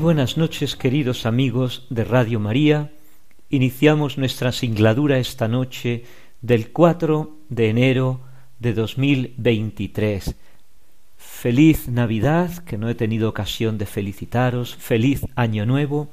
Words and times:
Buenas 0.00 0.38
noches, 0.38 0.76
queridos 0.76 1.26
amigos 1.26 1.86
de 1.90 2.04
Radio 2.04 2.40
María. 2.40 2.90
Iniciamos 3.50 4.16
nuestra 4.16 4.50
singladura 4.50 5.18
esta 5.18 5.46
noche 5.46 6.04
del 6.40 6.72
4 6.72 7.36
de 7.50 7.68
enero 7.68 8.22
de 8.60 8.72
2023. 8.72 10.36
Feliz 11.18 11.86
Navidad, 11.88 12.64
que 12.64 12.78
no 12.78 12.88
he 12.88 12.94
tenido 12.94 13.28
ocasión 13.28 13.76
de 13.76 13.84
felicitaros. 13.84 14.74
Feliz 14.74 15.26
Año 15.36 15.66
Nuevo. 15.66 16.08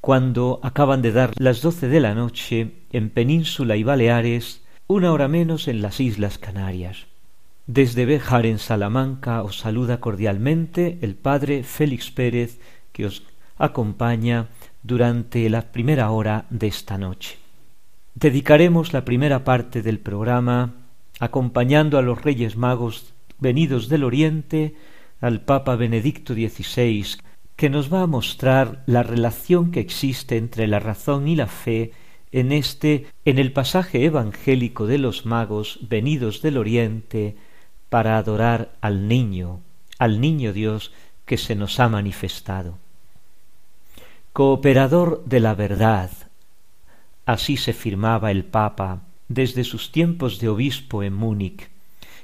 Cuando 0.00 0.58
acaban 0.62 1.02
de 1.02 1.12
dar 1.12 1.32
las 1.36 1.60
doce 1.60 1.88
de 1.88 2.00
la 2.00 2.14
noche 2.14 2.72
en 2.92 3.10
Península 3.10 3.76
y 3.76 3.82
Baleares, 3.82 4.62
una 4.86 5.12
hora 5.12 5.28
menos 5.28 5.68
en 5.68 5.82
las 5.82 6.00
Islas 6.00 6.38
Canarias. 6.38 7.08
Desde 7.66 8.06
Béjar 8.06 8.46
en 8.46 8.58
Salamanca 8.58 9.42
os 9.42 9.58
saluda 9.58 10.00
cordialmente 10.00 10.98
el 11.02 11.14
padre 11.14 11.62
Félix 11.62 12.10
Pérez 12.10 12.58
que 12.92 13.06
os 13.06 13.22
acompaña 13.58 14.48
durante 14.82 15.48
la 15.48 15.72
primera 15.72 16.10
hora 16.10 16.46
de 16.50 16.66
esta 16.66 16.98
noche. 16.98 17.38
Dedicaremos 18.14 18.92
la 18.92 19.04
primera 19.04 19.44
parte 19.44 19.82
del 19.82 19.98
programa 19.98 20.74
acompañando 21.18 21.98
a 21.98 22.02
los 22.02 22.20
Reyes 22.22 22.56
Magos 22.56 23.14
venidos 23.38 23.88
del 23.88 24.04
Oriente, 24.04 24.74
al 25.20 25.40
Papa 25.40 25.76
Benedicto 25.76 26.34
XVI, 26.34 27.06
que 27.56 27.70
nos 27.70 27.92
va 27.92 28.02
a 28.02 28.06
mostrar 28.06 28.82
la 28.86 29.02
relación 29.02 29.70
que 29.70 29.80
existe 29.80 30.36
entre 30.36 30.66
la 30.66 30.80
razón 30.80 31.28
y 31.28 31.36
la 31.36 31.46
fe 31.46 31.92
en 32.32 32.50
este 32.50 33.06
en 33.24 33.38
el 33.38 33.52
pasaje 33.52 34.04
evangélico 34.04 34.86
de 34.86 34.98
los 34.98 35.26
magos 35.26 35.78
venidos 35.82 36.42
del 36.42 36.56
Oriente 36.56 37.36
para 37.88 38.16
adorar 38.16 38.72
al 38.80 39.06
niño, 39.06 39.60
al 39.98 40.20
niño 40.20 40.52
Dios 40.52 40.92
que 41.26 41.36
se 41.36 41.54
nos 41.54 41.80
ha 41.80 41.88
manifestado. 41.88 42.78
Cooperador 44.32 45.22
de 45.26 45.40
la 45.40 45.54
verdad, 45.54 46.10
así 47.26 47.56
se 47.56 47.72
firmaba 47.72 48.30
el 48.30 48.44
Papa 48.44 49.02
desde 49.28 49.64
sus 49.64 49.92
tiempos 49.92 50.40
de 50.40 50.48
obispo 50.48 51.02
en 51.02 51.14
Múnich. 51.14 51.68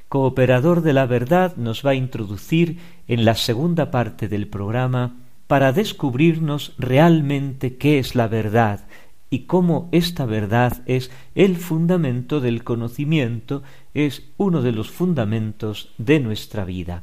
Cooperador 0.09 0.81
de 0.81 0.95
la 0.95 1.07
verdad 1.07 1.57
nos 1.57 1.85
va 1.85 1.91
a 1.91 1.95
introducir 1.95 2.79
en 3.09 3.25
la 3.25 3.35
segunda 3.35 3.91
parte 3.91 4.27
del 4.27 4.49
programa 4.49 5.17
para 5.47 5.73
descubrirnos 5.73 6.75
realmente 6.79 7.77
qué 7.77 7.99
es 7.99 8.15
la 8.15 8.27
verdad 8.27 8.87
y 9.31 9.41
cómo 9.41 9.91
esta 9.93 10.25
verdad 10.25 10.83
es 10.87 11.11
el 11.35 11.57
fundamento 11.57 12.41
del 12.41 12.65
conocimiento, 12.65 13.63
es 13.93 14.23
uno 14.39 14.63
de 14.63 14.73
los 14.73 14.91
fundamentos 14.91 15.93
de 15.99 16.21
nuestra 16.21 16.65
vida 16.65 17.03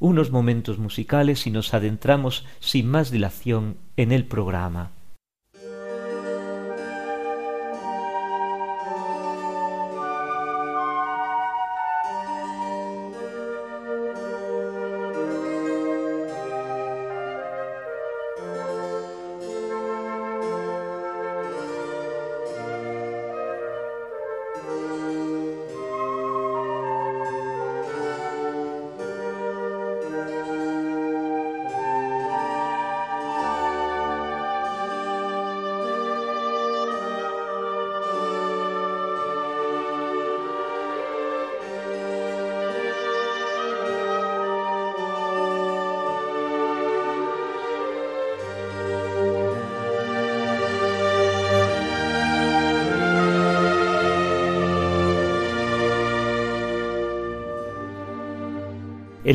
unos 0.00 0.32
momentos 0.32 0.78
musicales 0.78 1.46
y 1.46 1.52
nos 1.52 1.72
adentramos 1.74 2.44
sin 2.58 2.88
más 2.88 3.12
dilación 3.12 3.76
en 3.96 4.10
el 4.10 4.26
programa. 4.26 4.90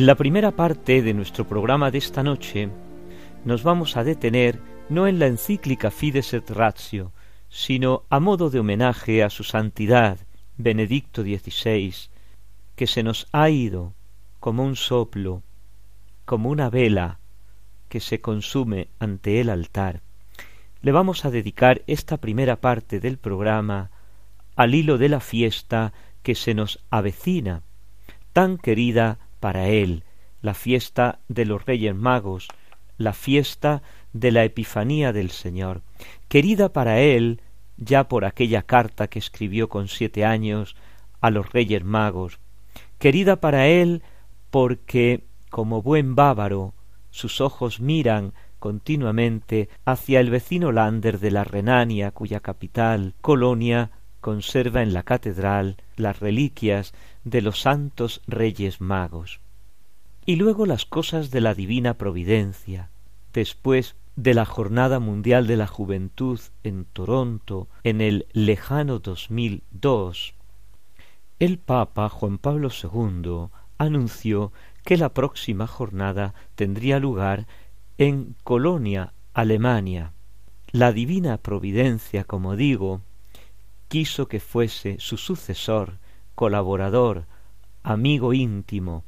La 0.06 0.14
primera 0.14 0.52
parte 0.52 1.02
de 1.02 1.12
nuestro 1.14 1.48
programa 1.48 1.90
de 1.90 1.98
esta 1.98 2.22
noche 2.22 2.68
nos 3.44 3.64
vamos 3.64 3.96
a 3.96 4.04
detener 4.04 4.60
no 4.88 5.08
en 5.08 5.18
la 5.18 5.26
encíclica 5.26 5.90
Fides 5.90 6.32
et 6.32 6.48
Ratio, 6.48 7.10
sino 7.48 8.04
a 8.08 8.20
modo 8.20 8.48
de 8.48 8.60
homenaje 8.60 9.24
a 9.24 9.30
su 9.30 9.42
santidad 9.42 10.18
Benedicto 10.58 11.22
XVI, 11.22 11.92
que 12.76 12.86
se 12.86 13.02
nos 13.02 13.26
ha 13.32 13.50
ido 13.50 13.94
como 14.38 14.62
un 14.62 14.76
soplo, 14.76 15.42
como 16.24 16.50
una 16.50 16.70
vela 16.70 17.18
que 17.88 17.98
se 17.98 18.20
consume 18.20 18.86
ante 19.00 19.40
el 19.40 19.50
altar. 19.50 20.02
Le 20.82 20.92
vamos 20.92 21.24
a 21.24 21.32
dedicar 21.32 21.82
esta 21.88 22.18
primera 22.18 22.60
parte 22.60 23.00
del 23.00 23.18
programa 23.18 23.90
al 24.54 24.72
hilo 24.76 24.98
de 24.98 25.08
la 25.08 25.18
fiesta 25.18 25.92
que 26.22 26.36
se 26.36 26.54
nos 26.54 26.78
avecina, 26.90 27.62
tan 28.32 28.56
querida 28.56 29.18
para 29.40 29.68
él 29.68 30.04
la 30.42 30.54
fiesta 30.54 31.20
de 31.28 31.44
los 31.44 31.64
Reyes 31.64 31.94
Magos, 31.94 32.48
la 32.98 33.12
fiesta 33.12 33.82
de 34.12 34.30
la 34.32 34.44
Epifanía 34.44 35.12
del 35.12 35.30
Señor, 35.30 35.82
querida 36.28 36.72
para 36.72 37.00
él 37.00 37.40
ya 37.76 38.08
por 38.08 38.24
aquella 38.24 38.62
carta 38.62 39.08
que 39.08 39.18
escribió 39.18 39.68
con 39.68 39.88
siete 39.88 40.24
años 40.24 40.76
a 41.20 41.30
los 41.30 41.52
Reyes 41.52 41.84
Magos, 41.84 42.38
querida 42.98 43.36
para 43.36 43.66
él 43.66 44.02
porque, 44.50 45.24
como 45.50 45.82
buen 45.82 46.14
bávaro, 46.14 46.74
sus 47.10 47.40
ojos 47.40 47.80
miran 47.80 48.32
continuamente 48.58 49.68
hacia 49.84 50.20
el 50.20 50.30
vecino 50.30 50.72
Lander 50.72 51.18
de 51.18 51.30
la 51.30 51.44
Renania, 51.44 52.10
cuya 52.10 52.40
capital, 52.40 53.14
Colonia, 53.20 53.90
conserva 54.20 54.82
en 54.82 54.92
la 54.92 55.02
catedral 55.02 55.76
las 55.96 56.20
reliquias 56.20 56.94
de 57.24 57.42
los 57.42 57.60
santos 57.60 58.22
reyes 58.26 58.80
magos. 58.80 59.40
Y 60.24 60.36
luego 60.36 60.66
las 60.66 60.84
cosas 60.84 61.30
de 61.30 61.40
la 61.40 61.54
divina 61.54 61.94
providencia, 61.94 62.90
después 63.32 63.94
de 64.16 64.34
la 64.34 64.44
Jornada 64.44 64.98
Mundial 64.98 65.46
de 65.46 65.56
la 65.56 65.66
Juventud 65.66 66.40
en 66.64 66.84
Toronto 66.86 67.68
en 67.84 68.00
el 68.00 68.26
lejano 68.32 68.98
2002, 68.98 70.34
el 71.38 71.58
Papa 71.58 72.08
Juan 72.08 72.38
Pablo 72.38 72.70
II 72.70 73.48
anunció 73.78 74.52
que 74.84 74.96
la 74.96 75.10
próxima 75.10 75.66
jornada 75.66 76.34
tendría 76.54 76.98
lugar 76.98 77.46
en 77.98 78.36
Colonia, 78.42 79.12
Alemania. 79.34 80.12
La 80.70 80.92
divina 80.92 81.36
providencia, 81.36 82.24
como 82.24 82.56
digo, 82.56 83.02
quiso 83.88 84.28
que 84.28 84.40
fuese 84.40 84.96
su 84.98 85.16
sucesor 85.16 85.98
colaborador, 86.34 87.26
amigo 87.82 88.34
íntimo, 88.34 89.04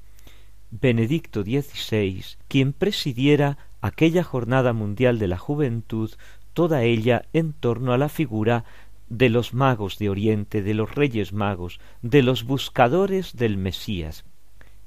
Benedicto 0.71 1.43
XVI, 1.43 2.25
quien 2.49 2.73
presidiera 2.73 3.59
aquella 3.81 4.23
Jornada 4.23 4.73
Mundial 4.73 5.19
de 5.19 5.29
la 5.29 5.39
Juventud, 5.39 6.11
toda 6.53 6.83
ella 6.83 7.25
en 7.33 7.53
torno 7.53 7.93
a 7.93 7.99
la 7.99 8.09
figura 8.09 8.65
de 9.09 9.31
los 9.31 9.55
magos 9.55 9.99
de 9.99 10.11
Oriente, 10.11 10.63
de 10.63 10.75
los 10.75 10.95
reyes 10.95 11.33
magos, 11.33 11.81
de 12.03 12.23
los 12.23 12.45
buscadores 12.45 13.37
del 13.37 13.57
Mesías. 13.57 14.25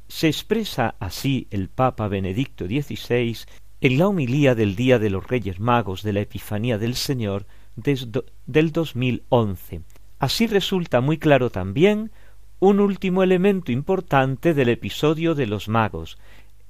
Se 0.07 0.27
expresa 0.27 0.95
así 0.99 1.47
el 1.49 1.69
Papa 1.69 2.07
Benedicto 2.07 2.65
XVI 2.65 3.37
en 3.81 3.97
la 3.97 4.07
homilía 4.07 4.53
del 4.53 4.75
Día 4.75 4.99
de 4.99 5.09
los 5.09 5.25
Reyes 5.25 5.59
Magos 5.59 6.03
de 6.03 6.13
la 6.13 6.19
Epifanía 6.19 6.77
del 6.77 6.95
Señor 6.95 7.47
del 7.83 8.71
2011. 8.71 9.81
Así 10.19 10.47
resulta 10.47 11.01
muy 11.01 11.17
claro 11.17 11.49
también 11.49 12.11
un 12.59 12.79
último 12.79 13.23
elemento 13.23 13.71
importante 13.71 14.53
del 14.53 14.69
episodio 14.69 15.33
de 15.33 15.47
los 15.47 15.67
magos, 15.67 16.19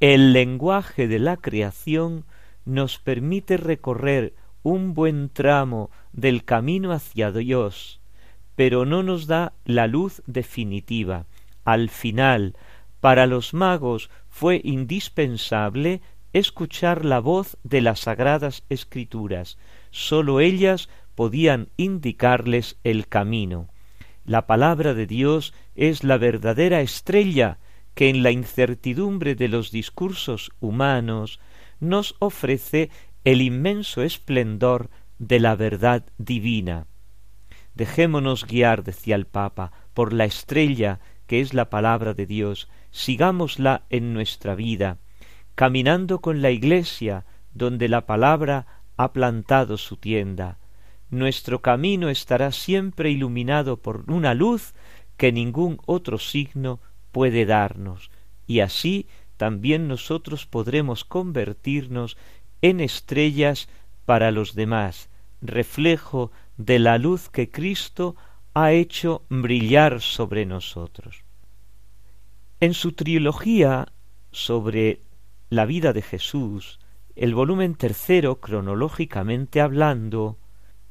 el 0.02 0.34
lenguaje 0.34 1.08
de 1.08 1.20
la 1.20 1.38
creación 1.38 2.26
nos 2.66 2.98
permite 2.98 3.58
recorrer 3.58 4.34
un 4.64 4.96
buen 4.96 5.30
tramo 5.30 5.92
del 6.12 6.44
camino 6.44 6.92
hacia 6.92 7.32
Dios, 7.32 8.02
pero 8.56 8.86
no 8.86 9.04
nos 9.04 9.28
da 9.28 9.54
la 9.64 9.86
luz 9.86 10.24
definitiva. 10.26 11.28
Al 11.66 11.90
final, 11.90 12.56
para 13.00 13.28
los 13.28 13.54
magos 13.54 14.10
fue 14.28 14.60
indispensable 14.64 16.02
escuchar 16.34 17.06
la 17.06 17.20
voz 17.20 17.58
de 17.64 17.82
las 17.82 18.00
sagradas 18.00 18.64
escrituras. 18.70 19.60
Sólo 19.92 20.40
ellas 20.40 20.90
podían 21.16 21.70
indicarles 21.78 22.78
el 22.84 23.08
camino. 23.08 23.70
La 24.26 24.48
palabra 24.48 24.94
de 24.94 25.08
Dios 25.08 25.54
es 25.76 26.04
la 26.04 26.18
verdadera 26.18 26.82
estrella 26.82 27.60
que 27.94 28.10
en 28.10 28.24
la 28.24 28.32
incertidumbre 28.32 29.36
de 29.36 29.48
los 29.48 29.72
discursos 29.72 30.52
humanos 30.60 31.40
nos 31.80 32.16
ofrece 32.20 32.90
el 33.24 33.42
inmenso 33.42 34.02
esplendor 34.02 34.90
de 35.20 35.40
la 35.40 35.56
verdad 35.56 36.06
divina. 36.18 36.88
Dejémonos 37.76 38.46
guiar, 38.46 38.84
decía 38.84 39.16
el 39.16 39.26
Papa, 39.26 39.72
por 39.94 40.14
la 40.14 40.26
estrella 40.26 41.00
que 41.28 41.42
es 41.42 41.54
la 41.54 41.70
palabra 41.70 42.14
de 42.14 42.26
Dios, 42.26 42.70
sigámosla 42.92 43.84
en 43.90 44.14
nuestra 44.14 44.56
vida, 44.56 44.98
caminando 45.56 46.20
con 46.20 46.42
la 46.42 46.52
Iglesia, 46.52 47.26
donde 47.54 47.88
la 47.88 48.06
palabra 48.06 48.84
ha 48.98 49.14
plantado 49.14 49.78
su 49.78 49.98
tienda. 49.98 50.58
Nuestro 51.12 51.62
camino 51.62 52.08
estará 52.08 52.54
siempre 52.54 53.12
iluminado 53.12 53.78
por 53.78 54.10
una 54.10 54.34
luz 54.34 54.74
que 55.18 55.34
ningún 55.34 55.78
otro 55.86 56.18
signo 56.18 56.80
puede 57.12 57.46
darnos, 57.46 58.10
y 58.48 58.62
así 58.62 59.08
también 59.36 59.90
nosotros 59.90 60.46
podremos 60.46 61.04
convertirnos 61.04 62.18
en 62.62 62.80
estrellas 62.80 63.68
para 64.06 64.32
los 64.32 64.56
demás, 64.56 65.10
reflejo 65.42 66.32
de 66.56 66.80
la 66.80 66.98
luz 66.98 67.30
que 67.30 67.50
Cristo 67.50 68.16
ha 68.54 68.72
hecho 68.72 69.24
brillar 69.30 70.00
sobre 70.00 70.46
nosotros. 70.46 71.26
En 72.62 72.74
su 72.74 72.94
trilogía 72.94 73.92
sobre 74.32 75.02
la 75.50 75.66
vida 75.66 75.92
de 75.92 76.04
Jesús, 76.04 76.80
el 77.18 77.36
volumen 77.36 77.76
tercero, 77.76 78.40
cronológicamente 78.40 79.60
hablando, 79.60 80.38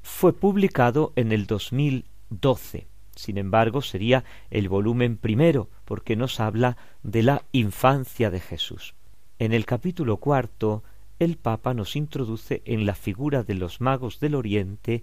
fue 0.02 0.32
publicado 0.32 1.12
en 1.16 1.32
el 1.32 1.46
2012. 1.46 2.86
Sin 3.14 3.38
embargo, 3.38 3.82
sería 3.82 4.24
el 4.50 4.68
volumen 4.68 5.16
primero, 5.16 5.68
porque 5.84 6.16
nos 6.16 6.40
habla 6.40 6.76
de 7.02 7.22
la 7.22 7.44
infancia 7.52 8.30
de 8.30 8.40
Jesús. 8.40 8.94
En 9.38 9.52
el 9.52 9.66
capítulo 9.66 10.18
cuarto, 10.18 10.82
el 11.18 11.36
Papa 11.36 11.74
nos 11.74 11.96
introduce 11.96 12.62
en 12.64 12.86
la 12.86 12.94
figura 12.94 13.42
de 13.42 13.54
los 13.54 13.80
magos 13.80 14.20
del 14.20 14.34
Oriente 14.34 15.02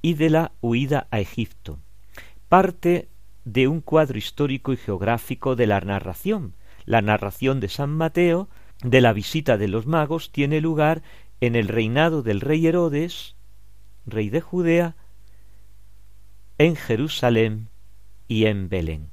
y 0.00 0.14
de 0.14 0.30
la 0.30 0.52
huida 0.60 1.08
a 1.10 1.20
Egipto. 1.20 1.78
Parte 2.48 3.08
de 3.44 3.68
un 3.68 3.80
cuadro 3.80 4.18
histórico 4.18 4.72
y 4.72 4.76
geográfico 4.76 5.56
de 5.56 5.66
la 5.66 5.80
narración. 5.80 6.54
La 6.84 7.02
narración 7.02 7.60
de 7.60 7.68
San 7.68 7.90
Mateo 7.90 8.48
de 8.82 9.00
la 9.00 9.12
visita 9.12 9.58
de 9.58 9.68
los 9.68 9.86
magos 9.86 10.32
tiene 10.32 10.60
lugar 10.60 11.02
en 11.40 11.56
el 11.56 11.68
reinado 11.68 12.22
del 12.22 12.40
rey 12.40 12.66
Herodes, 12.66 13.36
rey 14.10 14.30
de 14.30 14.40
Judea, 14.40 14.96
en 16.58 16.76
Jerusalén 16.76 17.68
y 18.26 18.46
en 18.46 18.68
Belén. 18.68 19.10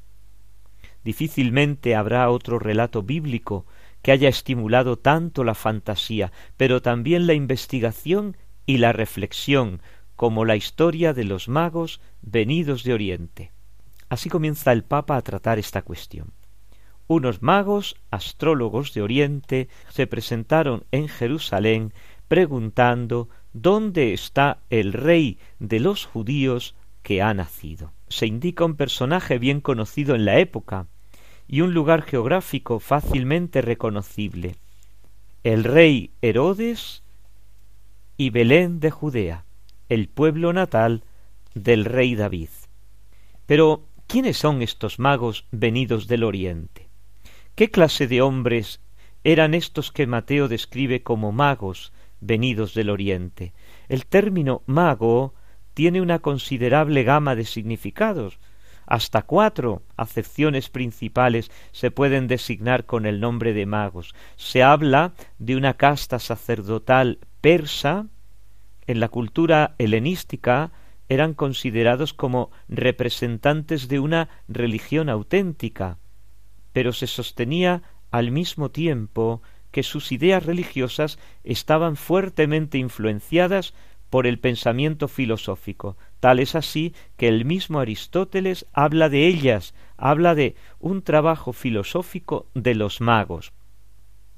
Difícilmente 1.04 1.96
habrá 1.96 2.30
otro 2.30 2.58
relato 2.58 3.04
bíblico 3.04 3.66
que 4.02 4.12
haya 4.12 4.30
estimulado 4.30 4.98
tanto 4.98 5.44
la 5.44 5.54
fantasía, 5.56 6.32
pero 6.58 6.82
también 6.82 7.28
la 7.28 7.34
investigación 7.34 8.38
y 8.66 8.78
la 8.78 8.92
reflexión, 8.94 9.82
como 10.16 10.46
la 10.46 10.56
historia 10.56 11.14
de 11.14 11.24
los 11.24 11.48
magos 11.48 12.02
venidos 12.22 12.84
de 12.84 12.94
Oriente. 12.94 13.52
Así 14.10 14.30
comienza 14.30 14.72
el 14.72 14.84
Papa 14.84 15.18
a 15.18 15.22
tratar 15.22 15.60
esta 15.60 15.82
cuestión. 15.82 16.34
Unos 17.08 17.42
magos, 17.42 17.96
astrólogos 18.10 18.94
de 18.94 19.02
Oriente, 19.02 19.70
se 19.90 20.08
presentaron 20.08 20.86
en 20.92 21.08
Jerusalén 21.08 21.94
preguntando 22.28 23.30
¿Dónde 23.58 24.12
está 24.12 24.58
el 24.70 24.92
rey 24.92 25.40
de 25.60 25.80
los 25.80 26.06
judíos 26.06 26.76
que 27.04 27.22
ha 27.22 27.34
nacido? 27.34 27.94
Se 28.10 28.28
indica 28.28 28.66
un 28.66 28.76
personaje 28.76 29.40
bien 29.40 29.62
conocido 29.62 30.14
en 30.14 30.26
la 30.26 30.40
época 30.40 30.88
y 31.48 31.62
un 31.62 31.74
lugar 31.74 32.02
geográfico 32.02 32.82
fácilmente 32.82 33.62
reconocible. 33.62 34.58
El 35.46 35.64
rey 35.64 36.12
Herodes 36.22 37.02
y 38.18 38.30
Belén 38.30 38.82
de 38.82 38.92
Judea, 38.92 39.46
el 39.88 40.10
pueblo 40.10 40.52
natal 40.52 41.06
del 41.54 41.86
rey 41.86 42.14
David. 42.16 42.50
Pero, 43.46 43.86
¿quiénes 44.06 44.36
son 44.36 44.64
estos 44.64 45.00
magos 45.00 45.46
venidos 45.52 46.08
del 46.08 46.26
Oriente? 46.26 46.90
¿Qué 47.56 47.72
clase 47.72 48.08
de 48.08 48.22
hombres 48.22 48.82
eran 49.24 49.54
estos 49.54 49.94
que 49.94 50.08
Mateo 50.08 50.50
describe 50.50 51.04
como 51.04 51.32
magos 51.32 51.94
venidos 52.26 52.74
del 52.74 52.90
Oriente. 52.90 53.54
El 53.88 54.06
término 54.06 54.64
mago 54.66 55.34
tiene 55.74 56.02
una 56.02 56.20
considerable 56.20 57.04
gama 57.04 57.36
de 57.36 57.46
significados. 57.46 58.40
Hasta 58.88 59.24
cuatro 59.24 59.82
acepciones 59.98 60.70
principales 60.70 61.52
se 61.72 61.92
pueden 61.92 62.28
designar 62.28 62.86
con 62.86 63.06
el 63.06 63.20
nombre 63.20 63.54
de 63.54 63.66
magos. 63.66 64.14
Se 64.36 64.64
habla 64.64 65.14
de 65.40 65.56
una 65.56 65.74
casta 65.76 66.20
sacerdotal 66.20 67.20
persa. 67.42 68.08
En 68.88 69.00
la 69.00 69.10
cultura 69.10 69.76
helenística 69.80 70.72
eran 71.10 71.34
considerados 71.34 72.14
como 72.14 72.52
representantes 72.68 73.88
de 73.88 74.00
una 74.00 74.30
religión 74.48 75.10
auténtica, 75.10 75.98
pero 76.72 76.94
se 76.94 77.08
sostenía 77.08 77.84
al 78.12 78.32
mismo 78.32 78.70
tiempo 78.70 79.42
que 79.76 79.84
sus 79.84 80.14
ideas 80.14 80.46
religiosas 80.46 81.20
estaban 81.44 81.98
fuertemente 81.98 82.78
influenciadas 82.78 83.74
por 84.10 84.26
el 84.26 84.40
pensamiento 84.40 85.10
filosófico. 85.10 85.98
Tal 86.22 86.40
es 86.40 86.56
así 86.56 86.94
que 87.18 87.28
el 87.28 87.44
mismo 87.44 87.82
Aristóteles 87.82 88.68
habla 88.72 89.10
de 89.10 89.28
ellas, 89.28 89.74
habla 89.98 90.34
de 90.34 90.56
un 90.80 91.02
trabajo 91.02 91.52
filosófico 91.52 92.48
de 92.54 92.74
los 92.74 93.02
magos. 93.02 93.52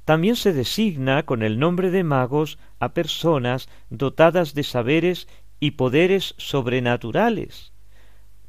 También 0.06 0.38
se 0.38 0.54
designa 0.54 1.22
con 1.22 1.44
el 1.44 1.60
nombre 1.60 1.92
de 1.92 2.04
magos 2.04 2.58
a 2.80 2.96
personas 2.96 3.70
dotadas 3.92 4.56
de 4.56 4.64
saberes 4.64 5.28
y 5.60 5.72
poderes 5.72 6.34
sobrenaturales. 6.38 7.74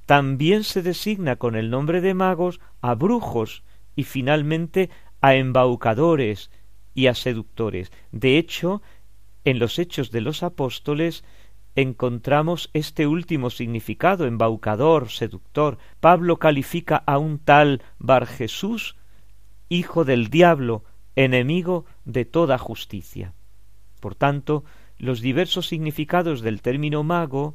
También 0.07 0.65
se 0.65 0.81
designa 0.81 1.37
con 1.37 1.55
el 1.55 1.69
nombre 1.69 2.01
de 2.01 2.15
magos 2.15 2.61
a 2.81 2.95
brujos 2.95 3.63
y 3.95 4.05
finalmente 4.05 4.89
a 5.21 5.35
embaucadores, 5.35 6.51
y 6.99 7.07
a 7.07 7.15
seductores. 7.15 7.93
De 8.11 8.39
hecho, 8.39 8.83
en 9.45 9.61
los 9.61 9.79
hechos 9.79 10.11
de 10.11 10.21
los 10.21 10.43
apóstoles 10.43 11.23
encontramos 11.77 12.71
este 12.73 13.07
último 13.07 13.51
significado, 13.51 14.27
embaucador, 14.27 15.09
seductor. 15.09 15.79
Pablo 16.01 16.41
califica 16.41 16.97
a 16.97 17.19
un 17.19 17.39
tal 17.39 17.83
Bar 18.01 18.27
Jesús, 18.27 18.97
hijo 19.69 20.05
del 20.05 20.27
diablo, 20.27 20.83
enemigo 21.15 21.85
de 22.05 22.25
toda 22.25 22.59
justicia. 22.59 23.33
Por 24.01 24.17
tanto, 24.17 24.65
los 24.99 25.21
diversos 25.21 25.69
significados 25.69 26.41
del 26.41 26.63
término 26.63 27.05
mago, 27.05 27.55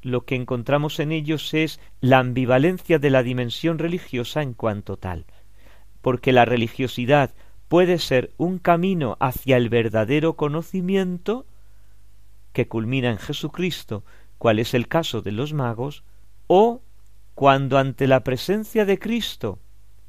lo 0.00 0.24
que 0.24 0.34
encontramos 0.34 0.98
en 0.98 1.12
ellos 1.12 1.54
es 1.54 1.78
la 2.00 2.18
ambivalencia 2.18 2.98
de 2.98 3.10
la 3.10 3.22
dimensión 3.22 3.78
religiosa 3.78 4.42
en 4.42 4.54
cuanto 4.54 4.96
tal, 4.96 5.26
porque 6.00 6.32
la 6.32 6.44
religiosidad 6.44 7.32
puede 7.72 7.98
ser 7.98 8.34
un 8.36 8.58
camino 8.58 9.16
hacia 9.18 9.56
el 9.56 9.70
verdadero 9.70 10.36
conocimiento 10.36 11.46
que 12.52 12.68
culmina 12.68 13.08
en 13.08 13.16
Jesucristo, 13.16 14.04
cual 14.36 14.58
es 14.58 14.74
el 14.74 14.88
caso 14.88 15.22
de 15.22 15.32
los 15.32 15.54
magos, 15.54 16.04
o 16.48 16.82
cuando 17.34 17.78
ante 17.78 18.06
la 18.06 18.24
presencia 18.24 18.84
de 18.84 18.98
Cristo 18.98 19.58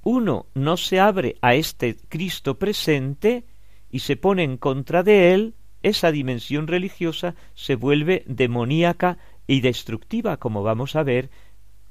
uno 0.04 0.48
no 0.54 0.76
se 0.76 1.00
abre 1.00 1.38
a 1.42 1.56
este 1.56 1.96
Cristo 2.10 2.60
presente 2.60 3.46
y 3.90 4.00
se 4.00 4.18
pone 4.18 4.44
en 4.44 4.58
contra 4.58 5.02
de 5.02 5.34
él, 5.34 5.54
esa 5.84 6.12
dimensión 6.12 6.68
religiosa 6.68 7.34
se 7.54 7.76
vuelve 7.76 8.26
demoníaca 8.28 9.20
y 9.48 9.62
destructiva, 9.62 10.36
como 10.36 10.64
vamos 10.64 10.98
a 10.98 11.04
ver 11.04 11.30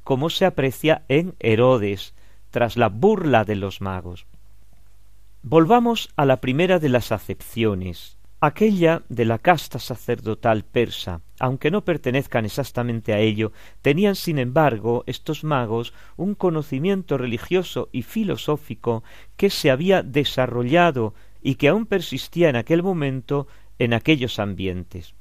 cómo 0.04 0.28
se 0.28 0.44
aprecia 0.44 1.06
en 1.08 1.34
Herodes, 1.38 2.12
tras 2.50 2.76
la 2.76 2.90
burla 2.90 3.46
de 3.46 3.56
los 3.56 3.80
magos. 3.80 4.26
Volvamos 5.44 6.08
a 6.14 6.24
la 6.24 6.40
primera 6.40 6.78
de 6.78 6.88
las 6.88 7.10
acepciones, 7.10 8.16
aquella 8.40 9.02
de 9.08 9.24
la 9.24 9.38
casta 9.38 9.80
sacerdotal 9.80 10.64
persa. 10.64 11.20
Aunque 11.40 11.72
no 11.72 11.84
pertenezcan 11.84 12.44
exactamente 12.44 13.12
a 13.12 13.18
ello, 13.18 13.50
tenían 13.82 14.14
sin 14.14 14.38
embargo 14.38 15.02
estos 15.08 15.42
magos 15.42 15.94
un 16.16 16.36
conocimiento 16.36 17.18
religioso 17.18 17.88
y 17.90 18.02
filosófico 18.02 19.02
que 19.36 19.50
se 19.50 19.72
había 19.72 20.04
desarrollado 20.04 21.12
y 21.42 21.56
que 21.56 21.66
aún 21.66 21.86
persistía 21.86 22.48
en 22.48 22.54
aquel 22.54 22.84
momento 22.84 23.48
en 23.80 23.94
aquellos 23.94 24.38
ambientes. 24.38 25.16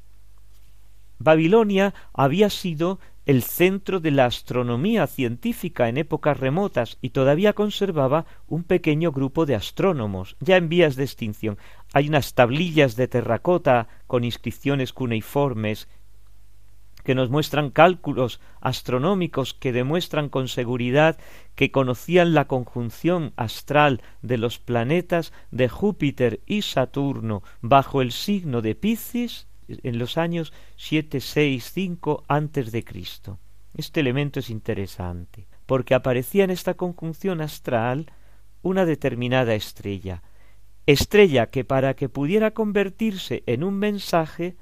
Babilonia 1.18 1.96
había 2.14 2.52
sido 2.52 3.00
el 3.32 3.44
centro 3.44 4.02
de 4.02 4.12
la 4.12 4.26
astronomía 4.26 5.08
científica 5.08 5.88
en 5.88 5.98
épocas 5.98 6.38
remotas 6.38 6.98
y 7.02 7.12
todavía 7.12 7.54
conservaba 7.54 8.26
un 8.46 8.66
pequeño 8.66 9.14
grupo 9.14 9.46
de 9.46 9.56
astrónomos, 9.56 10.36
ya 10.42 10.58
en 10.58 10.68
vías 10.68 10.98
de 10.98 11.06
extinción. 11.06 11.58
Hay 11.94 12.10
unas 12.10 12.34
tablillas 12.34 12.98
de 12.98 13.08
terracota 13.08 13.88
con 14.06 14.26
inscripciones 14.26 14.92
cuneiformes 14.92 15.88
que 17.06 17.16
nos 17.16 17.30
muestran 17.30 17.70
cálculos 17.70 18.42
astronómicos 18.60 19.54
que 19.54 19.72
demuestran 19.72 20.28
con 20.28 20.50
seguridad 20.50 21.18
que 21.56 21.72
conocían 21.72 22.34
la 22.34 22.50
conjunción 22.50 23.32
astral 23.38 24.02
de 24.22 24.40
los 24.40 24.60
planetas 24.60 25.32
de 25.52 25.70
Júpiter 25.70 26.42
y 26.46 26.64
Saturno 26.64 27.44
bajo 27.62 28.02
el 28.02 28.12
signo 28.12 28.62
de 28.62 28.76
Piscis 28.76 29.48
en 29.84 29.98
los 29.98 30.18
años 30.18 30.54
siete, 30.76 31.20
seis, 31.20 31.72
cinco 31.74 32.24
antes 32.28 32.72
de 32.72 32.84
Cristo. 32.84 33.40
Este 33.76 34.00
elemento 34.02 34.40
es 34.40 34.50
interesante, 34.50 35.48
porque 35.66 35.94
aparecía 35.94 36.44
en 36.44 36.50
esta 36.50 36.74
conjunción 36.74 37.42
astral 37.42 38.12
una 38.62 38.86
determinada 38.86 39.56
estrella, 39.56 40.22
estrella 40.86 41.48
que 41.48 41.64
para 41.64 41.96
que 41.96 42.10
pudiera 42.10 42.52
convertirse 42.52 43.44
en 43.46 43.64
un 43.64 43.76
mensaje 43.80 44.56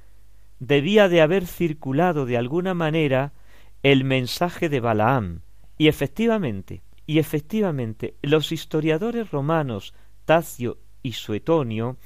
debía 0.60 1.10
de 1.10 1.22
haber 1.22 1.48
circulado 1.48 2.26
de 2.26 2.38
alguna 2.38 2.74
manera 2.74 3.34
el 3.82 4.04
mensaje 4.04 4.70
de 4.70 4.80
Balaam. 4.80 5.42
Y 5.78 5.88
efectivamente, 5.88 6.84
y 7.06 7.20
efectivamente, 7.20 8.16
los 8.22 8.52
historiadores 8.52 9.32
romanos 9.32 9.94
Tacio 10.26 10.78
y 11.02 11.14
Suetonio 11.14 11.98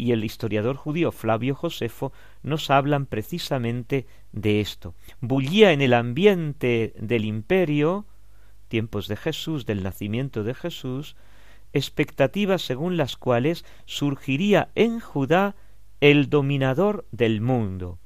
y 0.00 0.12
el 0.12 0.24
historiador 0.24 0.76
judío 0.76 1.12
Flavio 1.12 1.54
Josefo 1.54 2.12
nos 2.42 2.70
hablan 2.70 3.04
precisamente 3.04 4.06
de 4.32 4.60
esto. 4.60 4.94
Bullía 5.20 5.72
en 5.72 5.82
el 5.82 5.92
ambiente 5.92 6.94
del 6.98 7.26
imperio, 7.26 8.06
tiempos 8.68 9.08
de 9.08 9.16
Jesús, 9.16 9.66
del 9.66 9.82
nacimiento 9.82 10.42
de 10.42 10.54
Jesús, 10.54 11.16
expectativas 11.74 12.62
según 12.62 12.96
las 12.96 13.16
cuales 13.16 13.66
surgiría 13.84 14.70
en 14.74 15.00
Judá 15.00 15.54
el 16.00 16.30
dominador 16.30 17.06
del 17.12 17.42
mundo, 17.42 17.98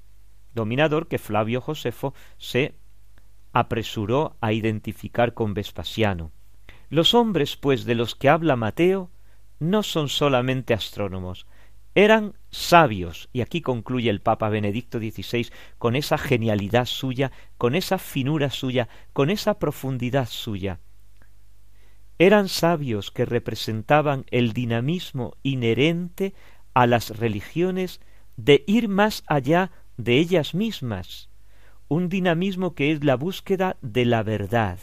dominador 0.53 1.07
que 1.07 1.19
Flavio 1.19 1.61
Josefo 1.61 2.13
se 2.39 2.75
apresuró 3.53 4.37
a 4.41 4.53
identificar 4.53 5.33
con 5.33 5.55
Vespasiano. 5.55 6.33
Los 6.91 7.15
hombres, 7.15 7.57
pues, 7.57 7.85
de 7.85 7.95
los 7.95 8.17
que 8.17 8.29
habla 8.29 8.57
Mateo, 8.57 9.11
no 9.61 9.85
son 9.85 10.09
solamente 10.09 10.75
astrónomos, 10.75 11.47
eran 11.95 12.35
sabios, 12.51 13.29
y 13.33 13.41
aquí 13.41 13.61
concluye 13.61 14.11
el 14.11 14.21
Papa 14.21 14.49
Benedicto 14.49 14.99
XVI 14.99 15.49
con 15.79 15.95
esa 15.95 16.19
genialidad 16.19 16.87
suya, 16.87 17.31
con 17.57 17.75
esa 17.75 17.99
finura 17.99 18.51
suya, 18.51 18.89
con 19.13 19.31
esa 19.31 19.59
profundidad 19.59 20.29
suya. 20.29 20.81
Eran 22.19 22.49
sabios 22.49 23.11
que 23.11 23.25
representaban 23.25 24.25
el 24.31 24.53
dinamismo 24.53 25.37
inherente 25.43 26.35
a 26.73 26.87
las 26.87 27.17
religiones 27.17 28.01
de 28.37 28.65
ir 28.67 28.89
más 28.89 29.23
allá 29.27 29.71
de 29.97 30.19
ellas 30.19 30.55
mismas, 30.55 31.29
un 31.89 32.09
dinamismo 32.09 32.75
que 32.75 32.91
es 32.91 33.05
la 33.05 33.17
búsqueda 33.17 33.77
de 33.83 34.05
la 34.05 34.23
verdad, 34.23 34.79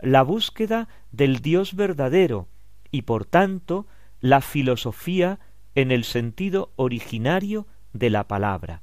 la 0.00 0.22
búsqueda 0.22 0.88
del 1.10 1.40
Dios 1.40 1.74
verdadero 1.74 2.48
y 2.90 3.02
por 3.02 3.24
tanto 3.24 3.86
la 4.20 4.40
filosofía 4.40 5.40
en 5.74 5.90
el 5.90 6.04
sentido 6.04 6.72
originario 6.76 7.66
de 7.92 8.10
la 8.10 8.28
palabra. 8.28 8.82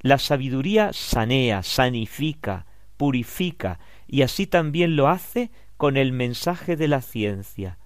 La 0.00 0.18
sabiduría 0.18 0.92
sanea, 0.92 1.62
sanifica, 1.62 2.66
purifica 2.96 3.80
y 4.06 4.22
así 4.22 4.46
también 4.46 4.96
lo 4.96 5.08
hace 5.08 5.50
con 5.76 5.96
el 5.96 6.12
mensaje 6.12 6.76
de 6.76 6.88
la 6.88 7.00
ciencia. 7.00 7.78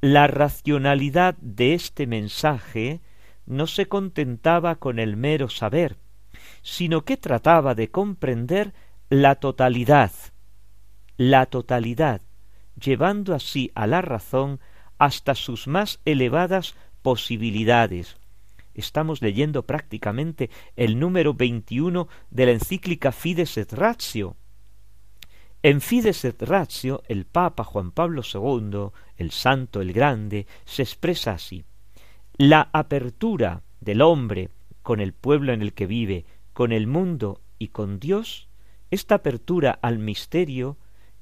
La 0.00 0.26
racionalidad 0.26 1.36
de 1.40 1.74
este 1.74 2.06
mensaje 2.06 3.00
no 3.46 3.66
se 3.66 3.86
contentaba 3.86 4.76
con 4.76 4.98
el 4.98 5.16
mero 5.16 5.48
saber, 5.48 5.98
sino 6.62 7.04
que 7.04 7.16
trataba 7.16 7.74
de 7.74 7.90
comprender 7.90 8.72
la 9.08 9.34
totalidad, 9.34 10.12
la 11.16 11.46
totalidad, 11.46 12.22
llevando 12.80 13.34
así 13.34 13.70
a 13.74 13.86
la 13.86 14.00
razón 14.00 14.60
hasta 14.98 15.34
sus 15.34 15.66
más 15.66 16.00
elevadas 16.04 16.76
posibilidades. 17.02 18.16
Estamos 18.74 19.20
leyendo 19.22 19.66
prácticamente 19.66 20.50
el 20.76 20.98
número 20.98 21.34
veintiuno 21.34 22.08
de 22.30 22.46
la 22.46 22.52
encíclica 22.52 23.12
Fides 23.12 23.56
et 23.58 23.72
Ratio. 23.72 24.36
En 25.62 25.80
Fides 25.80 26.24
et 26.24 26.42
Ratio, 26.42 27.02
el 27.08 27.26
Papa 27.26 27.64
Juan 27.64 27.90
Pablo 27.90 28.22
II, 28.22 28.90
el 29.16 29.30
Santo, 29.30 29.80
el 29.80 29.92
Grande, 29.92 30.46
se 30.64 30.82
expresa 30.82 31.32
así 31.32 31.64
la 32.40 32.70
apertura 32.72 33.64
del 33.82 34.00
hombre 34.00 34.48
con 34.80 35.00
el 35.00 35.12
pueblo 35.12 35.52
en 35.52 35.60
el 35.60 35.74
que 35.74 35.86
vive, 35.86 36.24
con 36.54 36.72
el 36.72 36.86
mundo 36.86 37.42
y 37.58 37.68
con 37.68 38.00
Dios, 38.00 38.48
esta 38.90 39.16
apertura 39.16 39.78
al 39.82 39.98
misterio 39.98 40.78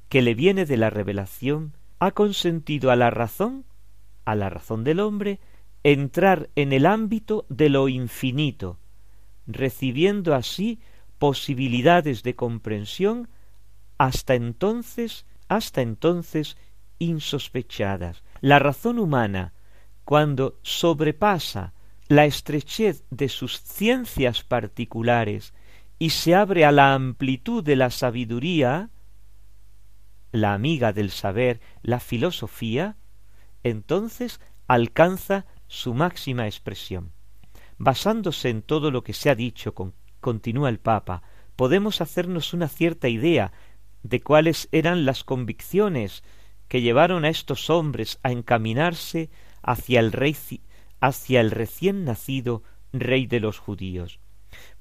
que 0.08 0.22
le 0.22 0.36
viene 0.36 0.64
de 0.64 0.76
la 0.76 0.90
revelación, 0.90 1.74
ha 1.98 2.12
consentido 2.12 2.92
a 2.92 2.96
la 2.96 3.10
razón, 3.10 3.64
a 4.24 4.36
la 4.36 4.48
razón 4.48 4.84
del 4.84 5.00
hombre, 5.00 5.40
entrar 5.82 6.50
en 6.54 6.72
el 6.72 6.86
ámbito 6.86 7.46
de 7.48 7.68
lo 7.68 7.88
infinito, 7.88 8.78
recibiendo 9.46 10.34
así 10.34 10.80
posibilidades 11.18 12.22
de 12.22 12.34
comprensión 12.34 13.28
hasta 13.96 14.34
entonces, 14.34 15.26
hasta 15.48 15.82
entonces 15.82 16.56
insospechadas. 16.98 18.22
La 18.40 18.58
razón 18.58 18.98
humana, 18.98 19.52
cuando 20.04 20.58
sobrepasa 20.62 21.74
la 22.08 22.24
estrechez 22.24 23.04
de 23.10 23.28
sus 23.28 23.60
ciencias 23.60 24.42
particulares 24.42 25.52
y 25.98 26.10
se 26.10 26.34
abre 26.34 26.64
a 26.64 26.72
la 26.72 26.94
amplitud 26.94 27.62
de 27.62 27.76
la 27.76 27.90
sabiduría, 27.90 28.90
la 30.32 30.54
amiga 30.54 30.92
del 30.92 31.10
saber, 31.10 31.60
la 31.82 32.00
filosofía, 32.00 32.96
entonces 33.62 34.40
alcanza 34.66 35.46
su 35.68 35.94
máxima 35.94 36.46
expresión. 36.46 37.12
Basándose 37.78 38.50
en 38.50 38.62
todo 38.62 38.90
lo 38.90 39.04
que 39.04 39.12
se 39.12 39.30
ha 39.30 39.34
dicho, 39.34 39.74
continúa 40.20 40.68
el 40.68 40.80
Papa, 40.80 41.22
podemos 41.54 42.00
hacernos 42.00 42.52
una 42.52 42.68
cierta 42.68 43.08
idea 43.08 43.52
de 44.02 44.20
cuáles 44.20 44.68
eran 44.72 45.04
las 45.04 45.24
convicciones 45.24 46.24
que 46.66 46.82
llevaron 46.82 47.24
a 47.24 47.28
estos 47.28 47.70
hombres 47.70 48.18
a 48.22 48.32
encaminarse 48.32 49.30
hacia 49.62 50.00
el 50.00 50.12
rey 50.12 50.36
hacia 51.00 51.40
el 51.40 51.52
recién 51.52 52.04
nacido 52.04 52.62
rey 52.92 53.26
de 53.26 53.40
los 53.40 53.58
judíos. 53.58 54.18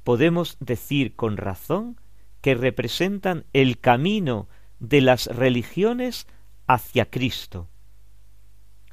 Podemos 0.03 0.58
decir 0.60 1.15
con 1.15 1.38
razón 1.38 2.00
que 2.41 2.56
representan 2.56 3.46
el 3.53 3.79
camino 3.79 4.48
de 4.79 5.01
las 5.01 5.27
religiones 5.27 6.27
hacia 6.65 7.10
Cristo, 7.10 7.70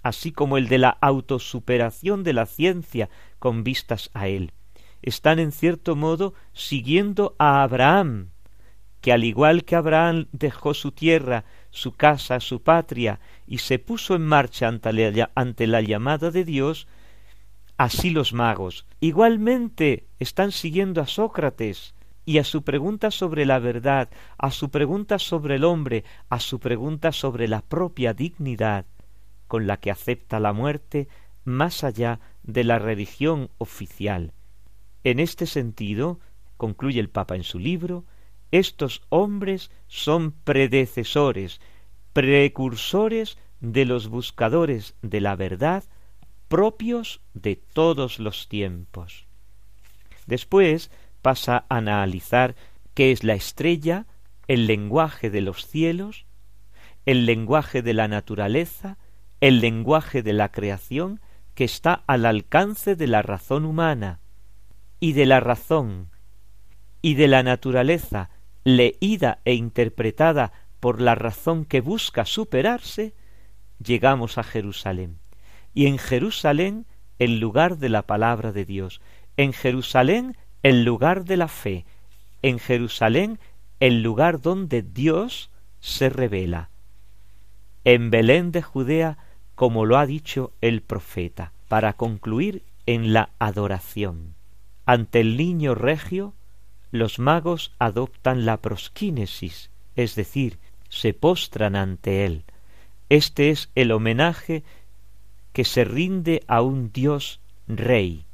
así 0.05 0.31
como 0.31 0.59
el 0.59 0.69
de 0.69 0.79
la 0.79 0.91
autosuperación 1.01 2.23
de 2.23 2.35
la 2.35 2.47
ciencia 2.47 3.09
con 3.41 3.65
vistas 3.65 4.11
a 4.15 4.29
él. 4.29 4.53
Están 5.03 5.39
en 5.39 5.51
cierto 5.51 5.97
modo 5.97 6.35
siguiendo 6.53 7.35
a 7.39 7.63
Abraham, 7.63 8.29
que 9.01 9.13
al 9.13 9.25
igual 9.25 9.65
que 9.65 9.77
Abraham 9.77 10.29
dejó 10.33 10.75
su 10.75 10.93
tierra, 10.93 11.45
su 11.71 11.93
casa, 11.93 12.39
su 12.41 12.63
patria, 12.63 13.19
y 13.47 13.59
se 13.59 13.79
puso 13.79 14.15
en 14.15 14.27
marcha 14.27 14.69
ante 14.69 15.67
la, 15.67 15.81
llamada 15.81 16.31
de 16.31 16.45
Dios, 16.45 16.87
así 17.77 18.11
los 18.11 18.33
magos 18.33 18.87
igualmente 19.01 20.07
están 20.19 20.53
siguiendo 20.53 21.01
a 21.01 21.07
Sócrates 21.07 21.95
y 22.27 22.39
a 22.39 22.45
su 22.45 22.63
pregunta 22.63 23.11
sobre 23.11 23.47
la 23.47 23.59
verdad, 23.59 24.09
a 24.39 24.51
su 24.51 24.71
pregunta 24.71 25.19
sobre 25.19 25.57
el 25.57 25.65
hombre, 25.65 26.05
a 26.29 26.41
su 26.41 26.59
pregunta 26.59 27.13
sobre 27.13 27.49
la 27.49 27.63
propia 27.63 28.15
dignidad, 28.15 28.87
con 29.55 29.69
la 29.69 29.77
que 29.77 29.93
acepta 29.93 30.41
la 30.41 30.53
muerte 30.53 31.07
más 31.45 31.85
allá 31.85 32.19
de 32.43 32.65
la 32.65 32.81
religión 32.81 33.51
oficial. 33.59 34.33
En 35.05 35.21
este 35.21 35.47
sentido, 35.47 36.19
concluye 36.57 36.99
el 36.99 37.09
Papa 37.09 37.37
en 37.37 37.45
su 37.45 37.61
libro, 37.61 38.05
estos 38.51 39.03
hombres 39.11 39.71
son 39.87 40.33
predecesores, 40.33 41.61
precursores 42.13 43.39
de 43.61 43.85
los 43.85 44.09
buscadores 44.09 44.97
de 45.03 45.21
la 45.21 45.37
verdad 45.37 45.85
propios 46.49 47.21
de 47.33 47.55
todos 47.55 48.19
los 48.19 48.49
tiempos. 48.49 49.29
Después 50.27 50.91
pasa 51.23 51.65
a 51.69 51.77
analizar 51.77 52.57
qué 52.93 53.13
es 53.13 53.23
la 53.23 53.35
estrella, 53.35 54.07
el 54.49 54.67
lenguaje 54.67 55.31
de 55.31 55.43
los 55.43 55.65
cielos, 55.65 56.27
el 57.07 57.25
lenguaje 57.25 57.83
de 57.83 57.95
la 57.95 58.09
naturaleza, 58.09 58.99
el 59.45 59.61
lenguaje 59.61 60.23
de 60.23 60.33
la 60.33 60.51
creación, 60.51 61.21
que 61.55 61.65
está 61.65 62.03
al 62.07 62.25
alcance 62.25 62.97
de 62.97 63.07
la 63.07 63.21
razón 63.21 63.67
humana 63.67 64.21
y 65.01 65.13
de 65.13 65.27
la 65.27 65.39
razón 65.39 66.09
y 67.03 67.13
de 67.13 67.29
la 67.29 67.43
naturaleza 67.43 68.31
leída 68.65 69.41
e 69.45 69.53
interpretada 69.53 70.55
por 70.81 71.03
la 71.03 71.15
razón 71.15 71.67
que 71.67 71.83
busca 71.83 72.25
superarse, 72.25 73.13
llegamos 73.85 74.39
a 74.39 74.45
Jerusalén. 74.45 75.19
Y 75.75 75.89
en 75.89 75.99
Jerusalén 75.99 76.87
el 77.19 77.39
lugar 77.39 77.77
de 77.77 77.91
la 77.91 78.07
palabra 78.07 78.51
de 78.51 78.65
Dios, 78.65 79.03
en 79.37 79.53
Jerusalén 79.53 80.39
el 80.63 80.85
lugar 80.85 81.27
de 81.27 81.37
la 81.37 81.49
fe, 81.49 81.85
en 82.41 82.59
Jerusalén 82.59 83.39
el 83.79 84.03
lugar 84.03 84.41
donde 84.41 84.81
Dios 84.81 85.51
se 85.81 86.09
revela. 86.09 86.71
En 87.85 88.11
Belén 88.11 88.51
de 88.51 88.63
Judea, 88.63 89.19
como 89.55 89.87
lo 89.87 89.99
ha 89.99 90.07
dicho 90.07 90.53
el 90.61 90.81
profeta, 90.83 91.53
para 91.69 91.95
concluir 91.95 92.63
en 92.87 93.13
la 93.13 93.31
adoración. 93.39 94.35
Ante 94.87 95.21
el 95.21 95.37
niño 95.37 95.75
regio, 95.75 96.35
los 96.91 97.19
magos 97.19 97.73
adoptan 97.79 98.45
la 98.45 98.59
prosquínesis, 98.59 99.71
es 99.97 100.15
decir, 100.15 100.59
se 100.89 101.15
postran 101.15 101.77
ante 101.77 102.25
él. 102.25 102.45
Este 103.09 103.51
es 103.51 103.71
el 103.75 103.93
homenaje 103.93 104.63
que 105.53 105.65
se 105.65 105.85
rinde 105.85 106.43
a 106.47 106.63
un 106.63 106.93
Dios 106.93 107.41
rey, 107.67 108.25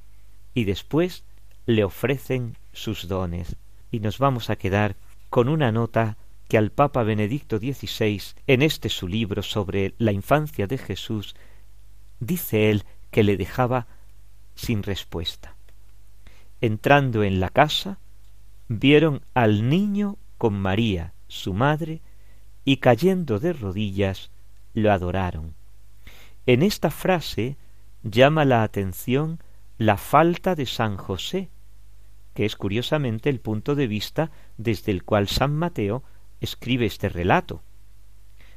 y 0.54 0.64
después 0.64 1.24
le 1.66 1.84
ofrecen 1.84 2.56
sus 2.72 3.08
dones. 3.08 3.56
Y 3.90 4.00
nos 4.00 4.18
vamos 4.18 4.50
a 4.50 4.56
quedar 4.56 4.96
con 5.28 5.48
una 5.48 5.72
nota 5.72 6.16
que 6.50 6.58
al 6.58 6.72
Papa 6.72 7.04
Benedicto 7.04 7.58
XVI, 7.58 8.20
en 8.48 8.62
este 8.62 8.88
su 8.88 9.06
libro 9.06 9.40
sobre 9.40 9.94
la 9.98 10.10
infancia 10.10 10.66
de 10.66 10.78
Jesús, 10.78 11.36
dice 12.18 12.70
él 12.70 12.82
que 13.12 13.22
le 13.22 13.36
dejaba 13.36 13.86
sin 14.56 14.82
respuesta. 14.82 15.54
Entrando 16.60 17.22
en 17.22 17.38
la 17.38 17.50
casa, 17.50 18.00
vieron 18.66 19.22
al 19.32 19.68
niño 19.68 20.18
con 20.38 20.54
María, 20.60 21.12
su 21.28 21.54
madre, 21.54 22.02
y 22.64 22.78
cayendo 22.78 23.38
de 23.38 23.52
rodillas, 23.52 24.32
lo 24.74 24.90
adoraron. 24.90 25.54
En 26.46 26.64
esta 26.64 26.90
frase 26.90 27.58
llama 28.02 28.44
la 28.44 28.64
atención 28.64 29.38
la 29.78 29.96
falta 29.96 30.56
de 30.56 30.66
San 30.66 30.96
José, 30.96 31.48
que 32.34 32.44
es 32.44 32.56
curiosamente 32.56 33.30
el 33.30 33.38
punto 33.38 33.76
de 33.76 33.86
vista 33.86 34.32
desde 34.58 34.90
el 34.90 35.04
cual 35.04 35.28
San 35.28 35.54
Mateo 35.54 36.02
escribe 36.40 36.86
este 36.86 37.08
relato. 37.08 37.62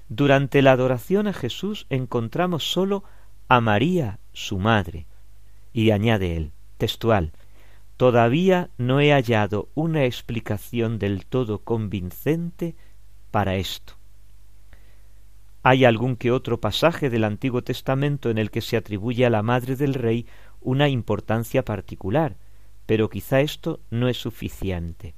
Durante 0.09 0.61
la 0.61 0.73
adoración 0.73 1.27
a 1.27 1.33
Jesús 1.33 1.85
encontramos 1.89 2.71
sólo 2.71 3.03
a 3.47 3.61
María, 3.61 4.19
su 4.31 4.59
madre, 4.59 5.05
y 5.73 5.91
añade 5.91 6.35
él, 6.35 6.51
textual, 6.77 7.31
todavía 7.97 8.69
no 8.77 8.99
he 8.99 9.11
hallado 9.11 9.69
una 9.75 10.05
explicación 10.05 10.99
del 10.99 11.25
todo 11.25 11.59
convincente 11.59 12.75
para 13.31 13.55
esto. 13.55 13.93
Hay 15.63 15.85
algún 15.85 16.17
que 16.17 16.31
otro 16.31 16.59
pasaje 16.59 17.09
del 17.09 17.23
Antiguo 17.23 17.63
Testamento 17.63 18.29
en 18.29 18.37
el 18.37 18.51
que 18.51 18.61
se 18.61 18.75
atribuye 18.75 19.25
a 19.25 19.29
la 19.29 19.41
madre 19.41 19.75
del 19.75 19.93
rey 19.93 20.27
una 20.59 20.89
importancia 20.89 21.63
particular, 21.63 22.35
pero 22.85 23.09
quizá 23.09 23.39
esto 23.39 23.79
no 23.89 24.09
es 24.09 24.17
suficiente. 24.17 25.15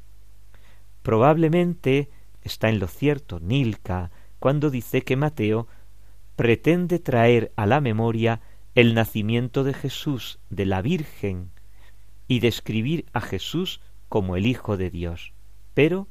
Probablemente 1.01 2.09
está 2.45 2.69
en 2.69 2.79
lo 2.79 2.87
cierto 2.87 3.39
Nilka 3.41 4.11
cuando 4.39 4.69
dice 4.69 5.01
que 5.01 5.17
Mateo 5.17 5.67
pretende 6.35 6.99
traer 6.99 7.51
a 7.55 7.65
la 7.65 7.81
memoria 7.81 8.41
el 8.75 8.93
nacimiento 8.93 9.63
de 9.63 9.73
Jesús 9.73 10.39
de 10.49 10.65
la 10.65 10.81
Virgen 10.81 11.51
y 12.27 12.39
describir 12.39 13.05
a 13.13 13.21
Jesús 13.21 13.81
como 14.07 14.35
el 14.35 14.45
Hijo 14.45 14.77
de 14.77 14.89
Dios. 14.89 15.33
Pero 15.73 16.07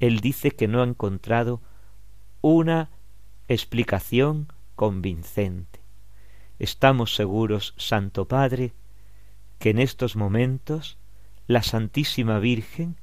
él 0.00 0.20
dice 0.20 0.50
que 0.50 0.68
no 0.68 0.82
ha 0.82 0.86
encontrado 0.86 1.62
una 2.40 2.90
explicación 3.48 4.48
convincente. 4.74 5.80
Estamos 6.58 7.14
seguros, 7.14 7.74
Santo 7.76 8.26
Padre, 8.26 8.72
que 9.58 9.70
en 9.70 9.78
estos 9.78 10.16
momentos 10.16 10.98
la 11.46 11.62
Santísima 11.62 12.38
Virgen, 12.38 12.96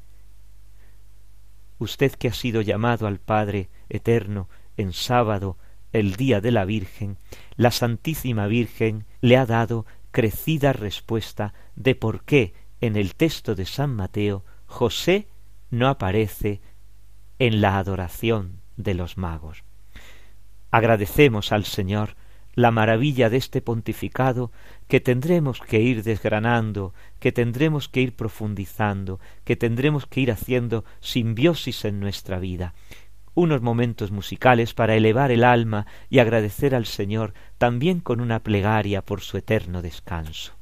usted 1.80 2.12
que 2.12 2.28
ha 2.28 2.34
sido 2.34 2.62
llamado 2.62 3.08
al 3.08 3.20
Padre 3.20 3.70
Eterno 3.90 4.48
en 4.78 4.94
sábado, 4.94 5.58
el 5.92 6.16
día 6.16 6.40
de 6.40 6.52
la 6.52 6.66
Virgen, 6.66 7.18
la 7.56 7.72
Santísima 7.72 8.46
Virgen 8.48 9.06
le 9.22 9.38
ha 9.38 9.46
dado 9.46 9.86
crecida 10.12 10.74
respuesta 10.74 11.54
de 11.76 11.96
por 11.96 12.24
qué 12.24 12.54
en 12.82 12.96
el 12.96 13.16
texto 13.16 13.56
de 13.56 13.66
San 13.66 13.96
Mateo 13.96 14.46
José 14.66 15.28
no 15.72 15.88
aparece 15.88 16.62
en 17.40 17.62
la 17.62 17.78
adoración 17.78 18.62
de 18.78 18.94
los 18.94 19.18
magos. 19.18 19.64
Agradecemos 20.72 21.52
al 21.52 21.66
Señor 21.66 22.16
la 22.60 22.72
maravilla 22.72 23.30
de 23.30 23.38
este 23.38 23.62
pontificado 23.62 24.52
que 24.90 25.00
tendremos 25.00 25.62
que 25.62 25.80
ir 25.80 26.04
desgranando, 26.04 26.94
que 27.22 27.32
tendremos 27.32 27.88
que 27.88 28.02
ir 28.02 28.18
profundizando, 28.18 29.22
que 29.46 29.56
tendremos 29.56 30.06
que 30.06 30.20
ir 30.20 30.30
haciendo 30.30 30.84
simbiosis 31.00 31.86
en 31.86 32.02
nuestra 32.02 32.38
vida. 32.38 32.74
Unos 33.34 33.62
momentos 33.62 34.12
musicales 34.12 34.74
para 34.74 34.96
elevar 34.96 35.32
el 35.32 35.46
alma 35.46 35.88
y 36.10 36.20
agradecer 36.20 36.76
al 36.76 36.86
Señor 36.86 37.34
también 37.58 38.02
con 38.02 38.20
una 38.20 38.44
plegaria 38.44 39.04
por 39.04 39.22
su 39.22 39.38
eterno 39.38 39.82
descanso. 39.82 40.59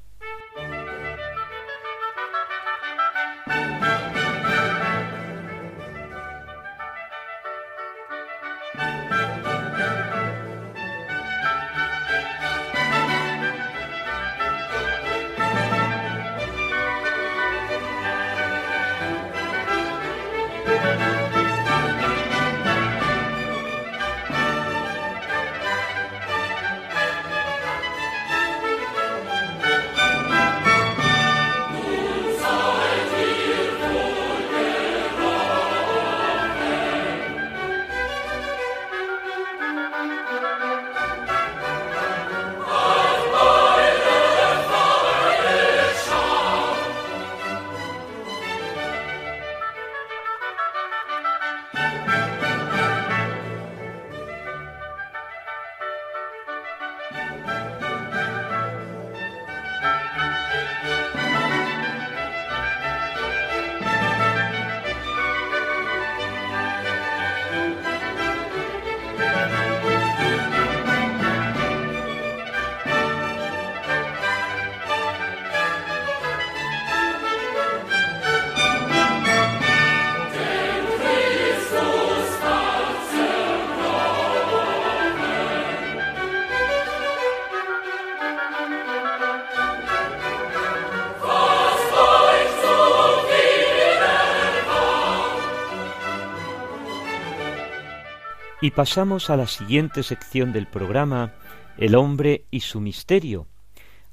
Y 98.67 98.71
pasamos 98.71 99.29
a 99.29 99.37
la 99.37 99.47
siguiente 99.47 100.03
sección 100.03 100.51
del 100.51 100.67
programa, 100.67 101.33
El 101.77 101.95
hombre 101.95 102.47
y 102.51 102.59
su 102.59 102.81
misterio, 102.81 103.47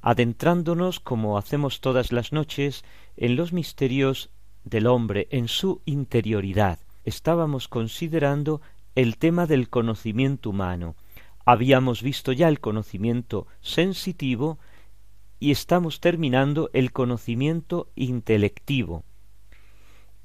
adentrándonos, 0.01 1.01
como 1.01 1.39
hacemos 1.39 1.81
todas 1.81 2.13
las 2.13 2.33
noches, 2.33 2.85
en 3.17 3.35
los 3.35 3.53
misterios 3.53 4.31
del 4.63 4.87
hombre, 4.87 5.27
en 5.33 5.49
su 5.49 5.83
interioridad. 5.87 6.79
Estábamos 7.05 7.67
considerando 7.67 8.61
el 8.95 9.19
tema 9.19 9.49
del 9.49 9.69
conocimiento 9.69 10.51
humano. 10.51 10.95
Habíamos 11.45 12.01
visto 12.01 12.31
ya 12.31 12.47
el 12.47 12.61
conocimiento 12.61 13.49
sensitivo 13.61 14.61
y 15.41 15.51
estamos 15.51 15.99
terminando 15.99 16.71
el 16.75 16.93
conocimiento 16.93 17.89
intelectivo. 17.97 19.03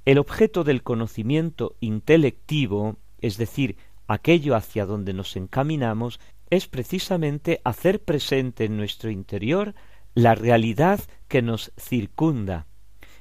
El 0.05 0.19
objeto 0.19 0.63
del 0.63 0.83
conocimiento 0.83 1.75
intelectivo, 1.79 2.97
es 3.21 3.37
decir, 3.37 3.75
aquello 4.09 4.55
hacia 4.55 4.85
donde 4.85 5.13
nos 5.13 5.35
encaminamos, 5.35 6.19
es 6.49 6.67
precisamente 6.67 7.61
hacer 7.63 8.03
presente 8.03 8.65
en 8.65 8.75
nuestro 8.75 9.11
interior 9.11 9.75
la 10.15 10.33
realidad 10.33 10.99
que 11.27 11.41
nos 11.43 11.71
circunda, 11.77 12.65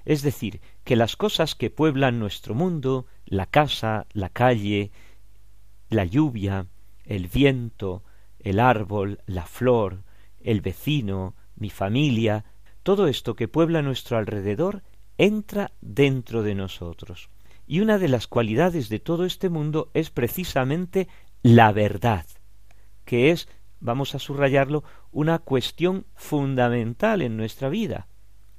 es 0.07 0.23
decir, 0.23 0.63
que 0.85 0.97
las 0.97 1.17
cosas 1.17 1.55
que 1.55 1.69
pueblan 1.69 2.19
nuestro 2.19 2.55
mundo, 2.55 3.05
la 3.27 3.45
casa, 3.45 4.07
la 4.13 4.31
calle, 4.31 4.91
la 5.91 6.07
lluvia, 6.07 6.67
el 7.05 7.29
viento, 7.29 8.03
el 8.39 8.59
árbol, 8.59 9.21
la 9.27 9.45
flor, 9.45 10.05
el 10.41 10.63
vecino, 10.63 11.35
mi 11.57 11.69
familia, 11.69 12.47
todo 12.83 13.09
esto 13.09 13.35
que 13.35 13.49
puebla 13.49 13.83
nuestro 13.83 14.17
alrededor 14.17 14.83
entra 15.19 15.73
dentro 15.83 16.43
de 16.43 16.55
nosotros. 16.55 17.29
Y 17.71 17.81
una 17.81 17.99
de 17.99 18.09
las 18.09 18.27
cualidades 18.27 18.89
de 18.89 18.99
todo 18.99 19.27
este 19.27 19.51
mundo 19.51 19.91
es 19.93 20.09
precisamente 20.09 21.07
la 21.43 21.71
verdad, 21.71 22.25
que 23.05 23.31
es, 23.31 23.47
vamos 23.79 24.15
a 24.15 24.19
subrayarlo, 24.19 24.85
una 25.13 25.39
cuestión 25.39 26.07
fundamental 26.15 27.21
en 27.21 27.37
nuestra 27.37 27.69
vida, 27.69 28.09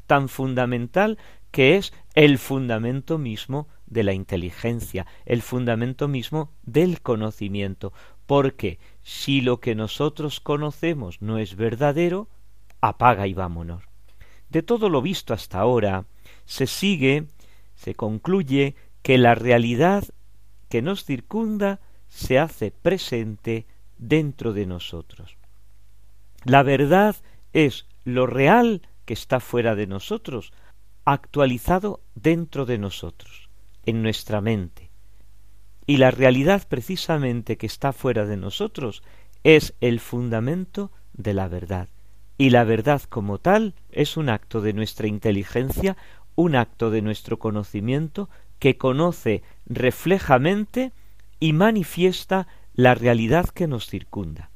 tan 0.06 0.30
fundamental 0.30 1.18
que 1.50 1.76
es 1.76 1.92
el 2.14 2.38
fundamento 2.38 3.18
mismo 3.18 3.68
de 3.88 4.04
la 4.04 4.14
inteligencia, 4.14 5.08
el 5.26 5.42
fundamento 5.42 6.08
mismo 6.08 6.52
del 6.62 7.02
conocimiento, 7.02 7.92
porque 8.28 8.78
si 9.02 9.42
lo 9.42 9.60
que 9.60 9.74
nosotros 9.74 10.40
conocemos 10.40 11.20
no 11.20 11.40
es 11.40 11.56
verdadero, 11.56 12.30
apaga 12.80 13.26
y 13.26 13.34
vámonos. 13.34 13.84
De 14.50 14.62
todo 14.62 14.88
lo 14.88 15.02
visto 15.02 15.34
hasta 15.34 15.58
ahora, 15.60 16.06
se 16.46 16.68
sigue, 16.68 17.26
se 17.74 17.96
concluye 17.96 18.76
que 19.02 19.18
la 19.18 19.36
realidad 19.36 20.04
que 20.70 20.82
nos 20.82 21.04
circunda 21.04 21.80
se 22.08 22.40
hace 22.40 22.72
presente 22.72 23.66
dentro 23.98 24.54
de 24.54 24.66
nosotros. 24.66 25.38
La 26.46 26.64
verdad 26.64 27.16
es 27.54 27.86
lo 28.04 28.26
real 28.26 28.82
que 29.06 29.14
está 29.14 29.40
fuera 29.40 29.76
de 29.76 29.88
nosotros, 29.88 30.54
actualizado 31.06 32.02
dentro 32.16 32.66
de 32.66 32.78
nosotros, 32.78 33.50
en 33.86 34.04
nuestra 34.04 34.42
mente. 34.42 34.90
Y 35.86 35.98
la 35.98 36.12
realidad 36.12 36.68
precisamente 36.68 37.58
que 37.58 37.66
está 37.66 37.94
fuera 37.94 38.26
de 38.26 38.38
nosotros 38.38 39.02
es 39.44 39.74
el 39.82 40.00
fundamento 40.00 40.92
de 41.14 41.34
la 41.34 41.48
verdad. 41.48 41.90
Y 42.38 42.52
la 42.52 42.64
verdad 42.64 43.02
como 43.10 43.40
tal 43.40 43.74
es 43.92 44.16
un 44.16 44.30
acto 44.30 44.62
de 44.62 44.74
nuestra 44.74 45.08
inteligencia, 45.08 45.98
un 46.36 46.56
acto 46.56 46.92
de 46.92 47.02
nuestro 47.02 47.40
conocimiento 47.40 48.30
que 48.60 48.78
conoce 48.78 49.44
reflejamente 49.66 50.92
y 51.40 51.54
manifiesta 51.54 52.48
la 52.74 52.94
realidad 52.96 53.50
que 53.50 53.68
nos 53.68 53.88
circunda. 53.88 54.52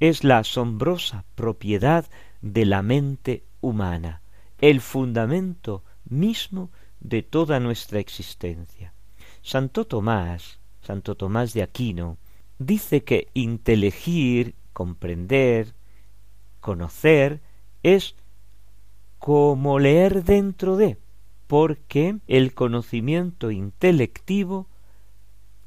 Es 0.00 0.24
la 0.24 0.38
asombrosa 0.38 1.24
propiedad 1.34 2.06
de 2.40 2.66
la 2.66 2.82
mente 2.82 3.44
humana 3.60 4.22
el 4.62 4.80
fundamento 4.80 5.82
mismo 6.08 6.70
de 7.00 7.22
toda 7.22 7.60
nuestra 7.60 7.98
existencia. 7.98 8.94
Santo 9.42 9.84
Tomás, 9.86 10.60
Santo 10.80 11.16
Tomás 11.16 11.52
de 11.52 11.62
Aquino, 11.62 12.16
dice 12.58 13.02
que 13.02 13.28
inteligir, 13.34 14.54
comprender, 14.72 15.74
conocer, 16.60 17.40
es 17.82 18.14
como 19.18 19.80
leer 19.80 20.22
dentro 20.22 20.76
de, 20.76 20.96
porque 21.52 22.16
el 22.28 22.54
conocimiento 22.54 23.50
intelectivo 23.50 24.68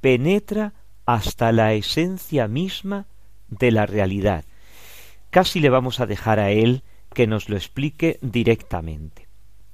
penetra 0.01 0.73
hasta 1.05 1.51
la 1.51 1.75
esencia 1.75 2.47
misma 2.47 3.05
de 3.49 3.69
la 3.69 3.85
realidad. 3.85 4.45
Casi 5.29 5.59
le 5.59 5.69
vamos 5.69 5.99
a 5.99 6.07
dejar 6.07 6.39
a 6.39 6.49
él 6.49 6.81
que 7.13 7.27
nos 7.27 7.49
lo 7.49 7.55
explique 7.55 8.17
directamente. 8.23 9.27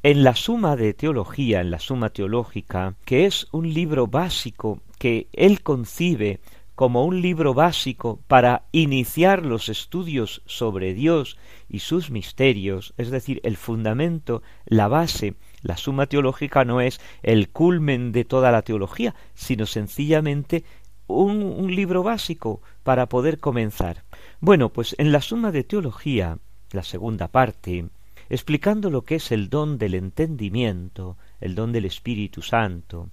En 0.04 0.26
la 0.26 0.36
suma 0.36 0.76
de 0.76 0.94
teología, 0.94 1.62
en 1.62 1.72
la 1.72 1.80
suma 1.80 2.10
teológica, 2.10 2.96
que 3.06 3.26
es 3.26 3.48
un 3.54 3.74
libro 3.74 4.08
básico 4.08 4.82
que 5.00 5.30
él 5.32 5.62
concibe 5.62 6.42
como 6.76 7.06
un 7.06 7.22
libro 7.22 7.54
básico 7.54 8.20
para 8.28 8.64
iniciar 8.74 9.46
los 9.46 9.70
estudios 9.70 10.42
sobre 10.46 10.94
Dios 10.94 11.38
y 11.70 11.80
sus 11.80 12.12
misterios, 12.12 12.94
es 12.98 13.12
decir, 13.12 13.40
el 13.44 13.56
fundamento, 13.56 14.42
la 14.66 14.90
base, 14.90 15.36
la 15.62 15.78
suma 15.78 16.08
teológica 16.08 16.66
no 16.66 16.82
es 16.82 17.00
el 17.24 17.50
culmen 17.50 18.12
de 18.12 18.26
toda 18.26 18.52
la 18.52 18.62
teología, 18.62 19.16
sino 19.34 19.66
sencillamente 19.66 20.64
un, 21.08 21.76
libro 21.76 22.04
básico 22.04 22.62
para 22.84 23.08
poder 23.08 23.40
comenzar. 23.40 24.04
Bueno, 24.40 24.70
pues 24.70 24.96
en 24.98 25.12
la 25.12 25.22
suma 25.22 25.52
de 25.52 25.64
teología 25.64 26.38
la 26.72 26.84
segunda 26.84 27.28
parte, 27.28 27.86
explicando 28.30 28.90
lo 28.90 29.04
que 29.04 29.16
es 29.16 29.32
el 29.32 29.50
don 29.50 29.78
del 29.78 29.96
entendimiento, 29.96 31.18
el 31.40 31.56
don 31.56 31.72
del 31.72 31.86
Espíritu 31.86 32.42
Santo, 32.42 33.10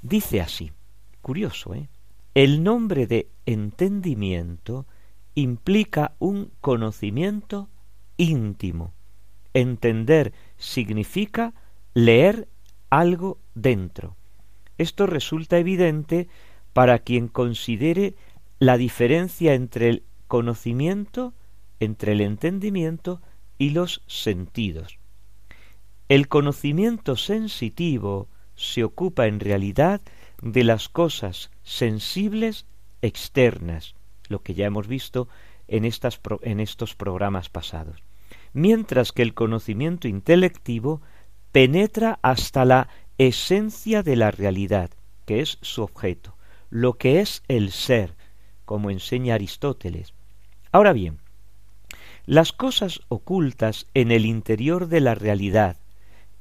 dice 0.00 0.40
así, 0.40 0.72
curioso, 1.20 1.74
¿eh? 1.74 1.88
El 2.34 2.62
nombre 2.62 3.06
de 3.06 3.28
entendimiento 3.46 4.86
implica 5.34 6.14
un 6.18 6.52
conocimiento 6.60 7.68
íntimo. 8.16 8.92
Entender 9.54 10.32
significa 10.56 11.52
leer 11.98 12.46
algo 12.90 13.38
dentro. 13.56 14.16
Esto 14.78 15.06
resulta 15.06 15.58
evidente 15.58 16.28
para 16.72 17.00
quien 17.00 17.26
considere 17.26 18.14
la 18.60 18.76
diferencia 18.76 19.54
entre 19.54 19.88
el 19.88 20.02
conocimiento 20.28 21.34
entre 21.80 22.12
el 22.12 22.20
entendimiento 22.20 23.20
y 23.58 23.70
los 23.70 24.02
sentidos. 24.06 25.00
El 26.08 26.28
conocimiento 26.28 27.16
sensitivo 27.16 28.28
se 28.54 28.84
ocupa 28.84 29.26
en 29.26 29.40
realidad 29.40 30.00
de 30.40 30.62
las 30.62 30.88
cosas 30.88 31.50
sensibles 31.64 32.64
externas, 33.02 33.96
lo 34.28 34.42
que 34.44 34.54
ya 34.54 34.66
hemos 34.66 34.86
visto 34.86 35.28
en, 35.66 35.84
estas, 35.84 36.20
en 36.42 36.60
estos 36.60 36.94
programas 36.94 37.48
pasados, 37.48 38.04
mientras 38.52 39.10
que 39.10 39.22
el 39.22 39.34
conocimiento 39.34 40.06
intelectivo 40.06 41.02
penetra 41.58 42.20
hasta 42.22 42.64
la 42.64 42.86
esencia 43.18 44.04
de 44.04 44.14
la 44.14 44.30
realidad, 44.30 44.90
que 45.26 45.40
es 45.40 45.58
su 45.60 45.82
objeto, 45.82 46.36
lo 46.70 46.98
que 46.98 47.20
es 47.20 47.42
el 47.48 47.72
ser, 47.72 48.14
como 48.64 48.92
enseña 48.92 49.34
Aristóteles. 49.34 50.14
Ahora 50.70 50.92
bien, 50.92 51.18
las 52.26 52.52
cosas 52.52 53.00
ocultas 53.08 53.88
en 53.94 54.12
el 54.12 54.24
interior 54.24 54.86
de 54.86 55.00
la 55.00 55.16
realidad 55.16 55.78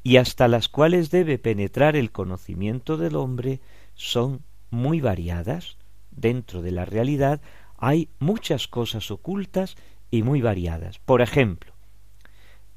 y 0.03 0.17
hasta 0.17 0.47
las 0.47 0.69
cuales 0.69 1.09
debe 1.09 1.39
penetrar 1.39 1.95
el 1.95 2.11
conocimiento 2.11 2.95
del 2.95 3.15
hombre 3.15 3.59
son 3.95 4.43
muy 4.69 5.01
variadas. 5.01 5.77
Dentro 6.11 6.61
de 6.61 6.73
la 6.73 6.85
realidad 6.85 7.41
hay 7.79 8.09
muchas 8.19 8.67
cosas 8.67 9.09
ocultas 9.09 9.77
y 10.11 10.21
muy 10.21 10.41
variadas. 10.41 10.99
Por 10.99 11.23
ejemplo, 11.23 11.73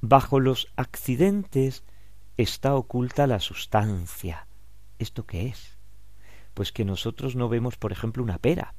bajo 0.01 0.41
los 0.41 0.69
accidentes 0.77 1.85
está 2.43 2.75
oculta 2.75 3.27
la 3.27 3.41
sustancia. 3.41 4.47
¿Esto 4.99 5.27
qué 5.27 5.47
es? 5.49 5.79
Pues 6.55 6.73
que 6.73 6.85
nosotros 6.85 7.37
no 7.37 7.49
vemos, 7.49 7.77
por 7.77 7.93
ejemplo, 7.93 8.23
una 8.23 8.39
pera. 8.39 8.75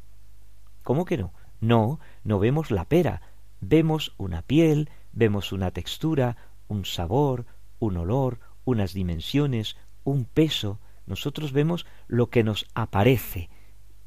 ¿Cómo 0.84 1.06
que 1.06 1.17
no? 1.17 1.34
No, 1.60 2.00
no 2.24 2.39
vemos 2.39 2.71
la 2.71 2.86
pera, 2.86 3.21
vemos 3.60 4.13
una 4.17 4.41
piel, 4.41 4.89
vemos 5.13 5.52
una 5.52 5.71
textura, 5.71 6.38
un 6.67 6.86
sabor, 6.86 7.45
un 7.80 7.97
olor, 7.97 8.39
unas 8.65 8.93
dimensiones, 8.93 9.78
un 10.04 10.26
peso, 10.26 10.80
nosotros 11.06 11.52
vemos 11.52 11.86
lo 12.08 12.30
que 12.30 12.43
nos 12.43 12.67
aparece, 12.74 13.50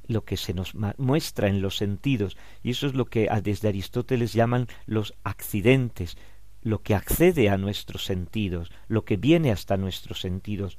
lo 0.07 0.25
que 0.25 0.37
se 0.37 0.55
nos 0.55 0.75
muestra 0.99 1.49
en 1.49 1.63
los 1.63 1.77
sentidos, 1.77 2.37
y 2.63 2.71
eso 2.71 2.87
es 2.87 2.95
lo 2.95 3.07
que 3.07 3.29
desde 3.43 3.69
Aristóteles 3.69 4.33
llaman 4.33 4.69
los 4.87 5.15
accidentes, 5.23 6.17
lo 6.65 6.83
que 6.83 6.95
accede 6.95 7.51
a 7.51 7.59
nuestros 7.59 8.05
sentidos, 8.05 8.73
lo 8.89 9.05
que 9.05 9.17
viene 9.17 9.53
hasta 9.53 9.77
nuestros 9.77 10.21
sentidos, 10.21 10.79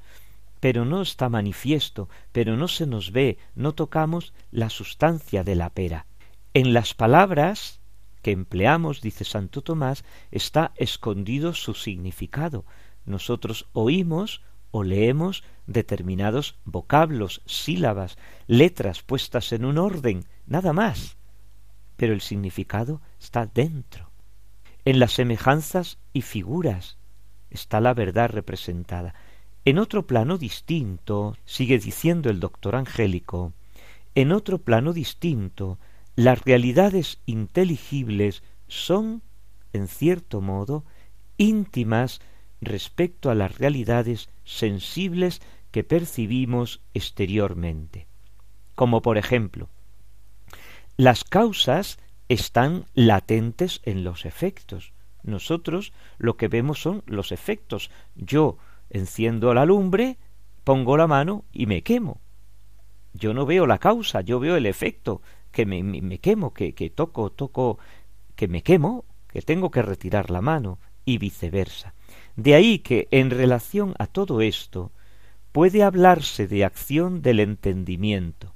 pero 0.59 0.83
no 0.83 1.01
está 1.01 1.29
manifiesto, 1.29 2.09
pero 2.31 2.57
no 2.57 2.67
se 2.67 2.87
nos 2.87 3.11
ve, 3.11 3.37
no 3.53 3.73
tocamos 3.73 4.33
la 4.51 4.69
sustancia 4.69 5.43
de 5.43 5.55
la 5.55 5.69
pera. 5.69 6.07
En 6.53 6.73
las 6.73 6.93
palabras 6.93 7.79
que 8.23 8.31
empleamos, 8.31 9.01
dice 9.01 9.23
Santo 9.23 9.61
Tomás, 9.61 10.03
está 10.31 10.73
escondido 10.75 11.53
su 11.53 11.75
significado. 11.75 12.65
Nosotros 13.05 13.67
oímos 13.73 14.41
o 14.71 14.83
leemos 14.83 15.43
determinados 15.67 16.57
vocablos, 16.65 17.43
sílabas, 17.45 18.17
letras 18.47 19.03
puestas 19.03 19.51
en 19.51 19.65
un 19.65 19.77
orden, 19.77 20.25
nada 20.47 20.73
más. 20.73 21.17
Pero 21.95 22.13
el 22.13 22.21
significado 22.21 23.01
está 23.19 23.45
dentro. 23.45 24.14
En 24.85 24.99
las 24.99 25.13
semejanzas 25.13 25.97
y 26.13 26.21
figuras 26.21 26.97
está 27.49 27.81
la 27.81 27.95
verdad 27.95 28.29
representada. 28.29 29.15
En 29.65 29.79
otro 29.79 30.05
plano 30.05 30.37
distinto, 30.37 31.35
sigue 31.43 31.79
diciendo 31.79 32.29
el 32.29 32.39
doctor 32.39 32.75
Angélico, 32.75 33.53
en 34.13 34.31
otro 34.31 34.59
plano 34.59 34.93
distinto, 34.93 35.79
las 36.15 36.41
realidades 36.45 37.19
inteligibles 37.25 38.43
son, 38.67 39.23
en 39.73 39.87
cierto 39.87 40.39
modo, 40.39 40.85
íntimas 41.37 42.21
respecto 42.61 43.31
a 43.31 43.35
las 43.35 43.57
realidades 43.57 44.29
sensibles 44.43 45.41
que 45.71 45.83
percibimos 45.83 46.81
exteriormente. 46.93 48.07
Como 48.75 49.01
por 49.01 49.17
ejemplo, 49.17 49.67
las 50.95 51.23
causas 51.23 51.97
están 52.29 52.85
latentes 52.93 53.81
en 53.83 54.03
los 54.03 54.25
efectos. 54.25 54.93
Nosotros 55.23 55.93
lo 56.17 56.37
que 56.37 56.47
vemos 56.47 56.81
son 56.81 57.03
los 57.05 57.31
efectos. 57.31 57.89
Yo 58.15 58.57
enciendo 58.89 59.53
la 59.53 59.65
lumbre, 59.65 60.17
pongo 60.63 60.97
la 60.97 61.07
mano 61.07 61.45
y 61.51 61.65
me 61.65 61.81
quemo. 61.81 62.21
Yo 63.13 63.33
no 63.33 63.45
veo 63.45 63.65
la 63.65 63.77
causa, 63.77 64.21
yo 64.21 64.39
veo 64.39 64.55
el 64.55 64.65
efecto, 64.65 65.21
que 65.51 65.65
me, 65.65 65.81
me, 65.83 66.19
quemo, 66.19 66.53
que, 66.53 66.73
que 66.73 66.89
toco, 66.89 67.31
toco, 67.31 67.79
que 68.35 68.47
me 68.47 68.61
quemo, 68.61 69.05
que 69.29 69.41
tengo 69.41 69.71
que 69.71 69.81
retirar 69.81 70.29
la 70.29 70.41
mano, 70.41 70.79
y 71.05 71.17
viceversa. 71.17 71.93
De 72.35 72.55
ahí 72.55 72.79
que, 72.79 73.07
en 73.11 73.29
relación 73.29 73.93
a 73.99 74.07
todo 74.07 74.41
esto, 74.41 74.91
puede 75.53 75.83
hablarse 75.83 76.47
de 76.47 76.65
acción 76.65 77.21
del 77.21 77.39
entendimiento, 77.39 78.53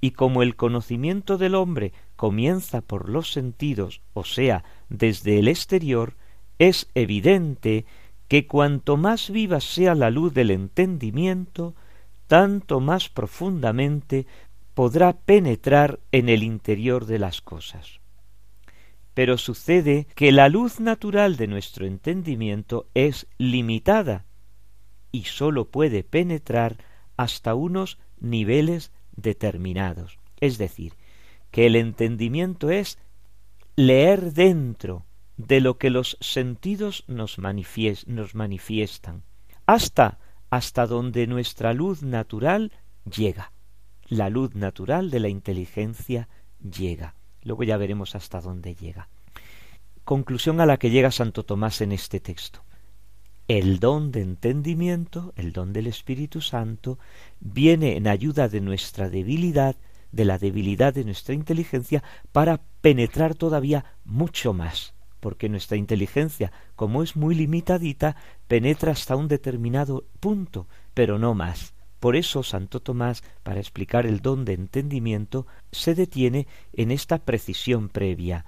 y 0.00 0.10
como 0.10 0.42
el 0.42 0.56
conocimiento 0.56 1.38
del 1.38 1.54
hombre 1.54 1.92
comienza 2.18 2.80
por 2.80 3.08
los 3.08 3.30
sentidos, 3.32 4.02
o 4.12 4.24
sea, 4.24 4.64
desde 4.88 5.38
el 5.38 5.46
exterior, 5.46 6.16
es 6.58 6.90
evidente 6.96 7.86
que 8.26 8.48
cuanto 8.48 8.96
más 8.96 9.30
viva 9.30 9.60
sea 9.60 9.94
la 9.94 10.10
luz 10.10 10.34
del 10.34 10.50
entendimiento, 10.50 11.76
tanto 12.26 12.80
más 12.80 13.08
profundamente 13.08 14.26
podrá 14.74 15.12
penetrar 15.12 16.00
en 16.10 16.28
el 16.28 16.42
interior 16.42 17.06
de 17.06 17.20
las 17.20 17.40
cosas. 17.40 18.00
Pero 19.14 19.38
sucede 19.38 20.08
que 20.16 20.32
la 20.32 20.48
luz 20.48 20.80
natural 20.80 21.36
de 21.36 21.46
nuestro 21.46 21.86
entendimiento 21.86 22.88
es 22.94 23.28
limitada 23.38 24.26
y 25.12 25.26
sólo 25.26 25.66
puede 25.70 26.02
penetrar 26.02 26.78
hasta 27.16 27.54
unos 27.54 27.96
niveles 28.18 28.90
determinados. 29.14 30.18
Es 30.40 30.58
decir, 30.58 30.94
que 31.50 31.66
el 31.66 31.76
entendimiento 31.76 32.70
es 32.70 32.98
leer 33.76 34.32
dentro 34.32 35.06
de 35.36 35.60
lo 35.60 35.78
que 35.78 35.90
los 35.90 36.18
sentidos 36.20 37.04
nos, 37.06 37.38
manifiestan, 37.38 39.22
hasta 39.66 40.18
hasta 40.50 40.86
donde 40.86 41.26
nuestra 41.26 41.72
luz 41.74 42.02
natural 42.02 42.72
llega. 43.04 43.52
La 44.06 44.30
luz 44.30 44.54
natural 44.54 45.10
de 45.10 45.20
la 45.20 45.28
inteligencia 45.28 46.28
llega. 46.58 47.14
Luego 47.42 47.62
ya 47.64 47.76
veremos 47.76 48.14
hasta 48.14 48.40
dónde 48.40 48.74
llega. 48.74 49.08
Conclusión 50.04 50.60
a 50.60 50.66
la 50.66 50.78
que 50.78 50.90
llega 50.90 51.10
Santo 51.10 51.44
Tomás 51.44 51.82
en 51.82 51.92
este 51.92 52.18
texto. 52.18 52.64
El 53.46 53.78
don 53.78 54.10
de 54.10 54.22
entendimiento, 54.22 55.32
el 55.36 55.52
don 55.52 55.72
del 55.72 55.86
Espíritu 55.86 56.40
Santo, 56.40 56.98
viene 57.40 57.96
en 57.96 58.08
ayuda 58.08 58.48
de 58.48 58.60
nuestra 58.60 59.10
debilidad, 59.10 59.76
de 60.12 60.24
la 60.24 60.38
debilidad 60.38 60.94
de 60.94 61.04
nuestra 61.04 61.34
inteligencia, 61.34 62.02
para 62.32 62.60
penetrar 62.80 63.34
todavía 63.34 63.84
mucho 64.04 64.52
más 64.52 64.94
porque 65.20 65.48
nuestra 65.48 65.76
inteligencia, 65.76 66.52
como 66.76 67.02
es 67.02 67.16
muy 67.16 67.34
limitadita, 67.34 68.16
penetra 68.46 68.92
hasta 68.92 69.16
un 69.16 69.28
determinado 69.28 70.04
punto, 70.20 70.68
pero 70.94 71.18
no 71.18 71.34
más. 71.34 71.74
Por 72.00 72.14
eso 72.14 72.42
Santo 72.42 72.80
Tomás, 72.80 73.24
para 73.42 73.58
explicar 73.58 74.06
el 74.06 74.20
don 74.20 74.44
de 74.44 74.52
entendimiento, 74.52 75.46
se 75.72 75.94
detiene 75.94 76.46
en 76.72 76.92
esta 76.92 77.18
precisión 77.18 77.88
previa. 77.88 78.44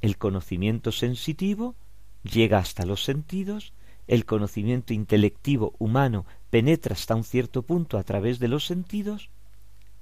El 0.00 0.18
conocimiento 0.18 0.92
sensitivo 0.92 1.74
llega 2.22 2.58
hasta 2.58 2.86
los 2.86 3.02
sentidos, 3.02 3.72
el 4.06 4.24
conocimiento 4.24 4.92
intelectivo 4.92 5.74
humano 5.78 6.26
penetra 6.50 6.94
hasta 6.94 7.16
un 7.16 7.24
cierto 7.24 7.62
punto 7.62 7.98
a 7.98 8.02
través 8.04 8.38
de 8.38 8.48
los 8.48 8.66
sentidos, 8.66 9.30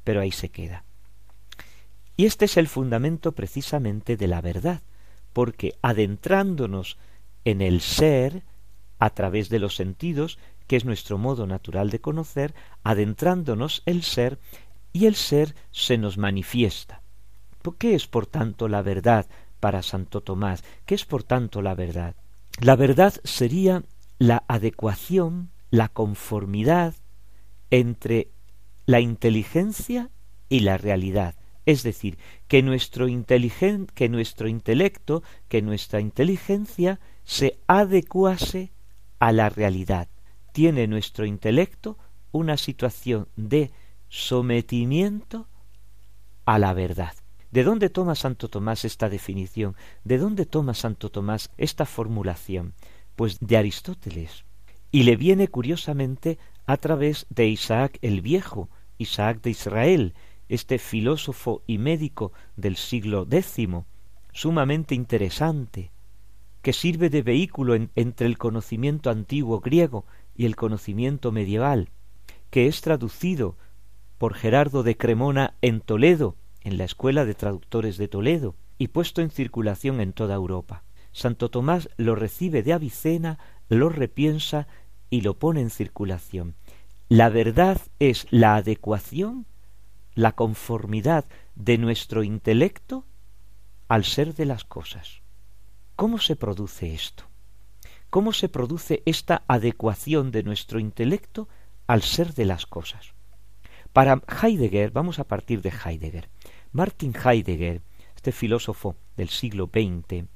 pero 0.05 0.21
ahí 0.21 0.33
se 0.33 0.51
queda. 0.51 0.85
Y 2.21 2.27
este 2.27 2.45
es 2.45 2.59
el 2.59 2.69
fundamento 2.69 3.33
precisamente 3.33 4.19
de 4.19 4.29
la 4.29 4.43
verdad, 4.43 4.83
porque 5.33 5.79
adentrándonos 5.81 6.99
en 7.47 7.63
el 7.63 7.81
ser, 7.81 8.43
a 8.99 9.09
través 9.09 9.49
de 9.49 9.59
los 9.59 9.75
sentidos, 9.75 10.39
que 10.67 10.77
es 10.77 10.85
nuestro 10.85 11.17
modo 11.17 11.47
natural 11.47 11.89
de 11.89 12.03
conocer, 12.03 12.55
adentrándonos 12.83 13.83
el 13.87 14.03
ser, 14.03 14.39
y 14.93 15.07
el 15.07 15.15
ser 15.15 15.55
se 15.71 15.97
nos 15.97 16.19
manifiesta. 16.19 17.01
¿Qué 17.79 17.95
es, 17.95 18.07
por 18.07 18.27
tanto, 18.27 18.69
la 18.69 18.83
verdad 18.83 19.25
para 19.59 19.83
Santo 19.83 20.21
Tomás? 20.21 20.63
¿Qué 20.85 20.97
es, 20.97 21.07
por 21.07 21.23
tanto, 21.23 21.63
la 21.63 21.75
verdad? 21.75 22.17
La 22.61 22.77
verdad 22.77 23.15
sería 23.25 23.83
la 24.19 24.45
adecuación, 24.47 25.53
la 25.71 25.89
conformidad 25.89 26.97
entre 27.71 28.29
la 28.85 29.01
inteligencia 29.01 30.11
y 30.51 30.61
la 30.61 30.77
realidad, 30.77 31.35
es 31.67 31.83
decir, 31.83 32.19
que 32.49 32.63
nuestro, 32.63 33.07
que 33.07 34.09
nuestro 34.09 34.49
intelecto, 34.49 35.23
que 35.49 35.63
nuestra 35.63 36.01
inteligencia 36.01 37.01
se 37.25 37.59
adecuase 37.67 38.73
a 39.19 39.33
la 39.33 39.49
realidad. 39.51 40.09
Tiene 40.53 40.87
nuestro 40.87 41.27
intelecto 41.27 41.99
una 42.33 42.57
situación 42.57 43.29
de 43.37 43.71
sometimiento 44.09 45.49
a 46.45 46.59
la 46.59 46.73
verdad. 46.73 47.15
¿De 47.51 47.65
dónde 47.65 47.91
toma 47.91 48.15
Santo 48.15 48.49
Tomás 48.49 48.85
esta 48.85 49.09
definición? 49.09 49.77
¿De 50.05 50.19
dónde 50.19 50.47
toma 50.47 50.75
Santo 50.75 51.11
Tomás 51.11 51.51
esta 51.57 51.85
formulación? 51.85 52.75
Pues 53.17 53.39
de 53.41 53.57
Aristóteles. 53.57 54.45
Y 54.93 55.03
le 55.03 55.17
viene 55.17 55.49
curiosamente 55.49 56.39
a 56.67 56.77
través 56.77 57.27
de 57.29 57.49
Isaac 57.49 57.99
el 58.03 58.21
Viejo, 58.21 58.71
Isaac 58.99 59.41
de 59.43 59.51
Israel, 59.51 60.15
este 60.51 60.79
filósofo 60.79 61.63
y 61.67 61.79
médico 61.79 62.33
del 62.57 62.77
siglo 62.77 63.27
X, 63.31 63.69
sumamente 64.33 64.97
interesante, 64.97 65.93
que 66.61 66.73
sirve 66.73 67.09
de 67.09 67.23
vehículo 67.23 67.77
entre 67.95 68.27
el 68.27 68.37
conocimiento 68.37 69.11
antiguo 69.11 69.61
griego 69.61 70.05
y 70.37 70.47
el 70.47 70.57
conocimiento 70.57 71.31
medieval, 71.31 71.89
que 72.51 72.67
es 72.67 72.81
traducido 72.81 73.57
por 74.19 74.35
Gerardo 74.35 74.83
de 74.83 74.97
Cremona 74.97 75.55
en 75.63 75.81
Toledo, 75.81 76.37
en 76.63 76.79
la 76.79 76.85
Escuela 76.85 77.25
de 77.25 77.35
Traductores 77.35 77.97
de 77.97 78.09
Toledo, 78.09 78.57
y 78.77 78.89
puesto 78.89 79.23
en 79.23 79.31
circulación 79.31 80.01
en 80.01 80.13
toda 80.13 80.35
Europa. 80.35 80.83
Santo 81.13 81.49
Tomás 81.49 81.89
lo 81.97 82.17
recibe 82.17 82.65
de 82.65 82.73
Avicena, 82.73 83.39
lo 83.69 83.89
repiensa 83.89 84.67
y 85.11 85.21
lo 85.21 85.39
pone 85.39 85.61
en 85.61 85.71
circulación. 85.71 86.57
La 87.09 87.29
verdad 87.29 87.81
es 88.01 88.27
la 88.31 88.57
adecuación 88.57 89.47
la 90.15 90.33
conformidad 90.33 91.27
de 91.55 91.79
nuestro 91.79 92.23
intelecto 92.23 93.07
al 93.89 94.05
ser 94.05 94.35
de 94.35 94.47
las 94.47 94.65
cosas. 94.65 95.23
¿Cómo 95.97 96.19
se 96.19 96.37
produce 96.37 96.95
esto? 96.95 97.25
¿Cómo 98.09 98.33
se 98.33 98.49
produce 98.49 99.03
esta 99.07 99.45
adecuación 99.47 100.31
de 100.31 100.43
nuestro 100.43 100.81
intelecto 100.81 101.49
al 101.87 102.03
ser 102.03 102.35
de 102.35 102.45
las 102.45 102.67
cosas? 102.67 103.15
Para 103.93 104.23
Heidegger, 104.43 104.91
vamos 104.91 105.19
a 105.19 105.25
partir 105.25 105.63
de 105.63 105.73
Heidegger. 105.73 106.29
Martin 106.73 107.15
Heidegger, 107.15 107.83
este 108.15 108.33
filósofo 108.33 108.97
del 109.17 109.29
siglo 109.29 109.71
XX, 109.73 110.27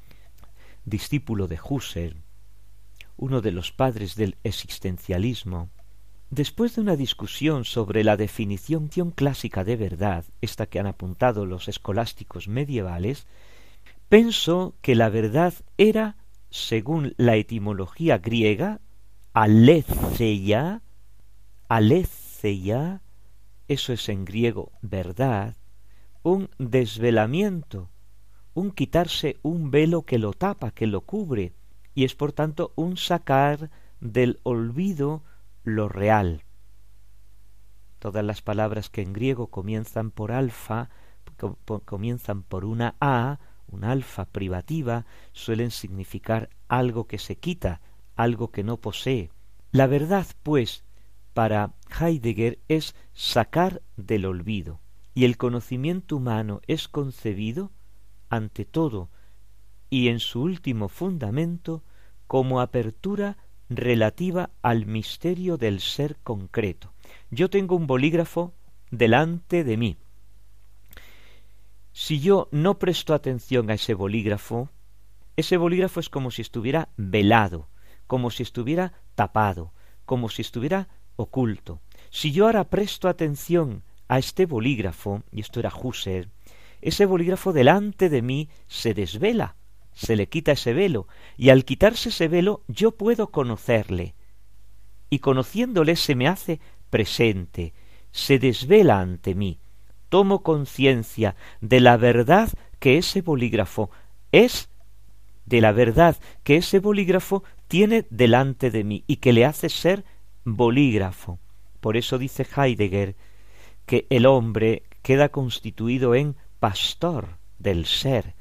discípulo 0.84 1.46
de 1.46 1.58
Husserl, 1.62 2.22
uno 3.16 3.40
de 3.40 3.52
los 3.52 3.72
padres 3.72 4.16
del 4.16 4.36
existencialismo, 4.42 5.70
Después 6.34 6.74
de 6.74 6.80
una 6.80 6.96
discusión 6.96 7.64
sobre 7.64 8.02
la 8.02 8.16
definición 8.16 8.88
clásica 9.12 9.62
de 9.62 9.76
verdad, 9.76 10.24
esta 10.40 10.66
que 10.66 10.80
han 10.80 10.88
apuntado 10.88 11.46
los 11.46 11.68
escolásticos 11.68 12.48
medievales, 12.48 13.28
pensó 14.08 14.74
que 14.82 14.96
la 14.96 15.10
verdad 15.10 15.54
era, 15.78 16.16
según 16.50 17.14
la 17.18 17.36
etimología 17.36 18.18
griega, 18.18 18.80
aletheia, 19.32 20.82
aletheia, 21.68 23.00
eso 23.68 23.92
es 23.92 24.08
en 24.08 24.24
griego 24.24 24.72
verdad, 24.82 25.54
un 26.24 26.50
desvelamiento, 26.58 27.90
un 28.54 28.72
quitarse 28.72 29.38
un 29.42 29.70
velo 29.70 30.02
que 30.02 30.18
lo 30.18 30.32
tapa, 30.32 30.72
que 30.72 30.88
lo 30.88 31.02
cubre, 31.02 31.52
y 31.94 32.02
es 32.02 32.16
por 32.16 32.32
tanto 32.32 32.72
un 32.74 32.96
sacar 32.96 33.70
del 34.00 34.40
olvido 34.42 35.22
lo 35.64 35.88
real. 35.88 36.44
Todas 37.98 38.24
las 38.24 38.42
palabras 38.42 38.90
que 38.90 39.02
en 39.02 39.12
griego 39.12 39.48
comienzan 39.48 40.10
por 40.10 40.30
alfa, 40.30 40.90
comienzan 41.84 42.42
por 42.42 42.64
una 42.64 42.94
A 43.00 43.38
un 43.66 43.84
alfa 43.84 44.26
privativa 44.26 45.06
suelen 45.32 45.70
significar 45.70 46.50
algo 46.68 47.06
que 47.06 47.18
se 47.18 47.36
quita, 47.36 47.80
algo 48.14 48.50
que 48.50 48.62
no 48.62 48.76
posee. 48.76 49.30
La 49.72 49.86
verdad, 49.86 50.26
pues, 50.42 50.84
para 51.32 51.74
Heidegger 52.00 52.60
es 52.68 52.94
sacar 53.12 53.82
del 53.96 54.26
olvido, 54.26 54.80
y 55.14 55.24
el 55.24 55.36
conocimiento 55.36 56.16
humano 56.16 56.60
es 56.66 56.88
concebido, 56.88 57.72
ante 58.28 58.64
todo, 58.64 59.10
y 59.90 60.08
en 60.08 60.20
su 60.20 60.42
último 60.42 60.88
fundamento, 60.88 61.82
como 62.26 62.60
apertura 62.60 63.36
relativa 63.68 64.50
al 64.62 64.86
misterio 64.86 65.56
del 65.56 65.80
ser 65.80 66.16
concreto. 66.22 66.92
Yo 67.30 67.50
tengo 67.50 67.76
un 67.76 67.86
bolígrafo 67.86 68.52
delante 68.90 69.64
de 69.64 69.76
mí. 69.76 69.96
Si 71.92 72.20
yo 72.20 72.48
no 72.50 72.78
presto 72.78 73.14
atención 73.14 73.70
a 73.70 73.74
ese 73.74 73.94
bolígrafo, 73.94 74.68
ese 75.36 75.56
bolígrafo 75.56 76.00
es 76.00 76.08
como 76.08 76.30
si 76.30 76.42
estuviera 76.42 76.88
velado, 76.96 77.68
como 78.06 78.30
si 78.30 78.42
estuviera 78.42 78.92
tapado, 79.14 79.72
como 80.04 80.28
si 80.28 80.42
estuviera 80.42 80.88
oculto. 81.16 81.80
Si 82.10 82.32
yo 82.32 82.46
ahora 82.46 82.64
presto 82.64 83.08
atención 83.08 83.82
a 84.08 84.18
este 84.18 84.46
bolígrafo, 84.46 85.22
y 85.32 85.40
esto 85.40 85.60
era 85.60 85.72
Husserl, 85.74 86.30
ese 86.80 87.06
bolígrafo 87.06 87.52
delante 87.52 88.08
de 88.08 88.22
mí 88.22 88.48
se 88.66 88.92
desvela, 88.94 89.56
se 89.94 90.16
le 90.16 90.28
quita 90.28 90.52
ese 90.52 90.72
velo, 90.72 91.06
y 91.36 91.50
al 91.50 91.64
quitarse 91.64 92.10
ese 92.10 92.28
velo 92.28 92.62
yo 92.68 92.92
puedo 92.92 93.30
conocerle, 93.30 94.14
y 95.10 95.20
conociéndole 95.20 95.96
se 95.96 96.14
me 96.14 96.28
hace 96.28 96.60
presente, 96.90 97.72
se 98.10 98.38
desvela 98.38 99.00
ante 99.00 99.34
mí, 99.34 99.58
tomo 100.08 100.42
conciencia 100.42 101.36
de 101.60 101.80
la 101.80 101.96
verdad 101.96 102.48
que 102.78 102.98
ese 102.98 103.22
bolígrafo 103.22 103.90
es, 104.32 104.68
de 105.46 105.60
la 105.60 105.72
verdad 105.72 106.16
que 106.42 106.56
ese 106.56 106.78
bolígrafo 106.78 107.44
tiene 107.68 108.06
delante 108.10 108.70
de 108.70 108.84
mí 108.84 109.04
y 109.06 109.16
que 109.16 109.32
le 109.32 109.44
hace 109.44 109.68
ser 109.68 110.04
bolígrafo. 110.44 111.38
Por 111.80 111.96
eso 111.96 112.18
dice 112.18 112.46
Heidegger 112.56 113.16
que 113.86 114.06
el 114.10 114.26
hombre 114.26 114.84
queda 115.02 115.28
constituido 115.28 116.14
en 116.14 116.36
pastor 116.60 117.38
del 117.58 117.84
ser, 117.86 118.34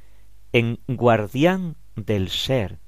en 0.53 0.79
guardián 0.87 1.75
del 1.95 2.29
ser, 2.29 2.79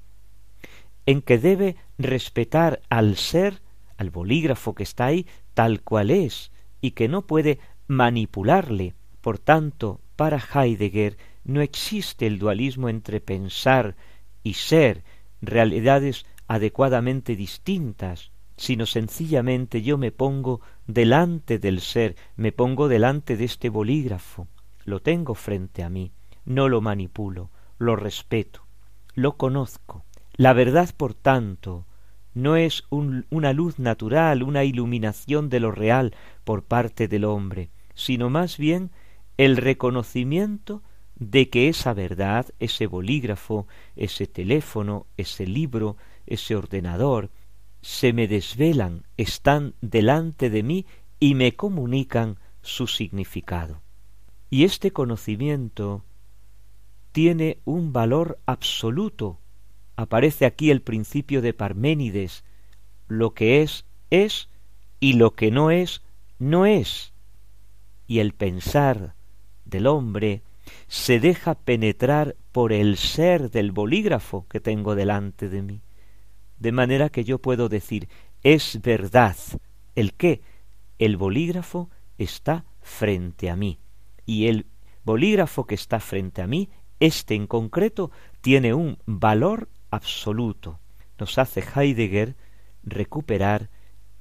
en 1.04 1.20
que 1.20 1.38
debe 1.38 1.76
respetar 1.98 2.80
al 2.88 3.16
ser, 3.16 3.60
al 3.96 4.10
bolígrafo 4.10 4.74
que 4.74 4.84
está 4.84 5.06
ahí, 5.06 5.26
tal 5.52 5.82
cual 5.82 6.10
es, 6.10 6.52
y 6.80 6.92
que 6.92 7.08
no 7.08 7.26
puede 7.26 7.58
manipularle. 7.88 8.94
Por 9.20 9.38
tanto, 9.38 10.00
para 10.14 10.38
Heidegger 10.38 11.18
no 11.44 11.60
existe 11.60 12.26
el 12.26 12.38
dualismo 12.38 12.88
entre 12.88 13.20
pensar 13.20 13.96
y 14.42 14.54
ser, 14.54 15.04
realidades 15.40 16.24
adecuadamente 16.46 17.34
distintas, 17.34 18.30
sino 18.56 18.86
sencillamente 18.86 19.82
yo 19.82 19.98
me 19.98 20.12
pongo 20.12 20.60
delante 20.86 21.58
del 21.58 21.80
ser, 21.80 22.16
me 22.36 22.52
pongo 22.52 22.88
delante 22.88 23.36
de 23.36 23.44
este 23.44 23.68
bolígrafo, 23.68 24.46
lo 24.84 25.00
tengo 25.00 25.34
frente 25.34 25.82
a 25.82 25.90
mí, 25.90 26.12
no 26.44 26.68
lo 26.68 26.80
manipulo, 26.80 27.50
lo 27.78 27.96
respeto, 27.96 28.66
lo 29.14 29.36
conozco. 29.36 30.04
La 30.34 30.52
verdad, 30.52 30.90
por 30.96 31.14
tanto, 31.14 31.86
no 32.34 32.56
es 32.56 32.84
una 32.90 33.52
luz 33.52 33.78
natural, 33.78 34.42
una 34.42 34.64
iluminación 34.64 35.48
de 35.48 35.60
lo 35.60 35.70
real 35.70 36.14
por 36.44 36.64
parte 36.64 37.08
del 37.08 37.24
hombre, 37.24 37.70
sino 37.94 38.28
más 38.28 38.58
bien 38.58 38.90
el 39.38 39.56
reconocimiento 39.56 40.82
de 41.14 41.48
que 41.48 41.68
esa 41.68 41.94
verdad, 41.94 42.46
ese 42.58 42.86
bolígrafo, 42.86 43.66
ese 43.96 44.26
teléfono, 44.26 45.06
ese 45.16 45.46
libro, 45.46 45.96
ese 46.26 46.56
ordenador, 46.56 47.30
se 47.80 48.12
me 48.12 48.28
desvelan, 48.28 49.06
están 49.16 49.74
delante 49.80 50.50
de 50.50 50.62
mí 50.62 50.86
y 51.18 51.34
me 51.34 51.56
comunican 51.56 52.38
su 52.60 52.86
significado. 52.86 53.80
Y 54.50 54.64
este 54.64 54.92
conocimiento 54.92 56.04
tiene 57.16 57.60
un 57.64 57.94
valor 57.94 58.38
absoluto. 58.44 59.40
Aparece 59.96 60.44
aquí 60.44 60.70
el 60.70 60.82
principio 60.82 61.40
de 61.40 61.54
Parménides. 61.54 62.44
Lo 63.08 63.32
que 63.32 63.62
es, 63.62 63.86
es, 64.10 64.50
y 65.00 65.14
lo 65.14 65.34
que 65.34 65.50
no 65.50 65.70
es, 65.70 66.02
no 66.38 66.66
es. 66.66 67.14
Y 68.06 68.18
el 68.18 68.34
pensar 68.34 69.14
del 69.64 69.86
hombre 69.86 70.42
se 70.88 71.18
deja 71.18 71.54
penetrar 71.54 72.36
por 72.52 72.74
el 72.74 72.98
ser 72.98 73.50
del 73.50 73.72
bolígrafo 73.72 74.46
que 74.50 74.60
tengo 74.60 74.94
delante 74.94 75.48
de 75.48 75.62
mí. 75.62 75.80
De 76.58 76.70
manera 76.70 77.08
que 77.08 77.24
yo 77.24 77.38
puedo 77.38 77.70
decir, 77.70 78.10
es 78.42 78.78
verdad. 78.82 79.36
¿El 79.94 80.12
qué? 80.12 80.42
El 80.98 81.16
bolígrafo 81.16 81.88
está 82.18 82.66
frente 82.82 83.48
a 83.48 83.56
mí. 83.56 83.78
Y 84.26 84.48
el 84.48 84.66
bolígrafo 85.02 85.66
que 85.66 85.76
está 85.76 85.98
frente 85.98 86.42
a 86.42 86.46
mí 86.46 86.68
este 87.00 87.34
en 87.34 87.46
concreto 87.46 88.10
tiene 88.40 88.74
un 88.74 88.98
valor 89.06 89.68
absoluto. 89.90 90.80
Nos 91.18 91.38
hace 91.38 91.62
Heidegger 91.62 92.36
recuperar 92.82 93.70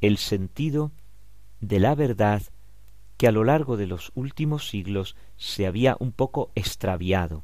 el 0.02 0.18
sentido 0.18 0.92
de 1.60 1.80
la 1.80 1.96
verdad 1.96 2.42
que 3.18 3.28
a 3.28 3.32
lo 3.32 3.44
largo 3.44 3.78
de 3.78 3.88
los 3.88 4.12
últimos 4.16 4.68
siglos 4.70 5.16
se 5.38 5.66
había 5.66 5.96
un 6.00 6.12
poco 6.12 6.52
extraviado. 6.56 7.44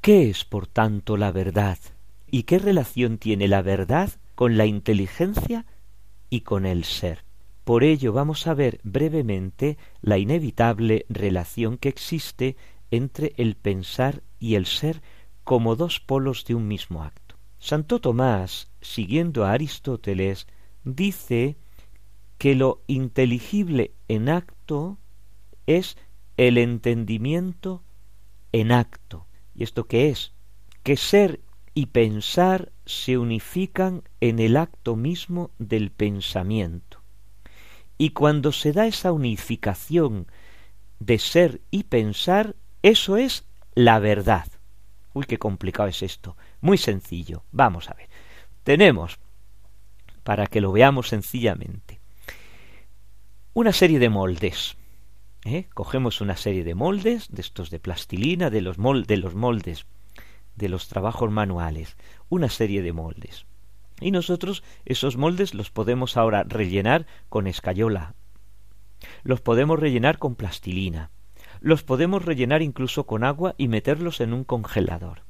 ¿Qué 0.00 0.30
es, 0.30 0.44
por 0.44 0.66
tanto, 0.66 1.16
la 1.16 1.30
verdad? 1.30 1.78
¿Y 2.30 2.44
qué 2.44 2.58
relación 2.58 3.18
tiene 3.18 3.48
la 3.48 3.60
verdad 3.60 4.10
con 4.34 4.56
la 4.56 4.64
inteligencia 4.64 5.66
y 6.30 6.40
con 6.40 6.64
el 6.64 6.84
ser? 6.84 7.24
Por 7.64 7.84
ello 7.84 8.12
vamos 8.12 8.46
a 8.46 8.54
ver 8.54 8.80
brevemente 8.82 9.76
la 10.00 10.16
inevitable 10.16 11.04
relación 11.08 11.76
que 11.76 11.90
existe 11.90 12.56
entre 12.90 13.32
el 13.36 13.56
pensar 13.56 14.22
y 14.38 14.54
el 14.54 14.66
ser 14.66 15.02
como 15.44 15.76
dos 15.76 16.00
polos 16.00 16.44
de 16.44 16.54
un 16.54 16.68
mismo 16.68 17.02
acto. 17.02 17.36
Santo 17.58 18.00
Tomás, 18.00 18.70
siguiendo 18.80 19.44
a 19.44 19.52
Aristóteles, 19.52 20.46
dice 20.84 21.56
que 22.38 22.54
lo 22.54 22.82
inteligible 22.86 23.92
en 24.08 24.28
acto 24.28 24.98
es 25.66 25.98
el 26.36 26.56
entendimiento 26.56 27.82
en 28.52 28.72
acto. 28.72 29.26
¿Y 29.54 29.64
esto 29.64 29.84
qué 29.84 30.08
es? 30.08 30.32
Que 30.82 30.96
ser 30.96 31.40
y 31.74 31.86
pensar 31.86 32.72
se 32.86 33.18
unifican 33.18 34.02
en 34.20 34.38
el 34.38 34.56
acto 34.56 34.96
mismo 34.96 35.50
del 35.58 35.90
pensamiento. 35.90 37.02
Y 37.98 38.10
cuando 38.10 38.52
se 38.52 38.72
da 38.72 38.86
esa 38.86 39.12
unificación 39.12 40.26
de 40.98 41.18
ser 41.18 41.60
y 41.70 41.84
pensar, 41.84 42.56
eso 42.82 43.16
es 43.16 43.44
la 43.74 43.98
verdad. 43.98 44.46
Uy, 45.12 45.24
qué 45.26 45.38
complicado 45.38 45.88
es 45.88 46.02
esto. 46.02 46.36
Muy 46.60 46.78
sencillo. 46.78 47.44
Vamos 47.52 47.90
a 47.90 47.94
ver. 47.94 48.08
Tenemos, 48.62 49.18
para 50.22 50.46
que 50.46 50.60
lo 50.60 50.72
veamos 50.72 51.08
sencillamente, 51.08 52.00
una 53.52 53.72
serie 53.72 53.98
de 53.98 54.08
moldes. 54.08 54.76
¿eh? 55.44 55.66
Cogemos 55.74 56.20
una 56.20 56.36
serie 56.36 56.64
de 56.64 56.74
moldes, 56.74 57.28
de 57.30 57.42
estos 57.42 57.70
de 57.70 57.80
plastilina, 57.80 58.50
de 58.50 58.60
los, 58.60 58.76
de 59.06 59.16
los 59.16 59.34
moldes, 59.34 59.86
de 60.56 60.68
los 60.68 60.88
trabajos 60.88 61.30
manuales. 61.30 61.96
Una 62.28 62.48
serie 62.48 62.82
de 62.82 62.92
moldes. 62.92 63.46
Y 64.00 64.12
nosotros 64.12 64.62
esos 64.86 65.16
moldes 65.16 65.52
los 65.52 65.70
podemos 65.70 66.16
ahora 66.16 66.44
rellenar 66.44 67.06
con 67.28 67.46
escayola. 67.46 68.14
Los 69.22 69.40
podemos 69.40 69.78
rellenar 69.78 70.18
con 70.18 70.34
plastilina 70.34 71.10
los 71.60 71.84
podemos 71.84 72.24
rellenar 72.24 72.62
incluso 72.62 73.06
con 73.06 73.22
agua 73.22 73.54
y 73.58 73.68
meterlos 73.68 74.20
en 74.20 74.32
un 74.32 74.44
congelador. 74.44 75.22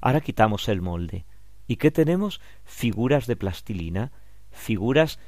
Ahora 0.00 0.20
quitamos 0.20 0.68
el 0.68 0.82
molde. 0.82 1.24
¿Y 1.66 1.76
qué 1.76 1.90
tenemos? 1.90 2.40
Figuras 2.64 3.26
de 3.26 3.36
plastilina, 3.36 4.12
figuras 4.50 5.18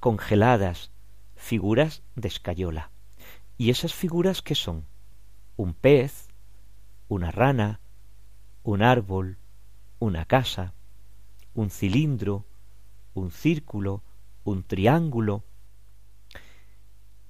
congeladas, 0.00 0.90
figuras 1.36 2.02
de 2.16 2.28
escayola. 2.28 2.90
¿Y 3.56 3.70
esas 3.70 3.94
figuras 3.94 4.42
qué 4.42 4.54
son? 4.54 4.84
Un 5.56 5.72
pez, 5.72 6.28
una 7.08 7.30
rana, 7.30 7.80
un 8.64 8.82
árbol, 8.82 9.38
una 10.00 10.24
casa, 10.24 10.74
un 11.54 11.70
cilindro, 11.70 12.44
un 13.14 13.30
círculo, 13.30 14.02
un 14.42 14.64
triángulo. 14.64 15.44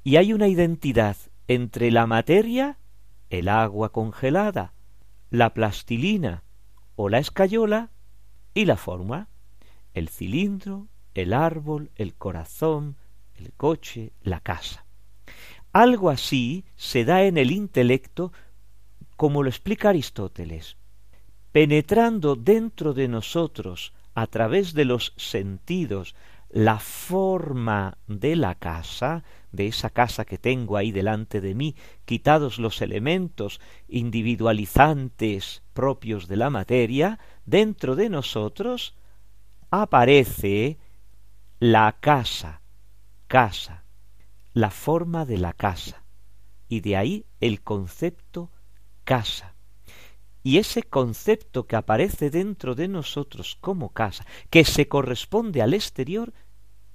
Y 0.03 0.17
hay 0.17 0.33
una 0.33 0.49
identidad 0.49 1.17
entre 1.49 1.91
la 1.91 2.07
materia, 2.07 2.79
el 3.31 3.49
agua 3.49 3.91
congelada, 3.91 4.75
la 5.31 5.53
plastilina 5.53 6.43
o 6.97 7.09
la 7.09 7.19
escayola 7.19 7.91
y 8.55 8.65
la 8.67 8.77
forma, 8.77 9.29
el 9.93 10.09
cilindro, 10.09 10.89
el 11.15 11.33
árbol, 11.33 11.91
el 11.97 12.15
corazón, 12.15 12.97
el 13.35 13.53
coche, 13.53 14.13
la 14.23 14.41
casa. 14.41 14.85
Algo 15.73 16.11
así 16.11 16.65
se 16.77 17.05
da 17.05 17.25
en 17.25 17.37
el 17.37 17.51
intelecto 17.51 18.33
como 19.17 19.43
lo 19.43 19.49
explica 19.49 19.91
Aristóteles, 19.91 20.77
penetrando 21.53 22.37
dentro 22.37 22.95
de 22.95 23.09
nosotros 23.09 23.93
a 24.15 24.27
través 24.27 24.75
de 24.75 24.85
los 24.85 25.13
sentidos 25.17 26.15
la 26.55 26.79
forma 26.79 27.99
de 28.07 28.37
la 28.37 28.55
casa, 28.55 29.25
de 29.51 29.67
esa 29.67 29.91
casa 29.91 30.25
que 30.25 30.39
tengo 30.39 30.77
ahí 30.77 30.93
delante 30.93 31.41
de 31.41 31.53
mí, 31.53 31.75
quitados 32.05 32.61
los 32.61 32.81
elementos 32.81 33.61
individualizantes 33.89 35.65
propios 35.73 36.29
de 36.29 36.37
la 36.37 36.51
materia, 36.51 37.19
dentro 37.45 37.97
de 37.97 38.09
nosotros 38.09 38.95
aparece 39.69 40.79
la 41.59 41.97
casa, 42.01 42.63
casa, 43.27 43.83
la 44.53 44.71
forma 44.71 45.27
de 45.27 45.39
la 45.39 45.55
casa, 45.55 46.05
y 46.69 46.83
de 46.83 46.97
ahí 46.97 47.27
el 47.41 47.63
concepto 47.63 48.53
casa. 49.03 49.57
Y 50.45 50.59
ese 50.59 50.83
concepto 50.85 51.67
que 51.67 51.75
aparece 51.75 52.31
dentro 52.31 52.77
de 52.77 52.87
nosotros 52.87 53.57
como 53.61 53.89
casa, 53.89 54.25
que 54.51 54.65
se 54.65 54.87
corresponde 54.87 55.63
al 55.63 55.73
exterior, 55.73 56.33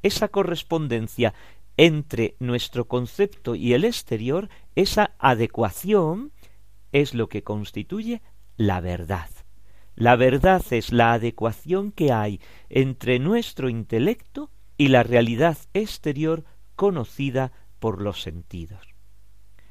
esa 0.03 0.27
correspondencia 0.27 1.33
entre 1.77 2.35
nuestro 2.39 2.87
concepto 2.87 3.55
y 3.55 3.73
el 3.73 3.85
exterior, 3.85 4.49
esa 4.75 5.11
adecuación 5.17 6.31
es 6.91 7.13
lo 7.13 7.29
que 7.29 7.43
constituye 7.43 8.21
la 8.57 8.81
verdad. 8.81 9.29
La 9.95 10.15
verdad 10.15 10.63
es 10.71 10.91
la 10.91 11.13
adecuación 11.13 11.91
que 11.91 12.11
hay 12.11 12.41
entre 12.69 13.19
nuestro 13.19 13.69
intelecto 13.69 14.49
y 14.77 14.89
la 14.89 15.03
realidad 15.03 15.57
exterior 15.73 16.45
conocida 16.75 17.51
por 17.79 18.01
los 18.01 18.21
sentidos. 18.21 18.95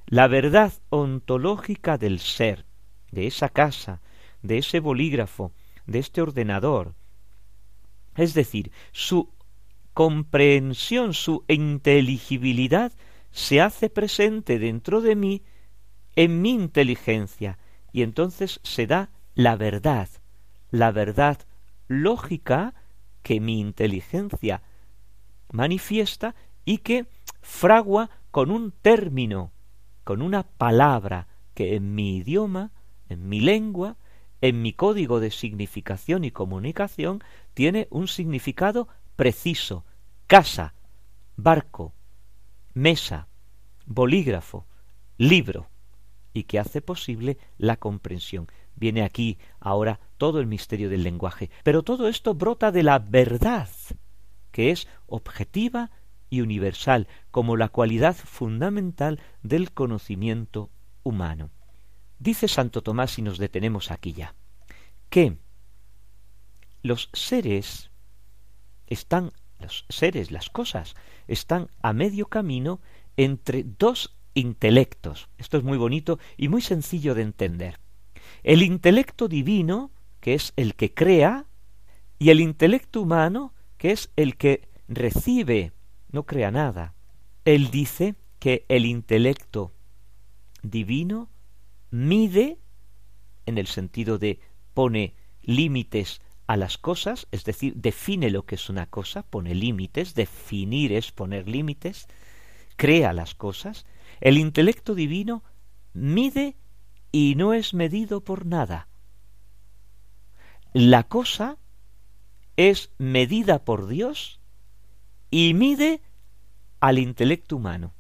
La 0.07 0.27
verdad 0.29 0.73
ontológica 0.91 1.99
del 1.99 2.19
ser, 2.19 2.67
de 3.11 3.27
esa 3.27 3.49
casa, 3.49 4.01
de 4.43 4.59
ese 4.59 4.81
bolígrafo, 4.81 5.53
de 5.87 5.99
este 5.99 6.21
ordenador, 6.21 6.95
es 8.17 8.35
decir, 8.35 8.73
su 8.93 9.31
comprensión, 9.99 11.13
su 11.13 11.45
inteligibilidad 11.49 12.93
se 13.33 13.61
hace 13.61 13.91
presente 13.91 14.61
dentro 14.61 15.01
de 15.01 15.17
mí, 15.17 15.43
en 16.15 16.41
mi 16.41 16.51
inteligencia, 16.51 17.59
y 17.91 18.03
entonces 18.03 18.61
se 18.63 18.87
da 18.87 19.11
la 19.35 19.57
verdad, 19.57 20.09
la 20.71 20.93
verdad 20.93 21.39
lógica 21.89 22.75
que 23.25 23.41
mi 23.41 23.59
inteligencia 23.59 24.63
manifiesta 25.51 26.37
y 26.65 26.79
que 26.79 27.09
fragua 27.41 28.09
con 28.31 28.53
un 28.53 28.71
término, 28.71 29.51
con 30.05 30.23
una 30.23 30.45
palabra 30.45 31.27
que 31.55 31.75
en 31.75 31.97
mi 31.97 32.19
idioma, 32.19 32.71
en 33.09 33.29
mi 33.29 33.41
lengua, 33.41 33.97
en 34.43 34.63
mi 34.63 34.73
código 34.73 35.19
de 35.19 35.33
significación 35.33 36.23
y 36.23 36.31
comunicación 36.31 37.21
tiene 37.53 37.89
un 37.91 38.07
significado 38.07 38.87
preciso, 39.17 39.85
casa, 40.29 40.75
barco, 41.37 41.95
mesa, 42.75 43.27
bolígrafo, 43.87 44.67
libro, 45.17 45.69
y 46.35 46.45
que 46.45 46.59
hace 46.59 46.83
posible 46.83 47.39
la 47.57 47.79
comprensión. 47.79 48.47
Viene 48.77 49.03
aquí 49.03 49.39
ahora 49.59 49.99
todo 50.19 50.39
el 50.39 50.47
misterio 50.47 50.91
del 50.91 51.03
lenguaje, 51.03 51.51
pero 51.65 51.83
todo 51.83 52.09
esto 52.09 52.35
brota 52.35 52.71
de 52.71 52.83
la 52.83 52.99
verdad, 52.99 53.69
que 54.53 54.71
es 54.71 54.87
objetiva 55.07 55.91
y 56.29 56.43
universal, 56.43 57.09
como 57.31 57.57
la 57.57 57.71
cualidad 57.71 58.15
fundamental 58.15 59.21
del 59.43 59.73
conocimiento 59.73 60.71
humano. 61.03 61.51
Dice 62.19 62.49
Santo 62.49 62.83
Tomás, 62.83 63.19
y 63.19 63.23
nos 63.23 63.39
detenemos 63.39 63.91
aquí 63.91 64.13
ya, 64.13 64.35
que 65.09 65.39
los 66.83 67.09
seres 67.15 67.91
están, 68.87 69.33
los 69.61 69.85
seres, 69.89 70.31
las 70.31 70.51
cosas, 70.51 70.95
están 71.27 71.69
a 71.83 71.93
medio 71.93 72.27
camino 72.27 72.81
entre 73.17 73.65
dos 73.65 74.17
intelectos. 74.35 75.29
Esto 75.39 75.59
es 75.59 75.65
muy 75.65 75.79
bonito 75.79 76.19
y 76.37 76.49
muy 76.49 76.63
sencillo 76.63 77.15
de 77.15 77.23
entender. 77.23 77.81
El 78.43 78.63
intelecto 78.63 79.29
divino, 79.29 79.91
que 80.21 80.35
es 80.35 80.53
el 80.57 80.75
que 80.75 80.95
crea, 80.95 81.47
y 82.19 82.31
el 82.31 82.41
intelecto 82.41 83.03
humano, 83.03 83.55
que 83.77 83.93
es 83.93 84.11
el 84.17 84.37
que 84.37 84.69
recibe, 84.89 85.73
no 86.11 86.25
crea 86.25 86.51
nada. 86.51 86.95
Él 87.45 87.71
dice 87.71 88.15
que 88.39 88.65
el 88.69 88.87
intelecto 88.87 89.73
divino 90.63 91.31
mide, 91.91 92.59
en 93.47 93.59
el 93.59 93.67
sentido 93.67 94.19
de 94.19 94.41
pone 94.75 95.15
límites 95.43 96.21
a 96.49 96.57
las 96.57 96.79
cosas, 96.79 97.29
es 97.31 97.45
decir, 97.45 97.75
define 97.77 98.31
lo 98.31 98.47
que 98.47 98.55
es 98.55 98.71
una 98.71 98.87
cosa, 98.87 99.23
pone 99.23 99.55
límites, 99.55 100.15
definir 100.15 100.93
es 100.93 101.13
poner 101.13 101.47
límites, 101.47 102.09
crea 102.77 103.13
las 103.13 103.35
cosas, 103.35 103.85
el 104.21 104.39
intelecto 104.39 104.95
divino 104.95 105.45
mide 105.93 106.57
y 107.13 107.35
no 107.37 107.53
es 107.53 107.75
medido 107.75 108.25
por 108.25 108.47
nada. 108.47 108.89
La 110.73 111.03
cosa 111.03 111.59
es 112.57 112.93
medida 112.97 113.65
por 113.67 113.87
Dios 113.87 114.41
y 115.31 115.53
mide 115.53 116.01
al 116.81 116.99
intelecto 116.99 117.57
humano. 117.57 117.93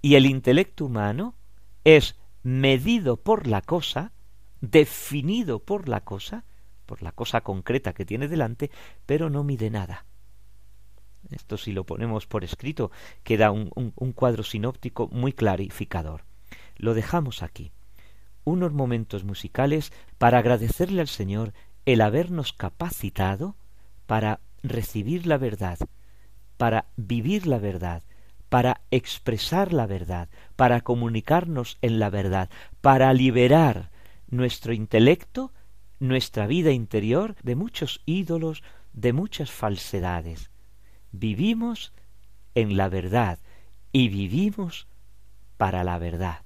Y 0.00 0.14
el 0.14 0.26
intelecto 0.26 0.84
humano 0.84 1.34
es 1.82 2.14
medido 2.44 3.16
por 3.16 3.48
la 3.48 3.62
cosa, 3.62 4.12
definido 4.60 5.58
por 5.58 5.88
la 5.88 6.02
cosa, 6.02 6.44
por 6.86 7.02
la 7.02 7.12
cosa 7.12 7.42
concreta 7.42 7.92
que 7.92 8.06
tiene 8.06 8.28
delante, 8.28 8.70
pero 9.04 9.28
no 9.28 9.44
mide 9.44 9.70
nada. 9.70 10.06
Esto 11.30 11.56
si 11.56 11.72
lo 11.72 11.84
ponemos 11.84 12.26
por 12.26 12.44
escrito 12.44 12.90
queda 13.24 13.50
un, 13.50 13.70
un, 13.74 14.12
cuadro 14.12 14.42
sinóptico 14.42 15.08
muy 15.08 15.32
clarificador. 15.32 16.24
Lo 16.76 16.94
dejamos 16.94 17.42
aquí. 17.42 17.72
Unos 18.44 18.72
momentos 18.72 19.24
musicales 19.24 19.92
para 20.18 20.38
agradecerle 20.38 21.00
al 21.00 21.08
Señor 21.08 21.52
el 21.84 22.00
habernos 22.00 22.52
capacitado 22.52 23.56
para 24.06 24.40
recibir 24.62 25.26
la 25.26 25.36
verdad, 25.36 25.78
para 26.56 26.86
vivir 26.96 27.46
la 27.46 27.58
verdad, 27.58 28.02
para 28.48 28.82
expresar 28.90 29.72
la 29.72 29.86
verdad, 29.86 30.28
para 30.54 30.80
comunicarnos 30.80 31.78
en 31.82 31.98
la 31.98 32.10
verdad, 32.10 32.50
para 32.80 33.12
liberar 33.12 33.90
nuestro 34.28 34.72
intelecto 34.72 35.52
nuestra 35.98 36.46
vida 36.46 36.72
interior 36.72 37.36
de 37.42 37.56
muchos 37.56 38.00
ídolos, 38.06 38.62
de 38.92 39.12
muchas 39.12 39.50
falsedades. 39.50 40.50
Vivimos 41.12 41.92
en 42.54 42.76
la 42.76 42.88
verdad 42.88 43.38
y 43.92 44.08
vivimos 44.08 44.88
para 45.56 45.84
la 45.84 45.98
verdad. 45.98 46.45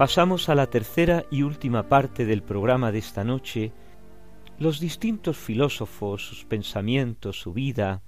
Pasamos 0.00 0.48
a 0.48 0.54
la 0.54 0.68
tercera 0.68 1.26
y 1.30 1.42
última 1.42 1.90
parte 1.90 2.24
del 2.24 2.42
programa 2.42 2.90
de 2.90 2.98
esta 2.98 3.22
noche. 3.22 3.70
Los 4.58 4.80
distintos 4.80 5.36
filósofos, 5.36 6.26
sus 6.26 6.46
pensamientos, 6.46 7.38
su 7.38 7.52
vida, 7.52 8.00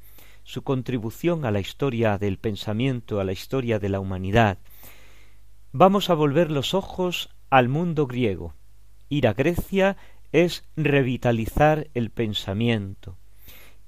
su 0.43 0.63
contribución 0.63 1.45
a 1.45 1.51
la 1.51 1.61
historia 1.61 2.17
del 2.17 2.39
pensamiento, 2.39 3.21
a 3.21 3.25
la 3.25 3.33
historia 3.33 3.79
de 3.79 3.91
la 3.91 4.01
humanidad. 4.01 4.57
Vamos 5.73 6.09
a 6.09 6.15
volver 6.15 6.51
los 6.51 6.73
ojos 6.73 7.29
al 7.51 7.69
mundo 7.69 8.07
griego. 8.07 8.55
Ir 9.11 9.29
a 9.29 9.35
Grecia 9.35 9.99
es 10.33 10.65
revitalizar 10.77 11.89
el 11.93 12.09
pensamiento. 12.09 13.19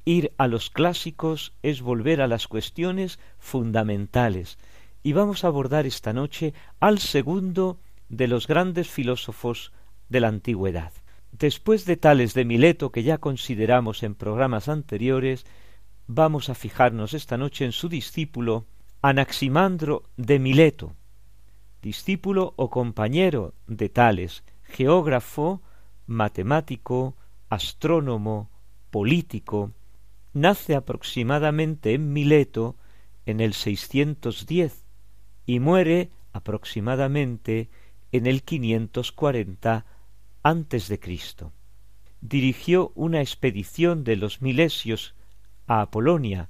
Ir 0.04 0.34
a 0.36 0.46
los 0.46 0.68
clásicos 0.68 1.54
es 1.62 1.80
volver 1.80 2.20
a 2.20 2.26
las 2.26 2.48
cuestiones 2.48 3.18
fundamentales. 3.38 4.58
Y 5.02 5.14
vamos 5.14 5.42
a 5.42 5.46
abordar 5.46 5.86
esta 5.86 6.12
noche 6.12 6.52
al 6.80 6.98
segundo 6.98 7.78
de 8.08 8.28
los 8.28 8.46
grandes 8.46 8.88
filósofos 8.88 9.72
de 10.08 10.20
la 10.20 10.28
antigüedad. 10.28 10.92
Después 11.32 11.84
de 11.84 11.96
Tales 11.96 12.34
de 12.34 12.44
Mileto, 12.44 12.92
que 12.92 13.02
ya 13.02 13.18
consideramos 13.18 14.02
en 14.02 14.14
programas 14.14 14.68
anteriores, 14.68 15.46
vamos 16.06 16.48
a 16.48 16.54
fijarnos 16.54 17.14
esta 17.14 17.36
noche 17.36 17.64
en 17.64 17.72
su 17.72 17.88
discípulo 17.88 18.66
Anaximandro 19.02 20.04
de 20.16 20.38
Mileto, 20.38 20.94
discípulo 21.82 22.54
o 22.56 22.70
compañero 22.70 23.54
de 23.66 23.88
Tales, 23.88 24.44
geógrafo, 24.62 25.62
matemático, 26.06 27.16
astrónomo, 27.48 28.50
político, 28.90 29.72
nace 30.32 30.74
aproximadamente 30.74 31.94
en 31.94 32.12
Mileto 32.12 32.76
en 33.26 33.40
el 33.40 33.54
610 33.54 34.84
y 35.46 35.60
muere 35.60 36.10
aproximadamente 36.32 37.70
en 38.14 38.28
el 38.28 38.44
540 38.44 39.86
antes 40.44 40.86
de 40.86 41.00
Cristo. 41.00 41.52
Dirigió 42.20 42.92
una 42.94 43.20
expedición 43.20 44.04
de 44.04 44.14
los 44.14 44.40
milesios 44.40 45.16
a 45.66 45.80
Apolonia. 45.80 46.48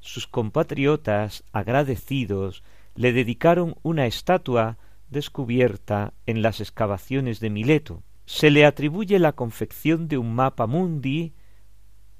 Sus 0.00 0.26
compatriotas, 0.26 1.44
agradecidos, 1.52 2.62
le 2.94 3.12
dedicaron 3.12 3.76
una 3.82 4.06
estatua 4.06 4.78
descubierta 5.10 6.14
en 6.24 6.40
las 6.40 6.62
excavaciones 6.62 7.40
de 7.40 7.50
Mileto. 7.50 8.02
Se 8.24 8.50
le 8.50 8.64
atribuye 8.64 9.18
la 9.18 9.32
confección 9.32 10.08
de 10.08 10.16
un 10.16 10.34
mapa 10.34 10.66
mundi, 10.66 11.34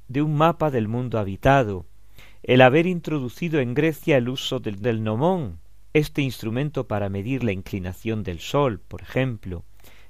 de 0.09 0.21
un 0.21 0.37
mapa 0.37 0.71
del 0.71 0.87
mundo 0.87 1.19
habitado, 1.19 1.87
el 2.43 2.61
haber 2.61 2.87
introducido 2.87 3.59
en 3.61 3.73
Grecia 3.73 4.19
el 4.19 4.29
uso 4.29 4.61
del, 4.61 4.83
del 4.83 5.03
nomón, 5.03 5.62
este 5.93 6.23
instrumento 6.23 6.87
para 6.87 7.09
medir 7.09 7.45
la 7.45 7.53
inclinación 7.53 8.23
del 8.23 8.41
Sol, 8.41 8.81
por 8.81 9.03
ejemplo, 9.03 9.65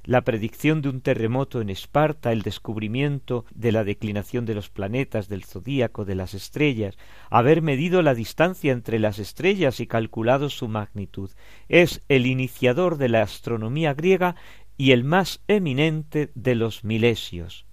la 0.05 0.22
predicción 0.22 0.83
de 0.83 0.89
un 0.89 1.01
terremoto 1.01 1.61
en 1.61 1.70
Esparta, 1.70 2.33
el 2.33 2.43
descubrimiento 2.43 3.45
de 3.55 3.70
la 3.70 3.85
declinación 3.85 4.47
de 4.47 4.55
los 4.55 4.68
planetas, 4.68 5.28
del 5.28 5.45
zodíaco, 5.45 6.05
de 6.05 6.16
las 6.16 6.35
estrellas, 6.35 6.97
haber 7.30 7.62
medido 7.62 8.03
la 8.03 8.14
distancia 8.14 8.72
entre 8.72 8.99
las 8.99 9.18
estrellas 9.20 9.78
y 9.78 9.87
calculado 9.87 10.51
su 10.51 10.66
magnitud. 10.66 11.30
Es 11.68 12.03
el 12.09 12.26
iniciador 12.26 12.99
de 12.99 13.09
la 13.09 13.22
astronomía 13.22 13.95
griega 13.95 14.35
y 14.76 14.91
el 14.91 15.05
más 15.05 15.41
eminente 15.47 16.33
de 16.35 16.57
los 16.57 16.83
milesios. 16.83 17.66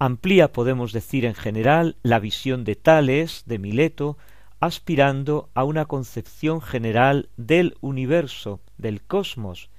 Amplía, 0.00 0.52
podemos 0.52 0.92
decir 0.92 1.24
en 1.24 1.34
general, 1.34 1.96
la 2.02 2.18
visión 2.18 2.64
de 2.64 2.74
Tales, 2.74 3.44
de 3.46 3.60
Mileto, 3.60 4.18
aspirando 4.62 5.50
a 5.54 5.64
una 5.64 5.86
concepción 5.86 6.60
general 6.60 7.30
del 7.36 7.74
universo, 7.80 8.60
del 8.78 9.02
cosmos, 9.02 9.70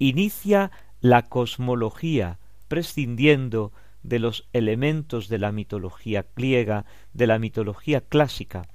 inicia 0.00 0.72
la 1.00 1.22
cosmología, 1.22 2.40
prescindiendo 2.66 3.72
de 4.02 4.18
los 4.18 4.48
elementos 4.52 5.28
de 5.28 5.38
la 5.38 5.52
mitología 5.52 6.26
griega, 6.34 6.86
de 7.12 7.28
la 7.28 7.38
mitología 7.38 8.00
clásica, 8.00 8.66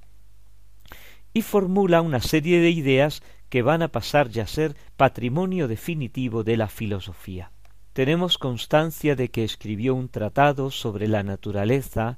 y 1.34 1.42
formula 1.42 2.00
una 2.00 2.22
serie 2.22 2.60
de 2.60 2.70
ideas 2.70 3.22
que 3.50 3.60
van 3.60 3.82
a 3.82 3.88
pasar 3.88 4.30
ya 4.30 4.44
a 4.44 4.46
ser 4.46 4.74
patrimonio 4.96 5.68
definitivo 5.68 6.44
de 6.44 6.56
la 6.56 6.68
filosofía. 6.68 7.52
Tenemos 7.92 8.38
constancia 8.38 9.16
de 9.16 9.28
que 9.28 9.44
escribió 9.44 9.94
un 9.94 10.08
tratado 10.08 10.70
sobre 10.70 11.08
la 11.08 11.22
naturaleza, 11.22 12.16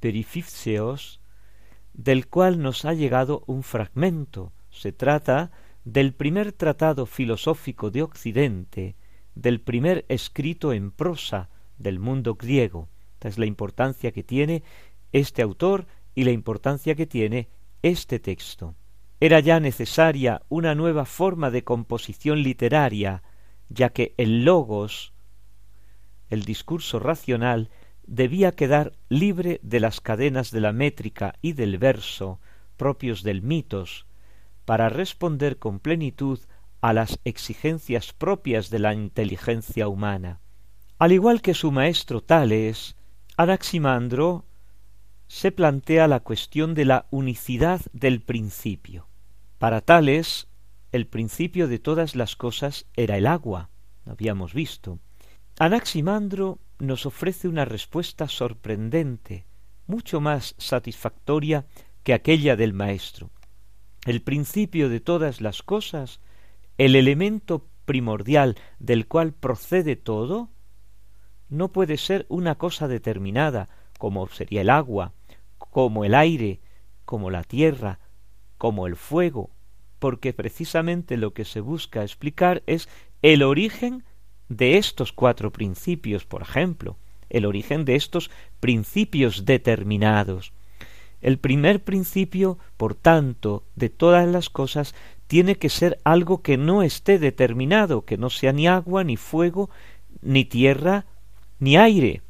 Perifipseos, 0.00 1.19
del 1.94 2.28
cual 2.28 2.60
nos 2.60 2.84
ha 2.84 2.94
llegado 2.94 3.42
un 3.46 3.62
fragmento. 3.62 4.52
Se 4.70 4.92
trata 4.92 5.50
del 5.84 6.14
primer 6.14 6.52
tratado 6.52 7.06
filosófico 7.06 7.90
de 7.90 8.02
Occidente, 8.02 8.96
del 9.34 9.60
primer 9.60 10.04
escrito 10.08 10.72
en 10.72 10.90
prosa 10.90 11.48
del 11.78 11.98
mundo 11.98 12.34
griego. 12.34 12.88
Esta 13.14 13.28
es 13.28 13.38
la 13.38 13.46
importancia 13.46 14.12
que 14.12 14.22
tiene 14.22 14.62
este 15.12 15.42
autor 15.42 15.86
y 16.14 16.24
la 16.24 16.30
importancia 16.30 16.94
que 16.94 17.06
tiene 17.06 17.48
este 17.82 18.18
texto. 18.18 18.74
Era 19.20 19.40
ya 19.40 19.60
necesaria 19.60 20.42
una 20.48 20.74
nueva 20.74 21.04
forma 21.04 21.50
de 21.50 21.64
composición 21.64 22.42
literaria, 22.42 23.22
ya 23.68 23.90
que 23.90 24.14
el 24.16 24.44
logos, 24.44 25.12
el 26.28 26.44
discurso 26.44 26.98
racional, 26.98 27.70
debía 28.06 28.52
quedar 28.52 28.92
libre 29.08 29.60
de 29.62 29.80
las 29.80 30.00
cadenas 30.00 30.50
de 30.50 30.60
la 30.60 30.72
métrica 30.72 31.34
y 31.42 31.52
del 31.52 31.78
verso 31.78 32.40
propios 32.76 33.22
del 33.22 33.42
mitos, 33.42 34.06
para 34.64 34.88
responder 34.88 35.58
con 35.58 35.80
plenitud 35.80 36.40
a 36.80 36.92
las 36.92 37.18
exigencias 37.24 38.12
propias 38.12 38.70
de 38.70 38.78
la 38.78 38.94
inteligencia 38.94 39.86
humana. 39.86 40.40
Al 40.98 41.12
igual 41.12 41.42
que 41.42 41.54
su 41.54 41.72
maestro 41.72 42.22
Tales, 42.22 42.96
Anaximandro 43.36 44.46
se 45.28 45.52
plantea 45.52 46.08
la 46.08 46.20
cuestión 46.20 46.74
de 46.74 46.84
la 46.84 47.06
unicidad 47.10 47.80
del 47.92 48.20
principio. 48.20 49.08
Para 49.58 49.80
Tales, 49.80 50.48
el 50.92 51.06
principio 51.06 51.68
de 51.68 51.78
todas 51.78 52.16
las 52.16 52.34
cosas 52.34 52.86
era 52.96 53.16
el 53.16 53.26
agua, 53.26 53.70
lo 54.04 54.12
habíamos 54.12 54.54
visto. 54.54 54.98
Anaximandro 55.58 56.58
nos 56.80 57.06
ofrece 57.06 57.48
una 57.48 57.64
respuesta 57.64 58.28
sorprendente, 58.28 59.46
mucho 59.86 60.20
más 60.20 60.54
satisfactoria 60.58 61.66
que 62.02 62.14
aquella 62.14 62.56
del 62.56 62.72
maestro. 62.72 63.30
El 64.06 64.22
principio 64.22 64.88
de 64.88 65.00
todas 65.00 65.40
las 65.40 65.62
cosas, 65.62 66.20
el 66.78 66.96
elemento 66.96 67.66
primordial 67.84 68.56
del 68.78 69.06
cual 69.06 69.32
procede 69.32 69.96
todo, 69.96 70.48
no 71.48 71.72
puede 71.72 71.98
ser 71.98 72.26
una 72.28 72.56
cosa 72.56 72.88
determinada, 72.88 73.68
como 73.98 74.26
sería 74.28 74.62
el 74.62 74.70
agua, 74.70 75.12
como 75.58 76.04
el 76.04 76.14
aire, 76.14 76.60
como 77.04 77.30
la 77.30 77.44
tierra, 77.44 77.98
como 78.56 78.86
el 78.86 78.96
fuego, 78.96 79.50
porque 79.98 80.32
precisamente 80.32 81.16
lo 81.16 81.34
que 81.34 81.44
se 81.44 81.60
busca 81.60 82.02
explicar 82.02 82.62
es 82.66 82.88
el 83.22 83.42
origen 83.42 84.04
de 84.50 84.76
estos 84.76 85.12
cuatro 85.12 85.50
principios, 85.50 86.26
por 86.26 86.42
ejemplo, 86.42 86.96
el 87.30 87.46
origen 87.46 87.86
de 87.86 87.94
estos 87.94 88.30
principios 88.58 89.46
determinados. 89.46 90.52
El 91.22 91.38
primer 91.38 91.82
principio, 91.84 92.58
por 92.76 92.94
tanto, 92.94 93.62
de 93.76 93.88
todas 93.88 94.28
las 94.28 94.50
cosas, 94.50 94.94
tiene 95.28 95.54
que 95.56 95.68
ser 95.68 96.00
algo 96.02 96.42
que 96.42 96.56
no 96.56 96.82
esté 96.82 97.18
determinado, 97.18 98.04
que 98.04 98.18
no 98.18 98.28
sea 98.28 98.52
ni 98.52 98.66
agua, 98.66 99.04
ni 99.04 99.16
fuego, 99.16 99.70
ni 100.20 100.44
tierra, 100.44 101.06
ni 101.60 101.76
aire. 101.76 102.22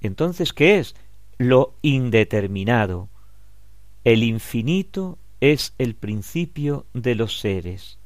Entonces, 0.00 0.52
¿qué 0.52 0.78
es? 0.78 0.96
Lo 1.38 1.74
indeterminado. 1.82 3.08
El 4.04 4.24
infinito 4.24 5.18
es 5.40 5.74
el 5.78 5.94
principio 5.94 6.86
de 6.92 7.14
los 7.14 7.38
seres, 7.38 7.98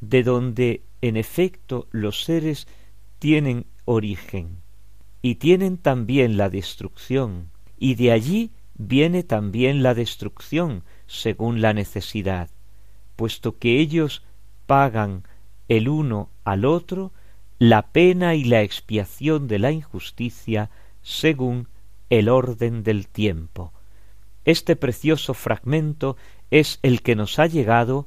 de 0.00 0.22
donde, 0.22 0.82
en 1.02 1.16
efecto, 1.16 1.88
los 1.90 2.24
seres 2.24 2.66
tienen 3.18 3.66
origen 3.84 4.58
y 5.22 5.36
tienen 5.36 5.78
también 5.78 6.36
la 6.36 6.50
destrucción, 6.50 7.50
y 7.78 7.94
de 7.94 8.12
allí 8.12 8.52
viene 8.74 9.22
también 9.22 9.82
la 9.82 9.94
destrucción 9.94 10.84
según 11.06 11.60
la 11.60 11.72
necesidad, 11.72 12.50
puesto 13.16 13.58
que 13.58 13.80
ellos 13.80 14.22
pagan 14.66 15.24
el 15.68 15.88
uno 15.88 16.30
al 16.44 16.64
otro 16.64 17.12
la 17.58 17.90
pena 17.90 18.34
y 18.34 18.44
la 18.44 18.62
expiación 18.62 19.48
de 19.48 19.58
la 19.58 19.72
injusticia 19.72 20.70
según 21.02 21.68
el 22.10 22.28
orden 22.28 22.82
del 22.82 23.08
tiempo. 23.08 23.72
Este 24.44 24.76
precioso 24.76 25.34
fragmento 25.34 26.16
es 26.50 26.78
el 26.82 27.02
que 27.02 27.16
nos 27.16 27.38
ha 27.38 27.46
llegado 27.46 28.06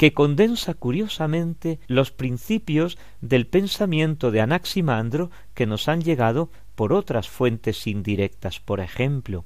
que 0.00 0.14
condensa 0.14 0.72
curiosamente 0.72 1.78
los 1.86 2.10
principios 2.10 2.96
del 3.20 3.46
pensamiento 3.46 4.30
de 4.30 4.40
Anaximandro 4.40 5.30
que 5.52 5.66
nos 5.66 5.88
han 5.88 6.00
llegado 6.00 6.50
por 6.74 6.94
otras 6.94 7.28
fuentes 7.28 7.86
indirectas, 7.86 8.60
por 8.60 8.80
ejemplo, 8.80 9.44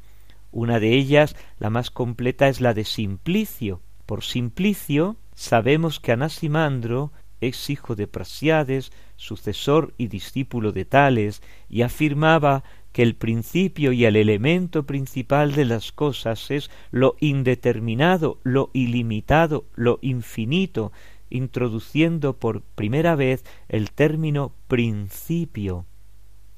una 0.53 0.79
de 0.79 0.95
ellas, 0.95 1.35
la 1.59 1.71
más 1.71 1.91
completa, 1.91 2.47
es 2.47 2.61
la 2.61 2.73
de 2.73 2.85
Simplicio. 2.85 3.81
Por 4.07 4.23
Simplicio 4.23 5.17
sabemos 5.35 5.99
que 5.99 6.13
Anaximandro 6.13 7.11
es 7.41 7.69
hijo 7.69 7.97
de 7.97 8.07
Prasiades, 8.07 8.93
sucesor 9.17 9.93
y 9.99 10.07
discípulo 10.07 10.71
de 10.71 10.85
Tales, 10.85 11.43
y 11.69 11.83
afirmaba 11.83 12.63
que 12.95 13.03
el 13.03 13.17
principio 13.17 13.91
y 13.91 14.05
el 14.05 14.15
elemento 14.15 14.87
principal 14.87 15.53
de 15.53 15.65
las 15.65 15.91
cosas 15.91 16.53
es 16.53 16.71
lo 16.93 17.17
indeterminado, 17.19 18.39
lo 18.45 18.71
ilimitado, 18.73 19.65
lo 19.75 19.99
infinito, 20.01 20.93
introduciendo 21.29 22.35
por 22.35 22.63
primera 22.63 23.17
vez 23.17 23.45
el 23.69 23.91
término 23.91 24.53
principio. 24.69 25.87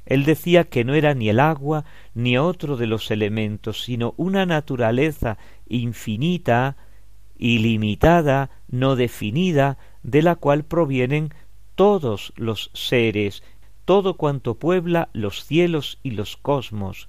Él 0.04 0.26
decía 0.26 0.64
que 0.64 0.84
no 0.84 0.92
era 0.92 1.14
ni 1.14 1.30
el 1.30 1.40
agua 1.40 1.86
ni 2.12 2.36
otro 2.36 2.76
de 2.76 2.86
los 2.86 3.10
elementos, 3.10 3.82
sino 3.82 4.12
una 4.18 4.44
naturaleza 4.44 5.38
infinita, 5.66 6.76
ilimitada, 7.38 8.50
no 8.68 8.94
definida, 8.94 9.78
de 10.02 10.20
la 10.20 10.34
cual 10.34 10.66
provienen 10.66 11.30
todos 11.76 12.34
los 12.36 12.70
seres, 12.74 13.42
todo 13.86 14.18
cuanto 14.18 14.56
puebla 14.56 15.08
los 15.14 15.44
cielos 15.44 15.98
y 16.02 16.10
los 16.10 16.36
cosmos. 16.36 17.08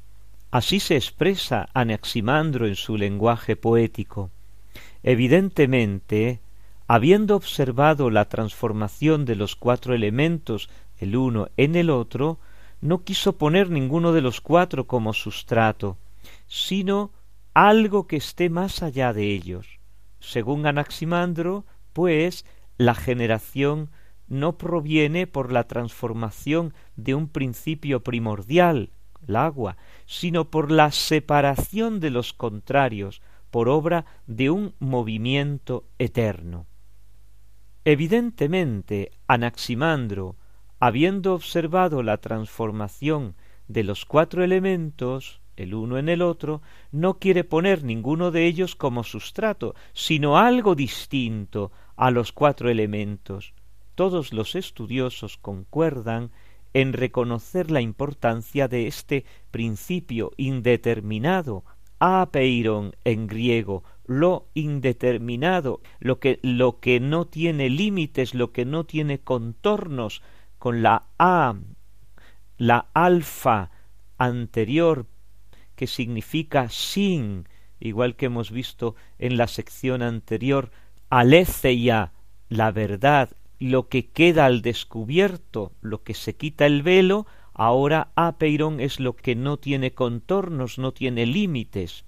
Así 0.51 0.79
se 0.79 0.95
expresa 0.95 1.67
Anaximandro 1.73 2.67
en 2.67 2.75
su 2.75 2.97
lenguaje 2.97 3.55
poético. 3.55 4.29
Evidentemente, 5.03 6.39
habiendo 6.87 7.35
observado 7.35 8.09
la 8.11 8.29
transformación 8.29 9.25
de 9.25 9.35
los 9.35 9.55
cuatro 9.55 9.93
elementos 9.93 10.69
el 10.99 11.15
uno 11.15 11.49
en 11.57 11.75
el 11.75 11.89
otro, 11.89 12.39
no 12.79 13.03
quiso 13.03 13.37
poner 13.37 13.69
ninguno 13.71 14.13
de 14.13 14.21
los 14.21 14.39
cuatro 14.39 14.85
como 14.85 15.13
sustrato, 15.13 15.97
sino 16.47 17.11
algo 17.55 18.05
que 18.05 18.17
esté 18.17 18.49
más 18.49 18.83
allá 18.83 19.13
de 19.13 19.33
ellos. 19.33 19.79
Según 20.19 20.67
Anaximandro, 20.67 21.65
pues, 21.93 22.45
la 22.77 22.93
generación 22.93 23.89
no 24.27 24.57
proviene 24.57 25.27
por 25.27 25.51
la 25.51 25.65
transformación 25.65 26.73
de 26.95 27.15
un 27.15 27.27
principio 27.27 28.03
primordial, 28.03 28.91
el 29.27 29.35
agua, 29.35 29.77
sino 30.05 30.49
por 30.49 30.71
la 30.71 30.91
separación 30.91 31.99
de 31.99 32.09
los 32.09 32.33
contrarios, 32.33 33.21
por 33.51 33.69
obra 33.69 34.05
de 34.25 34.49
un 34.49 34.73
movimiento 34.79 35.85
eterno. 35.97 36.65
Evidentemente, 37.85 39.11
Anaximandro, 39.27 40.35
habiendo 40.79 41.33
observado 41.33 42.03
la 42.03 42.17
transformación 42.17 43.35
de 43.67 43.83
los 43.83 44.05
cuatro 44.05 44.43
elementos, 44.43 45.41
el 45.55 45.73
uno 45.73 45.97
en 45.97 46.09
el 46.09 46.21
otro, 46.21 46.61
no 46.91 47.17
quiere 47.17 47.43
poner 47.43 47.83
ninguno 47.83 48.31
de 48.31 48.45
ellos 48.45 48.75
como 48.75 49.03
sustrato, 49.03 49.73
sino 49.93 50.37
algo 50.37 50.75
distinto 50.75 51.71
a 51.95 52.11
los 52.11 52.31
cuatro 52.31 52.69
elementos. 52.69 53.53
Todos 53.97 54.31
los 54.31 54.53
estudiosos 54.53 55.37
concuerdan 55.37 56.29
en 56.75 56.93
reconocer 56.93 57.71
la 57.71 57.81
importancia 57.81 58.67
de 58.67 58.85
este 58.85 59.25
principio 59.49 60.33
indeterminado, 60.37 61.63
apeiron 61.97 62.95
en 63.05 63.25
griego, 63.25 63.83
lo 64.05 64.49
indeterminado, 64.53 65.81
lo 65.97 66.19
que, 66.19 66.37
lo 66.43 66.79
que 66.79 66.99
no 66.99 67.25
tiene 67.25 67.71
límites, 67.71 68.35
lo 68.35 68.51
que 68.51 68.65
no 68.65 68.83
tiene 68.83 69.17
contornos, 69.17 70.21
con 70.59 70.83
la 70.83 71.07
A, 71.17 71.55
la 72.59 72.89
alfa 72.93 73.71
anterior 74.19 75.07
que 75.75 75.87
significa 75.87 76.69
sin, 76.69 77.49
igual 77.79 78.15
que 78.15 78.27
hemos 78.27 78.51
visto 78.51 78.93
en 79.17 79.37
la 79.37 79.47
sección 79.47 80.03
anterior, 80.03 80.69
aletheia, 81.09 82.13
la 82.47 82.69
verdad, 82.71 83.31
lo 83.59 83.87
que 83.87 84.07
queda 84.07 84.45
al 84.45 84.61
descubierto, 84.61 85.71
lo 85.81 86.03
que 86.03 86.13
se 86.13 86.35
quita 86.35 86.65
el 86.65 86.83
velo, 86.83 87.25
ahora 87.53 88.11
apeiron 88.15 88.79
es 88.79 88.99
lo 88.99 89.15
que 89.15 89.35
no 89.35 89.57
tiene 89.57 89.93
contornos, 89.93 90.77
no 90.77 90.91
tiene 90.91 91.25
límites. 91.25 92.05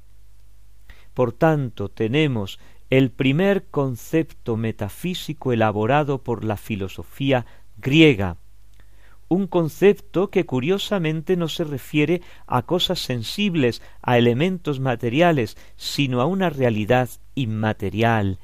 Por 1.13 1.33
tanto, 1.33 1.89
tenemos 1.89 2.59
el 2.89 3.11
primer 3.11 3.65
concepto 3.67 4.57
metafísico 4.57 5.51
elaborado 5.51 6.23
por 6.23 6.43
la 6.43 6.57
filosofía 6.57 7.45
griega, 7.77 8.37
un 9.27 9.45
concepto 9.45 10.31
que 10.31 10.45
curiosamente 10.45 11.37
no 11.37 11.47
se 11.47 11.63
refiere 11.63 12.21
a 12.47 12.63
cosas 12.63 12.99
sensibles, 12.99 13.81
a 14.01 14.17
elementos 14.17 14.79
materiales, 14.79 15.55
sino 15.77 16.19
a 16.19 16.25
una 16.25 16.49
realidad 16.49 17.09
inmaterial, 17.35 18.39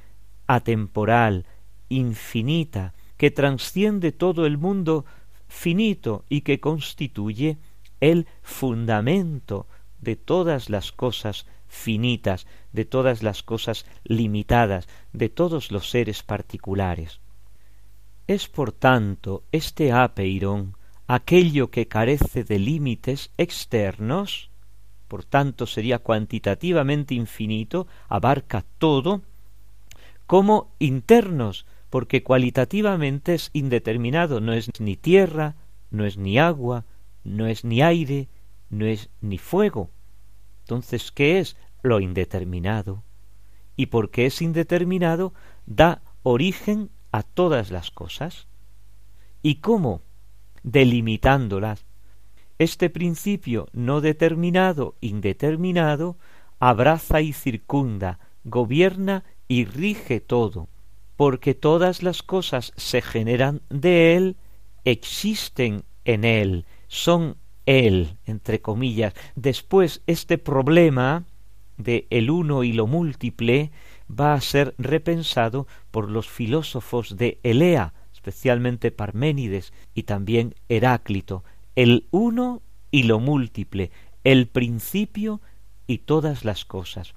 atemporal, 0.46 1.46
infinita, 1.90 2.94
que 3.18 3.32
trasciende 3.32 4.12
todo 4.12 4.46
el 4.46 4.58
mundo 4.58 5.06
finito 5.48 6.26
y 6.30 6.42
que 6.42 6.60
constituye 6.60 7.58
el 8.02 8.28
fundamento 8.42 9.68
de 10.02 10.16
todas 10.16 10.70
las 10.70 10.92
cosas 10.92 11.46
finitas, 11.68 12.48
de 12.72 12.86
todas 12.86 13.24
las 13.24 13.44
cosas 13.44 13.86
limitadas, 14.04 14.88
de 15.14 15.30
todos 15.30 15.72
los 15.72 15.90
seres 15.90 16.24
particulares. 16.24 17.20
Es 18.28 18.48
por 18.48 18.72
tanto 18.72 19.44
este 19.52 19.92
apeiron 19.92 20.76
aquello 21.08 21.70
que 21.70 21.88
carece 21.88 22.44
de 22.44 22.60
límites 22.60 23.32
externos, 23.38 24.50
por 25.08 25.24
tanto 25.24 25.68
sería 25.68 26.00
cuantitativamente 26.00 27.14
infinito, 27.14 27.88
abarca 28.10 28.66
todo, 28.80 29.22
como 30.26 30.74
internos, 30.80 31.66
porque 31.90 32.24
cualitativamente 32.24 33.36
es 33.36 33.50
indeterminado, 33.54 34.42
no 34.42 34.54
es 34.54 34.70
ni 34.80 34.96
tierra, 34.96 35.56
no 35.92 36.06
es 36.06 36.18
ni 36.18 36.38
agua, 36.38 36.86
no 37.24 37.48
es 37.48 37.64
ni 37.64 37.82
aire, 37.82 38.28
no 38.70 38.86
es 38.86 39.10
ni 39.22 39.38
fuego. 39.38 39.90
Entonces, 40.62 41.12
¿qué 41.12 41.40
es 41.40 41.58
lo 41.84 42.00
indeterminado? 42.00 43.04
Y 43.76 43.88
porque 43.88 44.26
es 44.26 44.42
indeterminado, 44.42 45.34
da 45.66 46.02
origen 46.24 46.90
a 47.12 47.24
todas 47.24 47.72
las 47.72 47.92
cosas. 47.92 48.48
¿Y 49.42 49.56
cómo? 49.56 50.02
Delimitándolas. 50.64 51.86
Este 52.58 52.90
principio 52.90 53.68
no 53.74 54.02
determinado, 54.02 54.96
indeterminado, 55.02 56.18
abraza 56.60 57.22
y 57.22 57.34
circunda, 57.34 58.20
gobierna 58.44 59.24
y 59.48 59.66
rige 59.66 60.20
todo, 60.20 60.70
porque 61.16 61.54
todas 61.54 62.04
las 62.04 62.24
cosas 62.24 62.74
se 62.76 63.02
generan 63.02 63.62
de 63.70 64.16
él, 64.16 64.36
existen 64.84 65.84
en 66.04 66.24
él, 66.24 66.66
son 66.88 67.38
él, 67.66 68.18
entre 68.26 68.62
comillas. 68.62 69.14
Después 69.36 70.02
este 70.08 70.38
problema 70.38 71.26
de 71.78 72.08
el 72.10 72.30
uno 72.30 72.64
y 72.64 72.74
lo 72.74 72.88
múltiple 72.88 73.72
va 74.10 74.34
a 74.34 74.42
ser 74.42 74.76
repensado 74.78 75.68
por 75.92 76.10
los 76.10 76.30
filósofos 76.30 77.18
de 77.18 77.40
Elea, 77.44 77.94
especialmente 78.14 78.92
Parménides 78.92 79.74
y 79.94 80.04
también 80.04 80.56
Heráclito, 80.70 81.44
el 81.76 82.08
uno 82.12 82.62
y 82.92 83.04
lo 83.04 83.20
múltiple, 83.20 83.92
el 84.24 84.48
principio 84.48 85.42
y 85.88 86.00
todas 86.00 86.46
las 86.46 86.66
cosas. 86.66 87.14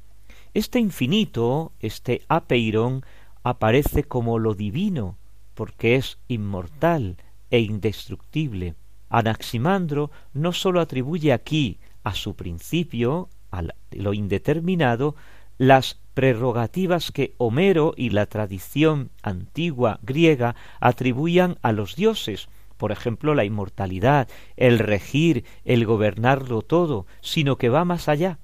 Este 0.54 0.78
infinito, 0.78 1.72
este 1.80 2.22
apeirón, 2.28 3.04
aparece 3.48 4.04
como 4.04 4.38
lo 4.38 4.54
divino, 4.54 5.16
porque 5.54 5.96
es 5.96 6.18
inmortal 6.28 7.16
e 7.50 7.60
indestructible. 7.60 8.74
Anaximandro 9.08 10.10
no 10.34 10.52
sólo 10.52 10.80
atribuye 10.80 11.32
aquí 11.32 11.78
a 12.04 12.14
su 12.14 12.36
principio, 12.36 13.30
a 13.50 13.62
lo 13.90 14.12
indeterminado, 14.12 15.16
las 15.56 15.98
prerrogativas 16.12 17.10
que 17.10 17.34
Homero 17.38 17.94
y 17.96 18.10
la 18.10 18.26
tradición 18.26 19.10
antigua 19.22 19.98
griega 20.02 20.54
atribuían 20.80 21.58
a 21.62 21.72
los 21.72 21.96
dioses, 21.96 22.48
por 22.76 22.92
ejemplo 22.92 23.34
la 23.34 23.44
inmortalidad, 23.44 24.28
el 24.56 24.78
regir, 24.78 25.44
el 25.64 25.86
gobernarlo 25.86 26.62
todo, 26.62 27.06
sino 27.22 27.56
que 27.56 27.70
va 27.70 27.84
más 27.84 28.08
allá, 28.08 28.38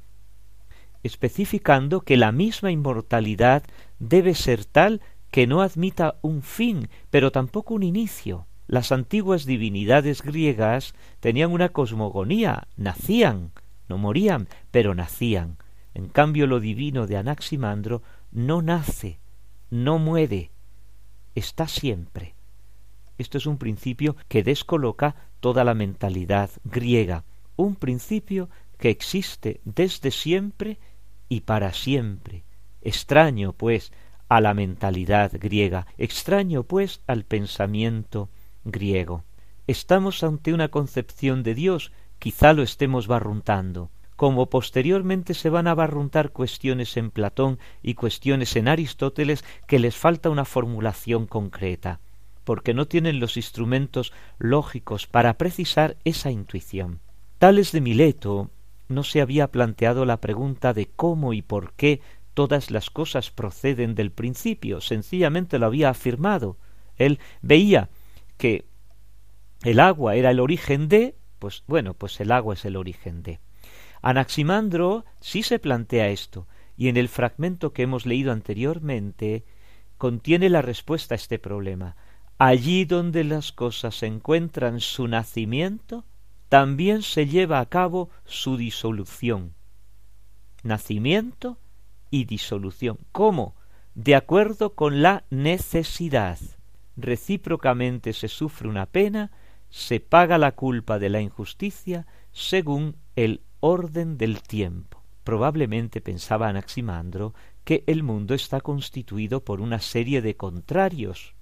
especificando 1.02 2.00
que 2.00 2.16
la 2.16 2.32
misma 2.32 2.72
inmortalidad 2.72 3.62
debe 4.08 4.34
ser 4.34 4.64
tal 4.64 5.00
que 5.30 5.46
no 5.46 5.62
admita 5.62 6.16
un 6.22 6.42
fin, 6.42 6.88
pero 7.10 7.32
tampoco 7.32 7.74
un 7.74 7.82
inicio. 7.82 8.46
Las 8.66 8.92
antiguas 8.92 9.44
divinidades 9.44 10.22
griegas 10.22 10.94
tenían 11.20 11.52
una 11.52 11.70
cosmogonía, 11.70 12.68
nacían, 12.76 13.52
no 13.88 13.98
morían, 13.98 14.48
pero 14.70 14.94
nacían. 14.94 15.58
En 15.92 16.08
cambio, 16.08 16.46
lo 16.46 16.60
divino 16.60 17.06
de 17.06 17.16
Anaximandro 17.16 18.02
no 18.32 18.62
nace, 18.62 19.18
no 19.70 19.98
muere, 19.98 20.50
está 21.34 21.68
siempre. 21.68 22.34
Esto 23.18 23.38
es 23.38 23.46
un 23.46 23.58
principio 23.58 24.16
que 24.28 24.42
descoloca 24.42 25.14
toda 25.40 25.62
la 25.62 25.74
mentalidad 25.74 26.50
griega, 26.64 27.24
un 27.56 27.76
principio 27.76 28.48
que 28.78 28.90
existe 28.90 29.60
desde 29.64 30.10
siempre 30.10 30.78
y 31.28 31.42
para 31.42 31.72
siempre. 31.72 32.44
Extraño, 32.84 33.52
pues, 33.54 33.92
a 34.28 34.40
la 34.40 34.54
mentalidad 34.54 35.32
griega, 35.34 35.86
extraño, 35.98 36.62
pues, 36.62 37.00
al 37.06 37.24
pensamiento 37.24 38.28
griego. 38.64 39.24
Estamos 39.66 40.22
ante 40.22 40.52
una 40.52 40.68
concepción 40.68 41.42
de 41.42 41.54
Dios, 41.54 41.92
quizá 42.18 42.52
lo 42.52 42.62
estemos 42.62 43.06
barruntando, 43.06 43.90
como 44.16 44.50
posteriormente 44.50 45.34
se 45.34 45.50
van 45.50 45.66
a 45.66 45.74
barruntar 45.74 46.30
cuestiones 46.30 46.96
en 46.96 47.10
Platón 47.10 47.58
y 47.82 47.94
cuestiones 47.94 48.54
en 48.56 48.68
Aristóteles 48.68 49.44
que 49.66 49.78
les 49.78 49.96
falta 49.96 50.30
una 50.30 50.44
formulación 50.44 51.26
concreta, 51.26 52.00
porque 52.44 52.74
no 52.74 52.86
tienen 52.86 53.20
los 53.20 53.36
instrumentos 53.36 54.12
lógicos 54.38 55.06
para 55.06 55.38
precisar 55.38 55.96
esa 56.04 56.30
intuición. 56.30 57.00
Tales 57.38 57.72
de 57.72 57.80
Mileto 57.80 58.50
no 58.88 59.02
se 59.02 59.20
había 59.20 59.50
planteado 59.50 60.04
la 60.04 60.20
pregunta 60.20 60.74
de 60.74 60.86
cómo 60.86 61.32
y 61.32 61.42
por 61.42 61.72
qué 61.72 62.00
todas 62.34 62.70
las 62.70 62.90
cosas 62.90 63.30
proceden 63.30 63.94
del 63.94 64.10
principio, 64.10 64.80
sencillamente 64.80 65.58
lo 65.58 65.66
había 65.66 65.90
afirmado, 65.90 66.58
Él 66.96 67.18
veía 67.40 67.88
que 68.36 68.66
el 69.62 69.80
agua 69.80 70.16
era 70.16 70.30
el 70.30 70.40
origen 70.40 70.88
de, 70.88 71.16
pues 71.38 71.62
bueno, 71.66 71.94
pues 71.94 72.20
el 72.20 72.32
agua 72.32 72.54
es 72.54 72.64
el 72.64 72.76
origen 72.76 73.22
de. 73.22 73.40
Anaximandro 74.02 75.04
sí 75.20 75.42
se 75.42 75.58
plantea 75.58 76.08
esto, 76.08 76.46
y 76.76 76.88
en 76.88 76.96
el 76.96 77.08
fragmento 77.08 77.72
que 77.72 77.82
hemos 77.82 78.04
leído 78.04 78.32
anteriormente 78.32 79.44
contiene 79.96 80.50
la 80.50 80.60
respuesta 80.60 81.14
a 81.14 81.16
este 81.16 81.38
problema. 81.38 81.96
Allí 82.36 82.84
donde 82.84 83.22
las 83.24 83.52
cosas 83.52 84.02
encuentran 84.02 84.80
su 84.80 85.06
nacimiento, 85.06 86.04
también 86.48 87.02
se 87.02 87.26
lleva 87.26 87.60
a 87.60 87.66
cabo 87.66 88.10
su 88.24 88.56
disolución. 88.56 89.54
Nacimiento 90.62 91.58
y 92.14 92.26
disolución. 92.26 92.98
¿Cómo? 93.10 93.56
De 93.96 94.14
acuerdo 94.14 94.76
con 94.76 95.02
la 95.02 95.24
necesidad. 95.30 96.38
Recíprocamente 96.96 98.12
se 98.12 98.28
sufre 98.28 98.68
una 98.68 98.86
pena, 98.86 99.32
se 99.68 99.98
paga 99.98 100.38
la 100.38 100.52
culpa 100.52 101.00
de 101.00 101.08
la 101.08 101.20
injusticia 101.20 102.06
según 102.30 102.94
el 103.16 103.40
orden 103.58 104.16
del 104.16 104.42
tiempo. 104.42 105.02
Probablemente 105.24 106.00
pensaba 106.00 106.48
Anaximandro 106.48 107.34
que 107.64 107.82
el 107.88 108.04
mundo 108.04 108.34
está 108.34 108.60
constituido 108.60 109.44
por 109.44 109.60
una 109.60 109.80
serie 109.80 110.22
de 110.22 110.36
contrarios 110.36 111.34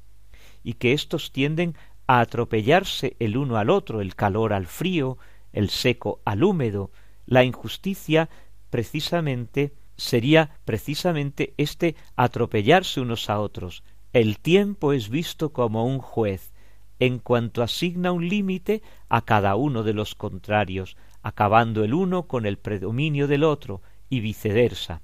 y 0.65 0.75
que 0.75 0.95
éstos 0.95 1.33
tienden 1.33 1.77
a 2.07 2.21
atropellarse 2.21 3.15
el 3.19 3.37
uno 3.37 3.59
al 3.59 3.69
otro, 3.69 4.01
el 4.01 4.15
calor 4.15 4.55
al 4.55 4.67
frío, 4.67 5.19
el 5.53 5.69
seco 5.69 6.23
al 6.25 6.43
húmedo, 6.43 6.93
la 7.27 7.45
injusticia 7.45 8.31
precisamente 8.71 9.75
sería 10.03 10.51
precisamente 10.65 11.55
este 11.57 11.95
atropellarse 12.17 13.01
unos 13.01 13.31
a 13.31 13.39
otros. 13.39 13.85
El 14.13 14.39
tiempo 14.41 14.93
es 14.93 15.09
visto 15.09 15.53
como 15.53 15.87
un 15.87 15.99
juez, 16.01 16.53
en 16.99 17.19
cuanto 17.19 17.63
asigna 17.63 18.13
un 18.13 18.29
límite 18.29 18.83
a 19.09 19.23
cada 19.23 19.55
uno 19.55 19.83
de 19.85 19.95
los 19.95 20.15
contrarios, 20.15 20.97
acabando 21.23 21.85
el 21.85 21.95
uno 21.95 22.27
con 22.27 22.47
el 22.47 22.59
predominio 22.59 23.29
del 23.29 23.45
otro, 23.45 23.81
y 24.11 24.21
viceversa. 24.21 25.03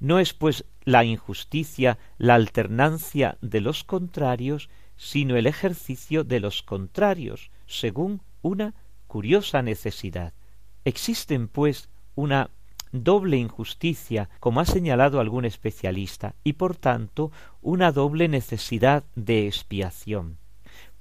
No 0.00 0.18
es 0.18 0.32
pues 0.32 0.64
la 0.84 1.04
injusticia 1.04 1.98
la 2.18 2.34
alternancia 2.34 3.38
de 3.40 3.60
los 3.60 3.84
contrarios, 3.84 4.68
sino 4.96 5.36
el 5.36 5.46
ejercicio 5.46 6.24
de 6.24 6.40
los 6.40 6.62
contrarios, 6.62 7.50
según 7.66 8.22
una 8.42 8.74
curiosa 9.06 9.62
necesidad. 9.62 10.32
Existen, 10.84 11.48
pues, 11.48 11.90
una 12.14 12.50
doble 13.04 13.36
injusticia, 13.36 14.28
como 14.40 14.60
ha 14.60 14.64
señalado 14.64 15.20
algún 15.20 15.44
especialista, 15.44 16.34
y 16.44 16.54
por 16.54 16.76
tanto 16.76 17.30
una 17.62 17.92
doble 17.92 18.28
necesidad 18.28 19.04
de 19.14 19.46
expiación. 19.46 20.38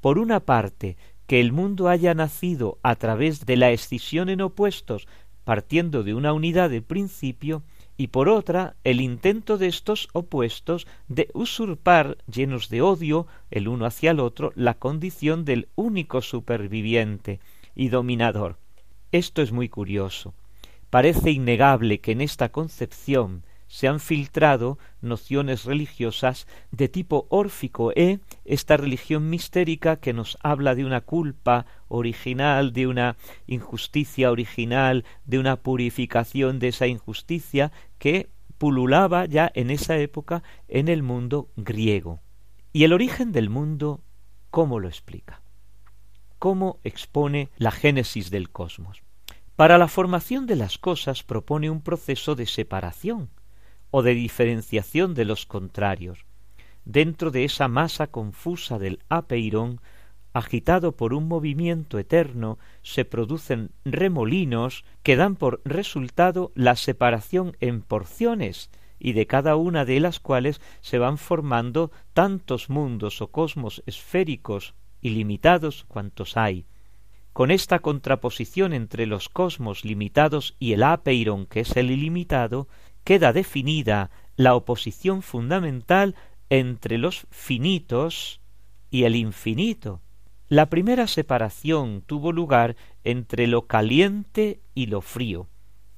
Por 0.01 0.19
una 0.19 0.39
parte, 0.39 0.97
que 1.27 1.39
el 1.39 1.51
mundo 1.51 1.89
haya 1.89 2.13
nacido 2.13 2.77
a 2.83 2.95
través 2.95 3.45
de 3.45 3.57
la 3.57 3.71
escisión 3.71 4.29
en 4.29 4.41
opuestos, 4.41 5.07
partiendo 5.43 6.03
de 6.03 6.13
una 6.13 6.33
unidad 6.33 6.69
de 6.69 6.81
principio, 6.81 7.63
y 7.97 8.07
por 8.07 8.27
otra 8.29 8.75
el 8.83 8.99
intento 8.99 9.57
de 9.57 9.67
estos 9.67 10.09
opuestos 10.13 10.85
de 11.07 11.29
usurpar, 11.33 12.17
llenos 12.31 12.69
de 12.69 12.81
odio, 12.81 13.25
el 13.51 13.67
uno 13.67 13.85
hacia 13.85 14.11
el 14.11 14.19
otro, 14.19 14.51
la 14.55 14.73
condición 14.73 15.45
del 15.45 15.69
único 15.75 16.21
superviviente 16.21 17.39
y 17.73 17.89
dominador. 17.89 18.57
Esto 19.11 19.41
es 19.41 19.51
muy 19.51 19.69
curioso. 19.69 20.33
Parece 20.95 21.29
innegable 21.29 21.99
que 21.99 22.13
en 22.13 22.21
esta 22.21 22.53
concepción 22.53 23.43
se 23.67 23.89
han 23.89 23.99
filtrado 23.99 24.79
nociones 25.01 25.65
religiosas 25.65 26.47
de 26.71 26.87
tipo 26.87 27.27
órfico 27.29 27.91
e 27.91 28.21
esta 28.45 28.77
religión 28.77 29.29
mistérica 29.29 29.97
que 29.97 30.13
nos 30.13 30.37
habla 30.41 30.73
de 30.73 30.85
una 30.85 31.01
culpa 31.01 31.65
original, 31.89 32.71
de 32.71 32.87
una 32.87 33.17
injusticia 33.45 34.31
original, 34.31 35.03
de 35.25 35.37
una 35.37 35.57
purificación 35.57 36.59
de 36.59 36.69
esa 36.69 36.87
injusticia 36.87 37.73
que 37.99 38.29
pululaba 38.57 39.25
ya 39.25 39.51
en 39.53 39.71
esa 39.71 39.97
época 39.97 40.43
en 40.69 40.87
el 40.87 41.03
mundo 41.03 41.49
griego. 41.57 42.21
¿Y 42.71 42.85
el 42.85 42.93
origen 42.93 43.33
del 43.33 43.49
mundo 43.49 43.99
cómo 44.49 44.79
lo 44.79 44.87
explica? 44.87 45.41
¿Cómo 46.39 46.79
expone 46.85 47.49
la 47.57 47.71
génesis 47.71 48.31
del 48.31 48.49
cosmos? 48.49 49.05
Para 49.56 49.78
la 49.78 49.88
formación 49.88 50.47
de 50.47 50.58
las 50.58 50.78
cosas 50.78 51.24
propone 51.24 51.70
un 51.70 51.82
proceso 51.82 52.36
de 52.36 52.45
separación, 52.45 53.30
o 53.89 54.03
de 54.03 54.14
diferenciación 54.14 55.14
de 55.14 55.24
los 55.24 55.45
contrarios. 55.45 56.26
Dentro 56.84 57.32
de 57.32 57.45
esa 57.45 57.70
masa 57.70 58.08
confusa 58.08 58.80
del 58.80 58.99
apeirón, 59.08 59.80
agitado 60.34 60.91
por 60.91 61.14
un 61.14 61.30
movimiento 61.30 61.97
eterno, 61.97 62.60
se 62.84 63.06
producen 63.06 63.72
remolinos 63.86 64.84
que 65.03 65.16
dan 65.16 65.38
por 65.38 65.62
resultado 65.64 66.51
la 66.56 66.76
separación 66.76 67.56
en 67.62 67.82
porciones, 67.82 68.70
y 68.99 69.14
de 69.14 69.26
cada 69.26 69.56
una 69.56 69.86
de 69.86 70.01
las 70.01 70.20
cuales 70.20 70.60
se 70.82 70.99
van 70.99 71.18
formando 71.18 71.91
tantos 72.12 72.70
mundos 72.70 73.22
o 73.22 73.28
cosmos 73.28 73.82
esféricos 73.86 74.74
ilimitados 74.99 75.86
cuantos 75.88 76.36
hay. 76.36 76.66
Con 77.36 77.51
esta 77.51 77.79
contraposición 77.79 78.71
entre 78.71 79.05
los 79.05 79.27
cosmos 79.27 79.83
limitados 79.83 80.55
y 80.57 80.71
el 80.71 80.83
apeiron, 80.83 81.47
que 81.47 81.59
es 81.59 81.75
el 81.75 81.91
ilimitado, 81.91 82.69
queda 83.03 83.33
definida 83.33 84.09
la 84.38 84.55
oposición 84.55 85.21
fundamental 85.21 86.15
entre 86.49 86.97
los 86.97 87.27
finitos 87.31 88.39
y 88.89 89.03
el 89.03 89.17
infinito. 89.17 89.99
La 90.47 90.69
primera 90.69 91.07
separación 91.07 92.03
tuvo 92.05 92.31
lugar 92.31 92.77
entre 93.03 93.47
lo 93.47 93.67
caliente 93.67 94.61
y 94.73 94.86
lo 94.86 95.01
frío. 95.01 95.49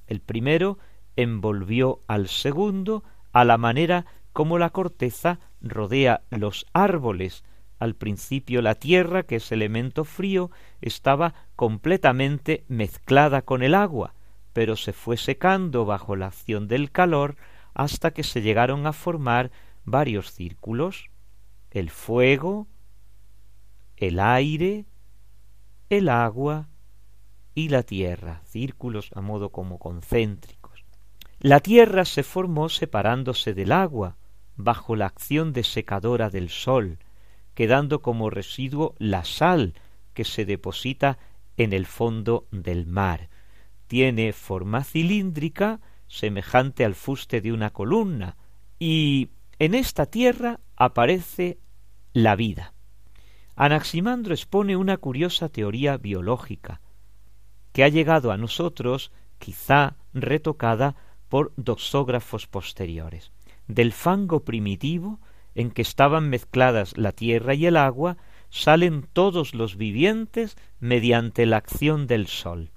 El 0.08 0.18
primero 0.20 0.80
envolvió 1.14 2.00
al 2.08 2.26
segundo 2.26 3.04
a 3.32 3.44
la 3.44 3.58
manera 3.58 4.06
como 4.32 4.58
la 4.58 4.70
corteza 4.70 5.38
rodea 5.60 6.22
los 6.30 6.66
árboles. 6.72 7.44
Al 7.78 7.94
principio 7.94 8.62
la 8.62 8.74
tierra, 8.74 9.22
que 9.22 9.36
es 9.36 9.52
elemento 9.52 10.04
frío, 10.04 10.50
estaba 10.80 11.34
completamente 11.56 12.64
mezclada 12.68 13.42
con 13.42 13.62
el 13.62 13.74
agua, 13.74 14.14
pero 14.52 14.76
se 14.76 14.92
fue 14.92 15.16
secando 15.16 15.84
bajo 15.84 16.16
la 16.16 16.26
acción 16.26 16.66
del 16.66 16.90
calor 16.90 17.36
hasta 17.74 18.10
que 18.10 18.24
se 18.24 18.42
llegaron 18.42 18.86
a 18.86 18.92
formar 18.92 19.50
varios 19.84 20.32
círculos 20.32 21.10
el 21.70 21.90
fuego, 21.90 22.66
el 23.96 24.20
aire, 24.20 24.86
el 25.90 26.08
agua 26.08 26.68
y 27.54 27.68
la 27.68 27.82
tierra, 27.82 28.42
círculos 28.44 29.10
a 29.14 29.20
modo 29.20 29.50
como 29.50 29.78
concéntricos. 29.78 30.84
La 31.40 31.60
tierra 31.60 32.04
se 32.04 32.22
formó 32.22 32.68
separándose 32.68 33.54
del 33.54 33.72
agua, 33.72 34.16
bajo 34.56 34.96
la 34.96 35.06
acción 35.06 35.52
desecadora 35.52 36.30
del 36.30 36.48
sol, 36.48 36.98
quedando 37.58 38.02
como 38.02 38.30
residuo 38.30 38.94
la 38.98 39.24
sal 39.24 39.74
que 40.14 40.24
se 40.24 40.44
deposita 40.44 41.18
en 41.56 41.72
el 41.72 41.86
fondo 41.86 42.46
del 42.52 42.86
mar 42.86 43.30
tiene 43.88 44.32
forma 44.32 44.84
cilíndrica 44.84 45.80
semejante 46.06 46.84
al 46.84 46.94
fuste 46.94 47.40
de 47.40 47.52
una 47.52 47.70
columna 47.70 48.36
y 48.78 49.30
en 49.58 49.74
esta 49.74 50.06
tierra 50.06 50.60
aparece 50.76 51.58
la 52.12 52.36
vida. 52.36 52.74
Anaximandro 53.56 54.34
expone 54.34 54.76
una 54.76 54.96
curiosa 54.96 55.48
teoría 55.48 55.96
biológica 55.96 56.80
que 57.72 57.82
ha 57.82 57.88
llegado 57.88 58.30
a 58.30 58.36
nosotros 58.36 59.10
quizá 59.40 59.96
retocada 60.14 60.94
por 61.28 61.52
doxógrafos 61.56 62.46
posteriores. 62.46 63.32
Del 63.66 63.92
fango 63.92 64.44
primitivo 64.44 65.18
en 65.58 65.72
que 65.72 65.82
estaban 65.82 66.30
mezcladas 66.30 66.96
la 66.96 67.10
tierra 67.10 67.52
y 67.52 67.66
el 67.66 67.76
agua 67.76 68.16
salen 68.48 69.08
todos 69.12 69.54
los 69.54 69.76
vivientes 69.76 70.56
mediante 70.78 71.46
la 71.46 71.56
acción 71.56 72.06
del 72.06 72.28
sol. 72.28 72.70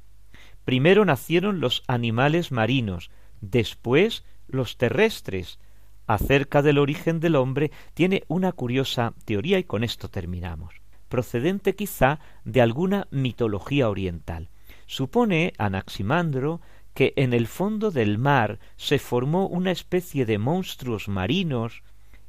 Primero 0.66 1.06
nacieron 1.06 1.60
los 1.60 1.84
animales 1.86 2.52
marinos, 2.52 3.12
después 3.40 4.26
los 4.48 4.78
terrestres. 4.78 5.60
Acerca 6.08 6.64
del 6.64 6.80
origen 6.80 7.20
del 7.20 7.36
hombre 7.36 7.72
tiene 7.94 8.24
una 8.28 8.52
curiosa 8.52 9.14
teoría 9.26 9.60
y 9.60 9.64
con 9.64 9.84
esto 9.84 10.10
terminamos, 10.10 10.82
procedente 11.08 11.76
quizá 11.76 12.20
de 12.46 12.62
alguna 12.62 13.08
mitología 13.12 13.92
oriental. 13.92 14.50
Supone 14.88 15.54
Anaximandro 15.60 16.62
que 16.96 17.14
en 17.16 17.34
el 17.34 17.46
fondo 17.46 17.92
del 17.92 18.18
mar 18.18 18.58
se 18.76 18.98
formó 18.98 19.46
una 19.46 19.70
especie 19.70 20.26
de 20.26 20.40
monstruos 20.40 21.08
marinos 21.08 21.84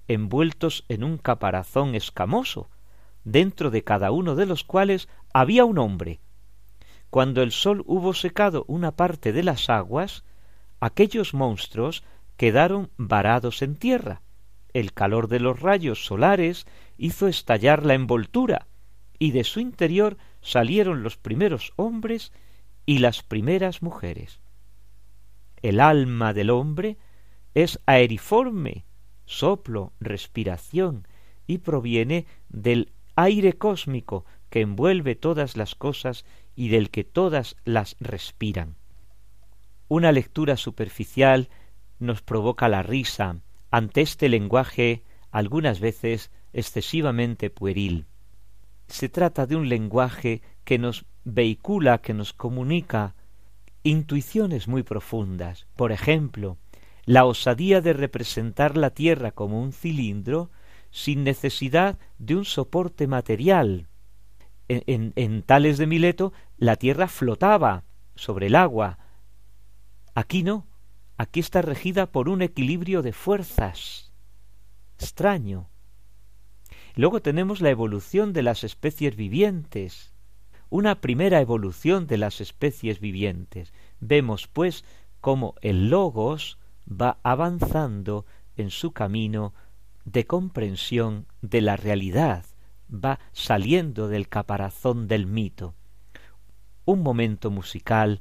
envueltos 0.08 0.84
en 0.88 1.04
un 1.04 1.18
caparazón 1.18 1.94
escamoso, 1.94 2.70
dentro 3.24 3.70
de 3.70 3.84
cada 3.84 4.10
uno 4.10 4.34
de 4.34 4.46
los 4.46 4.64
cuales 4.64 5.08
había 5.32 5.64
un 5.64 5.78
hombre, 5.78 6.20
cuando 7.12 7.42
el 7.42 7.52
sol 7.52 7.84
hubo 7.86 8.14
secado 8.14 8.64
una 8.68 8.96
parte 8.96 9.34
de 9.34 9.42
las 9.42 9.68
aguas, 9.68 10.24
aquellos 10.80 11.34
monstruos 11.34 12.04
quedaron 12.38 12.90
varados 12.96 13.60
en 13.60 13.76
tierra. 13.76 14.22
El 14.72 14.94
calor 14.94 15.28
de 15.28 15.38
los 15.38 15.60
rayos 15.60 16.06
solares 16.06 16.66
hizo 16.96 17.28
estallar 17.28 17.84
la 17.84 17.92
envoltura, 17.92 18.66
y 19.18 19.32
de 19.32 19.44
su 19.44 19.60
interior 19.60 20.16
salieron 20.40 21.02
los 21.02 21.18
primeros 21.18 21.74
hombres 21.76 22.32
y 22.86 23.00
las 23.00 23.22
primeras 23.22 23.82
mujeres. 23.82 24.40
El 25.60 25.80
alma 25.80 26.32
del 26.32 26.48
hombre 26.48 26.96
es 27.52 27.78
aeriforme, 27.84 28.86
soplo, 29.32 29.92
respiración, 30.00 31.06
y 31.46 31.58
proviene 31.58 32.26
del 32.48 32.92
aire 33.16 33.54
cósmico 33.54 34.24
que 34.50 34.60
envuelve 34.60 35.14
todas 35.14 35.56
las 35.56 35.74
cosas 35.74 36.24
y 36.54 36.68
del 36.68 36.90
que 36.90 37.04
todas 37.04 37.56
las 37.64 37.96
respiran. 38.00 38.76
Una 39.88 40.12
lectura 40.12 40.56
superficial 40.56 41.48
nos 41.98 42.22
provoca 42.22 42.68
la 42.68 42.82
risa 42.82 43.38
ante 43.70 44.02
este 44.02 44.28
lenguaje 44.28 45.02
algunas 45.30 45.80
veces 45.80 46.30
excesivamente 46.52 47.50
pueril. 47.50 48.06
Se 48.88 49.08
trata 49.08 49.46
de 49.46 49.56
un 49.56 49.68
lenguaje 49.68 50.42
que 50.64 50.78
nos 50.78 51.06
vehicula, 51.24 51.98
que 51.98 52.14
nos 52.14 52.32
comunica 52.32 53.14
intuiciones 53.82 54.68
muy 54.68 54.82
profundas. 54.82 55.66
Por 55.76 55.92
ejemplo, 55.92 56.58
la 57.04 57.24
osadía 57.24 57.80
de 57.80 57.92
representar 57.92 58.76
la 58.76 58.90
Tierra 58.90 59.32
como 59.32 59.60
un 59.60 59.72
cilindro 59.72 60.50
sin 60.90 61.24
necesidad 61.24 61.98
de 62.18 62.36
un 62.36 62.44
soporte 62.44 63.06
material. 63.06 63.88
En, 64.68 65.42
Tales 65.42 65.78
de 65.78 65.86
Mileto 65.86 66.32
la 66.56 66.76
Tierra 66.76 67.08
flotaba 67.08 67.84
sobre 68.14 68.46
el 68.46 68.54
agua. 68.54 68.98
Aquí 70.14 70.42
no, 70.42 70.66
aquí 71.16 71.40
está 71.40 71.62
regida 71.62 72.10
por 72.10 72.28
un 72.28 72.42
equilibrio 72.42 73.02
de 73.02 73.12
fuerzas. 73.12 74.12
Extraño. 74.98 75.68
Luego 76.94 77.20
tenemos 77.20 77.60
la 77.60 77.70
evolución 77.70 78.32
de 78.32 78.42
las 78.42 78.64
especies 78.64 79.16
vivientes, 79.16 80.12
una 80.68 81.00
primera 81.00 81.40
evolución 81.40 82.06
de 82.06 82.18
las 82.18 82.40
especies 82.40 83.00
vivientes. 83.00 83.72
Vemos, 84.00 84.46
pues, 84.46 84.84
cómo 85.20 85.54
el 85.62 85.88
logos 85.88 86.58
va 87.00 87.18
avanzando 87.22 88.26
en 88.56 88.70
su 88.70 88.92
camino 88.92 89.54
de 90.04 90.26
comprensión 90.26 91.26
de 91.40 91.60
la 91.60 91.76
realidad, 91.76 92.44
va 92.92 93.20
saliendo 93.32 94.08
del 94.08 94.28
caparazón 94.28 95.08
del 95.08 95.26
mito. 95.26 95.74
Un 96.84 97.02
momento 97.02 97.50
musical 97.50 98.20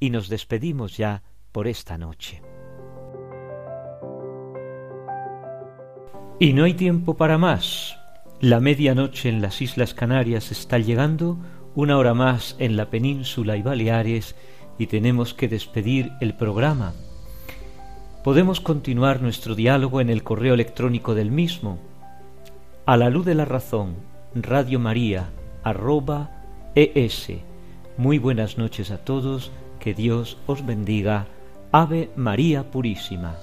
y 0.00 0.10
nos 0.10 0.28
despedimos 0.28 0.96
ya 0.96 1.22
por 1.52 1.68
esta 1.68 1.98
noche. 1.98 2.42
Y 6.40 6.52
no 6.52 6.64
hay 6.64 6.74
tiempo 6.74 7.16
para 7.16 7.36
más. 7.36 7.96
La 8.40 8.60
medianoche 8.60 9.28
en 9.28 9.42
las 9.42 9.60
Islas 9.60 9.92
Canarias 9.92 10.52
está 10.52 10.78
llegando, 10.78 11.38
una 11.74 11.98
hora 11.98 12.14
más 12.14 12.54
en 12.60 12.76
la 12.76 12.90
península 12.90 13.56
y 13.56 13.62
Baleares, 13.62 14.36
y 14.78 14.86
tenemos 14.86 15.34
que 15.34 15.48
despedir 15.48 16.12
el 16.20 16.36
programa. 16.36 16.94
Podemos 18.28 18.60
continuar 18.60 19.22
nuestro 19.22 19.54
diálogo 19.54 20.02
en 20.02 20.10
el 20.10 20.22
correo 20.22 20.52
electrónico 20.52 21.14
del 21.14 21.30
mismo, 21.30 21.78
a 22.84 22.98
la 22.98 23.08
luz 23.08 23.24
de 23.24 23.34
la 23.34 23.46
razón, 23.46 23.94
Radio 24.34 24.78
María, 24.78 25.30
arroba 25.64 26.44
es. 26.74 27.28
Muy 27.96 28.18
buenas 28.18 28.58
noches 28.58 28.90
a 28.90 28.98
todos, 28.98 29.50
que 29.80 29.94
Dios 29.94 30.36
os 30.46 30.66
bendiga. 30.66 31.26
Ave 31.72 32.10
María 32.16 32.70
Purísima. 32.70 33.34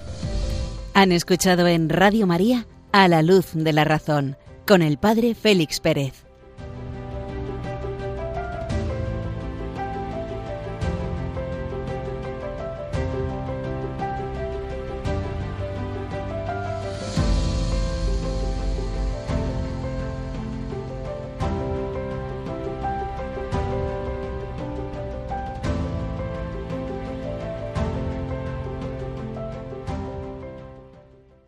Han 0.94 1.10
escuchado 1.10 1.66
en 1.66 1.88
Radio 1.88 2.28
María, 2.28 2.68
a 2.92 3.08
la 3.08 3.22
luz 3.22 3.54
de 3.54 3.72
la 3.72 3.82
razón, 3.82 4.36
con 4.68 4.82
el 4.82 4.98
Padre 4.98 5.34
Félix 5.34 5.80
Pérez. 5.80 6.25